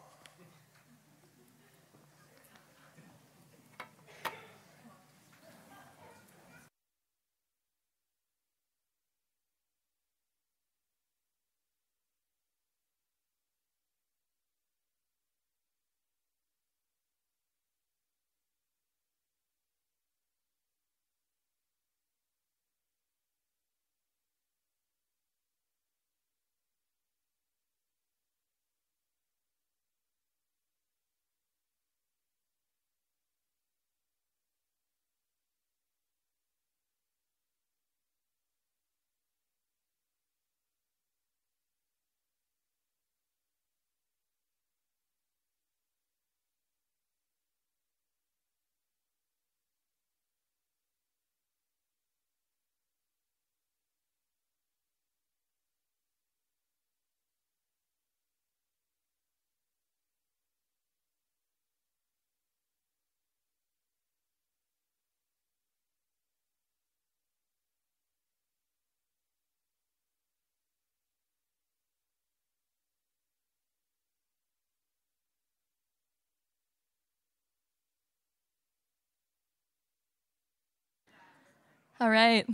All 82.01 82.09
right. 82.09 82.47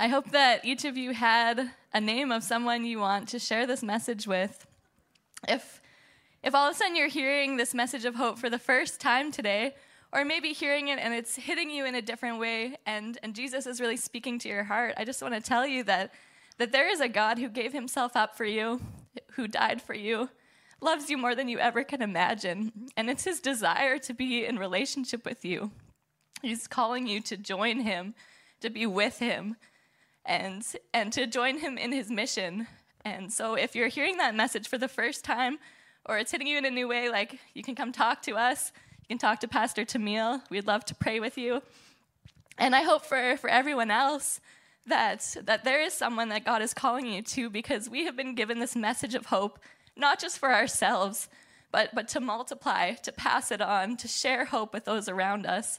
I 0.00 0.08
hope 0.08 0.32
that 0.32 0.64
each 0.64 0.84
of 0.84 0.96
you 0.96 1.12
had 1.12 1.70
a 1.94 2.00
name 2.00 2.32
of 2.32 2.42
someone 2.42 2.84
you 2.84 2.98
want 2.98 3.28
to 3.28 3.38
share 3.38 3.68
this 3.68 3.84
message 3.84 4.26
with. 4.26 4.66
If 5.46 5.80
if 6.42 6.56
all 6.56 6.68
of 6.68 6.74
a 6.74 6.76
sudden 6.76 6.96
you're 6.96 7.06
hearing 7.06 7.56
this 7.56 7.72
message 7.72 8.04
of 8.04 8.16
hope 8.16 8.36
for 8.36 8.50
the 8.50 8.58
first 8.58 9.00
time 9.00 9.30
today, 9.30 9.76
or 10.12 10.24
maybe 10.24 10.48
hearing 10.52 10.88
it 10.88 10.98
and 10.98 11.14
it's 11.14 11.36
hitting 11.36 11.70
you 11.70 11.86
in 11.86 11.94
a 11.94 12.02
different 12.02 12.40
way 12.40 12.74
and, 12.84 13.16
and 13.22 13.32
Jesus 13.32 13.64
is 13.64 13.80
really 13.80 13.96
speaking 13.96 14.40
to 14.40 14.48
your 14.48 14.64
heart, 14.64 14.94
I 14.96 15.04
just 15.04 15.22
want 15.22 15.34
to 15.34 15.40
tell 15.40 15.64
you 15.64 15.84
that, 15.84 16.12
that 16.56 16.72
there 16.72 16.90
is 16.90 17.00
a 17.00 17.08
God 17.08 17.38
who 17.38 17.48
gave 17.48 17.72
himself 17.72 18.16
up 18.16 18.36
for 18.36 18.44
you, 18.44 18.80
who 19.34 19.46
died 19.46 19.80
for 19.80 19.94
you, 19.94 20.30
loves 20.80 21.08
you 21.08 21.16
more 21.16 21.36
than 21.36 21.48
you 21.48 21.60
ever 21.60 21.84
can 21.84 22.02
imagine, 22.02 22.72
and 22.96 23.08
it's 23.08 23.22
his 23.22 23.38
desire 23.38 23.98
to 23.98 24.12
be 24.12 24.44
in 24.44 24.58
relationship 24.58 25.24
with 25.24 25.44
you. 25.44 25.70
He's 26.42 26.66
calling 26.66 27.06
you 27.06 27.20
to 27.20 27.36
join 27.36 27.80
him 27.80 28.16
to 28.60 28.70
be 28.70 28.86
with 28.86 29.18
him 29.18 29.56
and 30.24 30.64
and 30.92 31.12
to 31.12 31.26
join 31.26 31.58
him 31.58 31.78
in 31.78 31.92
his 31.92 32.10
mission. 32.10 32.66
And 33.04 33.32
so 33.32 33.54
if 33.54 33.74
you're 33.74 33.88
hearing 33.88 34.18
that 34.18 34.34
message 34.34 34.68
for 34.68 34.78
the 34.78 34.88
first 34.88 35.24
time 35.24 35.58
or 36.04 36.18
it's 36.18 36.30
hitting 36.30 36.46
you 36.46 36.58
in 36.58 36.64
a 36.64 36.70
new 36.70 36.88
way, 36.88 37.08
like 37.08 37.38
you 37.54 37.62
can 37.62 37.74
come 37.74 37.92
talk 37.92 38.22
to 38.22 38.34
us. 38.36 38.72
You 39.00 39.06
can 39.08 39.18
talk 39.18 39.40
to 39.40 39.48
Pastor 39.48 39.84
Tamil. 39.84 40.42
We'd 40.50 40.66
love 40.66 40.84
to 40.86 40.94
pray 40.94 41.20
with 41.20 41.38
you. 41.38 41.62
And 42.58 42.74
I 42.74 42.82
hope 42.82 43.04
for, 43.04 43.36
for 43.36 43.48
everyone 43.48 43.90
else 43.90 44.40
that, 44.86 45.36
that 45.44 45.64
there 45.64 45.80
is 45.80 45.92
someone 45.92 46.28
that 46.30 46.44
God 46.44 46.60
is 46.60 46.74
calling 46.74 47.06
you 47.06 47.22
to 47.22 47.48
because 47.48 47.88
we 47.88 48.04
have 48.04 48.16
been 48.16 48.34
given 48.34 48.58
this 48.58 48.74
message 48.74 49.14
of 49.14 49.26
hope, 49.26 49.58
not 49.96 50.18
just 50.18 50.38
for 50.38 50.52
ourselves, 50.52 51.28
but, 51.70 51.94
but 51.94 52.08
to 52.08 52.20
multiply, 52.20 52.94
to 52.94 53.12
pass 53.12 53.52
it 53.52 53.60
on, 53.60 53.96
to 53.98 54.08
share 54.08 54.46
hope 54.46 54.72
with 54.72 54.84
those 54.84 55.08
around 55.08 55.46
us. 55.46 55.78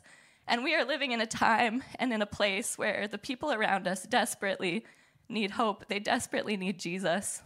And 0.49 0.63
we 0.63 0.73
are 0.73 0.83
living 0.83 1.11
in 1.11 1.21
a 1.21 1.27
time 1.27 1.83
and 1.99 2.11
in 2.11 2.23
a 2.23 2.25
place 2.25 2.75
where 2.75 3.07
the 3.07 3.19
people 3.19 3.53
around 3.53 3.87
us 3.87 4.01
desperately 4.01 4.83
need 5.29 5.51
hope. 5.51 5.87
They 5.87 5.99
desperately 5.99 6.57
need 6.57 6.79
Jesus. 6.79 7.43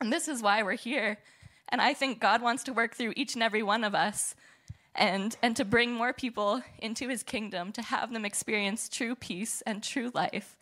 And 0.00 0.10
this 0.10 0.26
is 0.26 0.40
why 0.40 0.62
we're 0.62 0.72
here. 0.72 1.18
And 1.68 1.82
I 1.82 1.92
think 1.92 2.18
God 2.18 2.40
wants 2.40 2.64
to 2.64 2.72
work 2.72 2.94
through 2.94 3.12
each 3.14 3.34
and 3.34 3.42
every 3.42 3.62
one 3.62 3.84
of 3.84 3.94
us 3.94 4.34
and, 4.94 5.36
and 5.42 5.54
to 5.56 5.66
bring 5.66 5.92
more 5.92 6.14
people 6.14 6.62
into 6.78 7.10
his 7.10 7.22
kingdom, 7.22 7.72
to 7.72 7.82
have 7.82 8.10
them 8.10 8.24
experience 8.24 8.88
true 8.88 9.14
peace 9.14 9.62
and 9.66 9.82
true 9.82 10.10
life. 10.14 10.56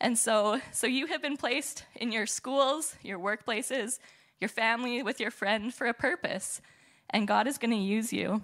And 0.00 0.16
so, 0.16 0.60
so 0.70 0.86
you 0.86 1.08
have 1.08 1.20
been 1.20 1.36
placed 1.36 1.84
in 1.96 2.12
your 2.12 2.26
schools, 2.26 2.94
your 3.02 3.18
workplaces, 3.18 3.98
your 4.40 4.48
family, 4.48 5.02
with 5.02 5.18
your 5.18 5.32
friend 5.32 5.74
for 5.74 5.88
a 5.88 5.94
purpose. 5.94 6.62
And 7.10 7.26
God 7.26 7.48
is 7.48 7.58
going 7.58 7.72
to 7.72 7.76
use 7.76 8.12
you. 8.12 8.40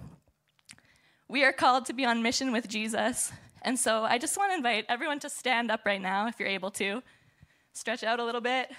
We 1.27 1.43
are 1.43 1.51
called 1.51 1.85
to 1.85 1.93
be 1.93 2.05
on 2.05 2.21
mission 2.21 2.51
with 2.51 2.67
Jesus. 2.67 3.31
And 3.63 3.79
so 3.79 4.03
I 4.03 4.19
just 4.19 4.37
want 4.37 4.51
to 4.51 4.57
invite 4.57 4.85
everyone 4.87 5.19
to 5.21 5.29
stand 5.29 5.71
up 5.71 5.81
right 5.83 6.01
now 6.01 6.27
if 6.27 6.39
you're 6.39 6.47
able 6.47 6.69
to. 6.71 7.01
Stretch 7.73 8.03
out 8.03 8.19
a 8.19 8.23
little 8.23 8.41
bit, 8.41 8.71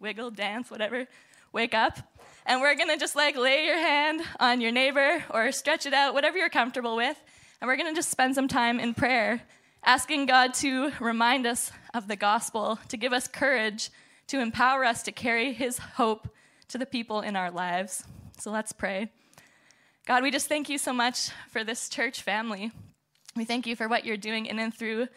wiggle, 0.00 0.30
dance, 0.30 0.70
whatever. 0.70 1.06
Wake 1.52 1.74
up. 1.74 1.98
And 2.46 2.62
we're 2.62 2.74
going 2.74 2.88
to 2.88 2.96
just 2.96 3.14
like 3.14 3.36
lay 3.36 3.66
your 3.66 3.76
hand 3.76 4.22
on 4.40 4.62
your 4.62 4.72
neighbor 4.72 5.24
or 5.28 5.52
stretch 5.52 5.84
it 5.84 5.92
out, 5.92 6.14
whatever 6.14 6.38
you're 6.38 6.48
comfortable 6.48 6.96
with. 6.96 7.18
And 7.60 7.68
we're 7.68 7.76
going 7.76 7.92
to 7.92 7.94
just 7.94 8.10
spend 8.10 8.34
some 8.34 8.48
time 8.48 8.80
in 8.80 8.94
prayer, 8.94 9.42
asking 9.84 10.24
God 10.24 10.54
to 10.54 10.90
remind 11.00 11.46
us 11.46 11.70
of 11.92 12.08
the 12.08 12.16
gospel, 12.16 12.78
to 12.88 12.96
give 12.96 13.12
us 13.12 13.28
courage, 13.28 13.90
to 14.28 14.40
empower 14.40 14.86
us 14.86 15.02
to 15.02 15.12
carry 15.12 15.52
his 15.52 15.76
hope 15.78 16.28
to 16.68 16.78
the 16.78 16.86
people 16.86 17.20
in 17.20 17.36
our 17.36 17.50
lives. 17.50 18.04
So 18.38 18.50
let's 18.50 18.72
pray. 18.72 19.10
God, 20.06 20.22
we 20.22 20.30
just 20.30 20.48
thank 20.48 20.68
you 20.68 20.76
so 20.76 20.92
much 20.92 21.30
for 21.48 21.64
this 21.64 21.88
church 21.88 22.20
family. 22.20 22.70
We 23.36 23.46
thank 23.46 23.66
you 23.66 23.74
for 23.74 23.88
what 23.88 24.04
you're 24.04 24.18
doing 24.18 24.44
in 24.44 24.58
and 24.58 24.72
through 24.72 25.08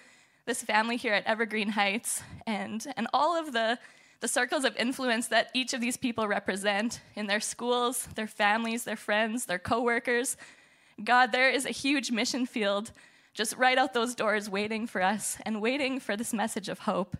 this 0.45 0.63
family 0.63 0.95
here 0.95 1.13
at 1.13 1.25
Evergreen 1.25 1.67
Heights 1.67 2.23
and, 2.45 2.87
and 2.95 3.05
all 3.13 3.37
of 3.37 3.51
the, 3.51 3.77
the 4.21 4.29
circles 4.29 4.63
of 4.63 4.77
influence 4.77 5.27
that 5.27 5.49
each 5.53 5.73
of 5.73 5.81
these 5.81 5.97
people 5.97 6.25
represent 6.25 7.01
in 7.15 7.27
their 7.27 7.41
schools, 7.41 8.07
their 8.15 8.27
families, 8.27 8.85
their 8.85 8.95
friends, 8.95 9.43
their 9.43 9.59
coworkers. 9.59 10.37
God, 11.03 11.33
there 11.33 11.49
is 11.49 11.65
a 11.65 11.71
huge 11.71 12.09
mission 12.09 12.45
field 12.45 12.93
just 13.33 13.57
right 13.57 13.77
out 13.77 13.93
those 13.93 14.15
doors 14.15 14.49
waiting 14.49 14.87
for 14.87 15.01
us 15.01 15.37
and 15.45 15.61
waiting 15.61 15.99
for 15.99 16.15
this 16.15 16.33
message 16.33 16.69
of 16.69 16.79
hope. 16.79 17.17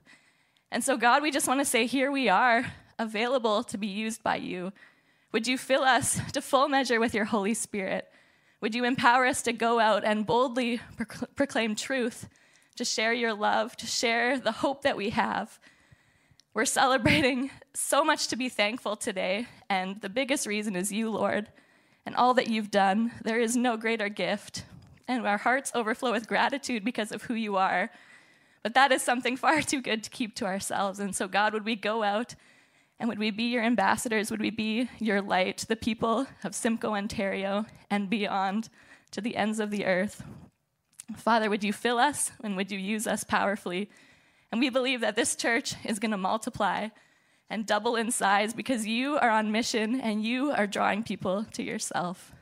And 0.71 0.81
so, 0.85 0.95
God, 0.95 1.21
we 1.21 1.31
just 1.31 1.49
want 1.49 1.59
to 1.59 1.65
say, 1.65 1.85
here 1.85 2.13
we 2.13 2.29
are, 2.29 2.65
available 2.97 3.61
to 3.65 3.77
be 3.77 3.87
used 3.87 4.23
by 4.23 4.37
you. 4.37 4.71
Would 5.37 5.47
you 5.47 5.59
fill 5.59 5.83
us 5.83 6.19
to 6.31 6.41
full 6.41 6.67
measure 6.67 6.99
with 6.99 7.13
your 7.13 7.25
Holy 7.25 7.53
Spirit? 7.53 8.07
Would 8.59 8.73
you 8.73 8.83
empower 8.83 9.23
us 9.23 9.43
to 9.43 9.53
go 9.53 9.79
out 9.79 10.03
and 10.03 10.25
boldly 10.25 10.81
proclaim 11.35 11.75
truth, 11.75 12.27
to 12.75 12.83
share 12.83 13.13
your 13.13 13.35
love, 13.35 13.77
to 13.77 13.85
share 13.85 14.39
the 14.39 14.51
hope 14.51 14.81
that 14.81 14.97
we 14.97 15.11
have? 15.11 15.59
We're 16.55 16.65
celebrating 16.65 17.51
so 17.75 18.03
much 18.03 18.29
to 18.29 18.35
be 18.35 18.49
thankful 18.49 18.95
today, 18.95 19.45
and 19.69 20.01
the 20.01 20.09
biggest 20.09 20.47
reason 20.47 20.75
is 20.75 20.91
you, 20.91 21.11
Lord, 21.11 21.49
and 22.03 22.15
all 22.15 22.33
that 22.33 22.47
you've 22.47 22.71
done. 22.71 23.11
There 23.23 23.39
is 23.39 23.55
no 23.55 23.77
greater 23.77 24.09
gift, 24.09 24.63
and 25.07 25.27
our 25.27 25.37
hearts 25.37 25.71
overflow 25.75 26.13
with 26.13 26.27
gratitude 26.27 26.83
because 26.83 27.11
of 27.11 27.21
who 27.21 27.35
you 27.35 27.57
are. 27.57 27.91
But 28.63 28.73
that 28.73 28.91
is 28.91 29.03
something 29.03 29.37
far 29.37 29.61
too 29.61 29.83
good 29.83 30.03
to 30.03 30.09
keep 30.09 30.33
to 30.37 30.45
ourselves. 30.45 30.99
And 30.99 31.15
so, 31.15 31.27
God, 31.27 31.53
would 31.53 31.63
we 31.63 31.75
go 31.75 32.01
out 32.01 32.33
and 32.99 33.07
would 33.09 33.19
we 33.19 33.29
be 33.29 33.43
your 33.43 33.63
ambassadors? 33.63 34.31
Would 34.31 34.41
we 34.41 34.49
be 34.49 34.89
your 34.99 35.21
light 35.21 35.57
to 35.59 35.67
the 35.67 35.75
people 35.75 36.27
of 36.43 36.55
Simcoe, 36.55 36.95
Ontario, 36.95 37.65
and 37.89 38.09
beyond 38.09 38.69
to 39.11 39.21
the 39.21 39.35
ends 39.35 39.59
of 39.59 39.69
the 39.69 39.85
earth? 39.85 40.23
Father, 41.15 41.49
would 41.49 41.63
you 41.63 41.71
fill 41.71 41.99
us 41.99 42.31
and 42.43 42.57
would 42.57 42.71
you 42.71 42.79
use 42.79 43.07
us 43.07 43.23
powerfully? 43.23 43.89
And 44.51 44.59
we 44.59 44.69
believe 44.69 45.01
that 45.01 45.15
this 45.15 45.35
church 45.35 45.75
is 45.85 45.99
going 45.99 46.11
to 46.11 46.17
multiply 46.17 46.89
and 47.49 47.65
double 47.65 47.95
in 47.95 48.11
size 48.11 48.53
because 48.53 48.85
you 48.85 49.17
are 49.17 49.29
on 49.29 49.51
mission 49.51 50.01
and 50.01 50.23
you 50.23 50.51
are 50.51 50.67
drawing 50.67 51.03
people 51.03 51.45
to 51.53 51.63
yourself. 51.63 52.33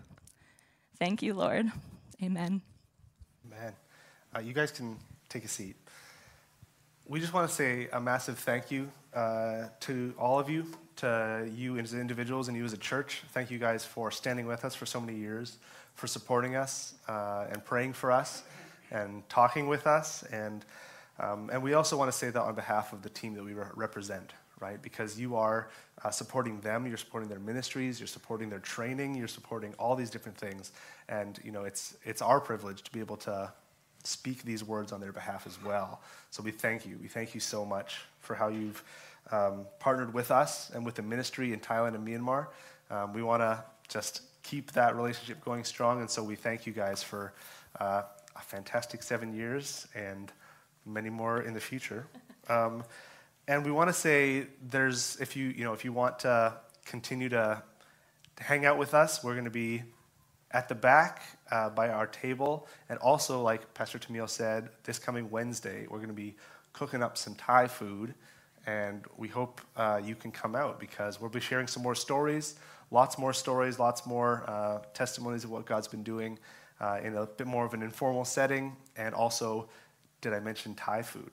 Thank 0.97 1.21
you, 1.21 1.33
Lord. 1.33 1.71
Amen. 2.23 2.61
Amen. 3.45 3.73
Uh, 4.35 4.39
you 4.39 4.53
guys 4.53 4.71
can 4.71 4.97
take 5.29 5.45
a 5.45 5.49
seat. 5.49 5.75
We 7.07 7.19
just 7.19 7.33
want 7.33 7.49
to 7.49 7.53
say 7.53 7.87
a 7.91 7.99
massive 7.99 8.39
thank 8.39 8.71
you 8.71 8.89
uh, 9.15 9.69
to 9.79 10.13
all 10.19 10.39
of 10.39 10.49
you, 10.49 10.65
to 10.97 11.49
you 11.55 11.77
as 11.77 11.93
individuals 11.93 12.47
and 12.47 12.57
you 12.57 12.63
as 12.63 12.73
a 12.73 12.77
church. 12.77 13.23
Thank 13.31 13.49
you 13.49 13.57
guys 13.57 13.85
for 13.85 14.11
standing 14.11 14.45
with 14.45 14.65
us 14.65 14.75
for 14.75 14.85
so 14.85 14.99
many 14.99 15.17
years, 15.17 15.57
for 15.93 16.07
supporting 16.07 16.55
us 16.55 16.93
uh, 17.07 17.45
and 17.49 17.63
praying 17.63 17.93
for 17.93 18.11
us 18.11 18.43
and 18.91 19.27
talking 19.29 19.67
with 19.67 19.87
us. 19.87 20.23
And, 20.23 20.65
um, 21.19 21.49
and 21.51 21.63
we 21.63 21.73
also 21.73 21.97
want 21.97 22.11
to 22.11 22.17
say 22.17 22.29
that 22.29 22.41
on 22.41 22.55
behalf 22.55 22.93
of 22.93 23.01
the 23.01 23.09
team 23.09 23.33
that 23.35 23.43
we 23.43 23.53
re- 23.53 23.65
represent, 23.75 24.33
right? 24.59 24.81
Because 24.81 25.19
you 25.19 25.35
are 25.35 25.69
uh, 26.03 26.11
supporting 26.11 26.59
them, 26.59 26.85
you're 26.85 26.97
supporting 26.97 27.29
their 27.29 27.39
ministries, 27.39 27.99
you're 27.99 28.07
supporting 28.07 28.49
their 28.49 28.59
training, 28.59 29.15
you're 29.15 29.27
supporting 29.27 29.73
all 29.79 29.95
these 29.95 30.09
different 30.09 30.37
things. 30.37 30.71
And, 31.09 31.39
you 31.43 31.51
know, 31.51 31.63
it's, 31.63 31.95
it's 32.03 32.21
our 32.21 32.39
privilege 32.39 32.83
to 32.83 32.91
be 32.91 32.99
able 32.99 33.17
to 33.17 33.51
speak 34.05 34.43
these 34.43 34.63
words 34.63 34.91
on 34.91 35.01
their 35.01 35.11
behalf 35.11 35.45
as 35.47 35.61
well. 35.63 36.01
So 36.31 36.43
we 36.43 36.51
thank 36.51 36.85
you. 36.85 36.97
We 37.01 37.07
thank 37.07 37.33
you 37.33 37.39
so 37.39 37.65
much 37.65 38.01
for 38.19 38.35
how 38.35 38.47
you've 38.47 38.83
um, 39.31 39.65
partnered 39.79 40.13
with 40.13 40.31
us 40.31 40.69
and 40.73 40.85
with 40.85 40.95
the 40.95 41.01
ministry 41.01 41.53
in 41.53 41.59
Thailand 41.59 41.95
and 41.95 42.07
Myanmar. 42.07 42.47
Um, 42.91 43.13
we 43.13 43.23
want 43.23 43.41
to 43.41 43.63
just 43.87 44.21
keep 44.43 44.71
that 44.73 44.95
relationship 44.95 45.43
going 45.43 45.63
strong, 45.63 46.01
and 46.01 46.09
so 46.09 46.23
we 46.23 46.35
thank 46.35 46.67
you 46.67 46.73
guys 46.73 47.01
for 47.01 47.33
uh, 47.79 48.03
a 48.35 48.41
fantastic 48.41 49.01
seven 49.01 49.33
years 49.35 49.87
and 49.95 50.31
many 50.85 51.09
more 51.09 51.41
in 51.41 51.53
the 51.53 51.61
future. 51.61 52.07
Um, 52.47 52.83
and 53.47 53.65
we 53.65 53.71
want 53.71 53.89
to 53.89 53.93
say 53.93 54.45
there's 54.69 55.17
if 55.19 55.35
you 55.35 55.47
you 55.47 55.63
know 55.63 55.73
if 55.73 55.83
you 55.83 55.91
want 55.91 56.19
to 56.19 56.53
continue 56.85 57.29
to, 57.29 57.63
to 58.35 58.43
hang 58.43 58.65
out 58.65 58.77
with 58.77 58.93
us, 58.93 59.23
we're 59.23 59.33
going 59.33 59.45
to 59.45 59.51
be 59.51 59.81
at 60.55 60.69
the 60.69 60.73
back 60.73 61.21
uh, 61.51 61.69
by 61.69 61.89
our 61.89 62.07
table, 62.07 62.65
and 62.87 62.97
also 62.99 63.41
like 63.41 63.73
Pastor 63.73 63.99
Tamil 63.99 64.25
said, 64.25 64.69
this 64.85 64.97
coming 64.97 65.29
Wednesday 65.29 65.85
we're 65.89 65.97
going 65.97 66.07
to 66.07 66.13
be 66.13 66.33
cooking 66.71 67.03
up 67.03 67.17
some 67.17 67.35
Thai 67.35 67.67
food 67.67 68.13
and 68.65 69.03
we 69.17 69.27
hope 69.27 69.59
uh, 69.75 69.99
you 70.03 70.15
can 70.15 70.31
come 70.31 70.55
out 70.55 70.79
because 70.79 71.19
we'll 71.19 71.29
be 71.29 71.41
sharing 71.41 71.67
some 71.67 71.83
more 71.83 71.93
stories, 71.93 72.55
lots 72.89 73.17
more 73.17 73.33
stories, 73.33 73.79
lots 73.79 74.05
more 74.05 74.43
uh, 74.47 74.79
testimonies 74.93 75.43
of 75.43 75.51
what 75.51 75.65
God's 75.65 75.89
been 75.89 76.03
doing 76.03 76.39
uh, 76.79 76.99
in 77.03 77.15
a 77.17 77.25
bit 77.25 77.47
more 77.47 77.65
of 77.65 77.73
an 77.73 77.83
informal 77.83 78.23
setting. 78.25 78.75
And 78.95 79.13
also, 79.13 79.67
did 80.21 80.33
I 80.33 80.39
mention 80.39 80.73
Thai 80.73 81.01
food? 81.01 81.31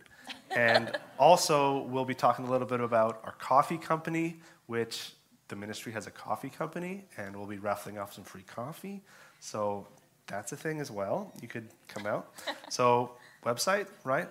and 0.51 0.99
also, 1.19 1.83
we'll 1.85 2.05
be 2.05 2.15
talking 2.15 2.47
a 2.47 2.51
little 2.51 2.67
bit 2.67 2.81
about 2.81 3.21
our 3.25 3.33
coffee 3.39 3.79
company, 3.79 4.41
which 4.67 5.13
the 5.53 5.57
ministry 5.57 5.93
has 5.93 6.07
a 6.07 6.11
coffee 6.11 6.49
company, 6.49 7.05
and 7.19 7.37
we'll 7.37 7.47
be 7.47 7.59
raffling 7.59 7.99
off 7.99 8.15
some 8.15 8.25
free 8.25 8.43
coffee. 8.43 9.03
So 9.39 9.87
that's 10.27 10.51
a 10.53 10.57
thing 10.57 10.81
as 10.81 10.91
well. 10.91 11.31
You 11.43 11.47
could 11.47 11.69
come 11.89 12.07
out. 12.07 12.33
so, 12.71 13.11
website, 13.45 13.87
right? 14.03 14.29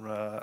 Uh, 0.00 0.42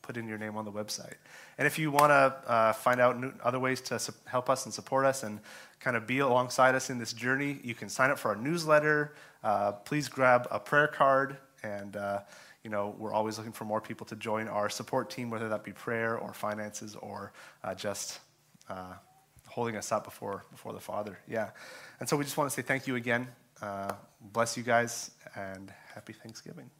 put 0.00 0.16
in 0.16 0.26
your 0.26 0.38
name 0.38 0.56
on 0.56 0.64
the 0.64 0.72
website. 0.72 1.16
And 1.58 1.66
if 1.66 1.78
you 1.78 1.90
want 1.90 2.08
to 2.08 2.50
uh, 2.50 2.72
find 2.72 3.02
out 3.02 3.20
new, 3.20 3.34
other 3.42 3.58
ways 3.58 3.82
to 3.82 3.98
su- 3.98 4.14
help 4.24 4.48
us 4.48 4.64
and 4.64 4.72
support 4.72 5.04
us 5.04 5.24
and 5.24 5.40
kind 5.78 5.94
of 5.94 6.06
be 6.06 6.20
alongside 6.20 6.74
us 6.74 6.88
in 6.88 6.98
this 6.98 7.12
journey, 7.12 7.60
you 7.62 7.74
can 7.74 7.90
sign 7.90 8.10
up 8.10 8.18
for 8.18 8.30
our 8.30 8.36
newsletter. 8.36 9.14
Uh, 9.42 9.72
please 9.72 10.08
grab 10.08 10.48
a 10.50 10.58
prayer 10.58 10.88
card. 10.88 11.36
And, 11.62 11.96
uh, 11.98 12.20
you 12.62 12.70
know, 12.70 12.94
we're 12.98 13.12
always 13.12 13.36
looking 13.36 13.52
for 13.52 13.66
more 13.66 13.82
people 13.82 14.06
to 14.06 14.16
join 14.16 14.48
our 14.48 14.70
support 14.70 15.10
team, 15.10 15.28
whether 15.28 15.50
that 15.50 15.64
be 15.64 15.72
prayer 15.72 16.16
or 16.16 16.32
finances 16.32 16.96
or 16.96 17.32
uh, 17.62 17.74
just 17.74 18.20
uh, 18.68 18.94
holding 19.48 19.76
us 19.76 19.92
up 19.92 20.04
before, 20.04 20.44
before 20.50 20.72
the 20.72 20.80
Father. 20.80 21.18
Yeah. 21.28 21.50
And 22.00 22.08
so 22.08 22.16
we 22.16 22.24
just 22.24 22.36
want 22.36 22.50
to 22.50 22.54
say 22.54 22.62
thank 22.62 22.86
you 22.86 22.96
again. 22.96 23.28
Uh, 23.62 23.92
bless 24.20 24.56
you 24.56 24.62
guys 24.62 25.12
and 25.36 25.72
happy 25.94 26.12
Thanksgiving. 26.12 26.70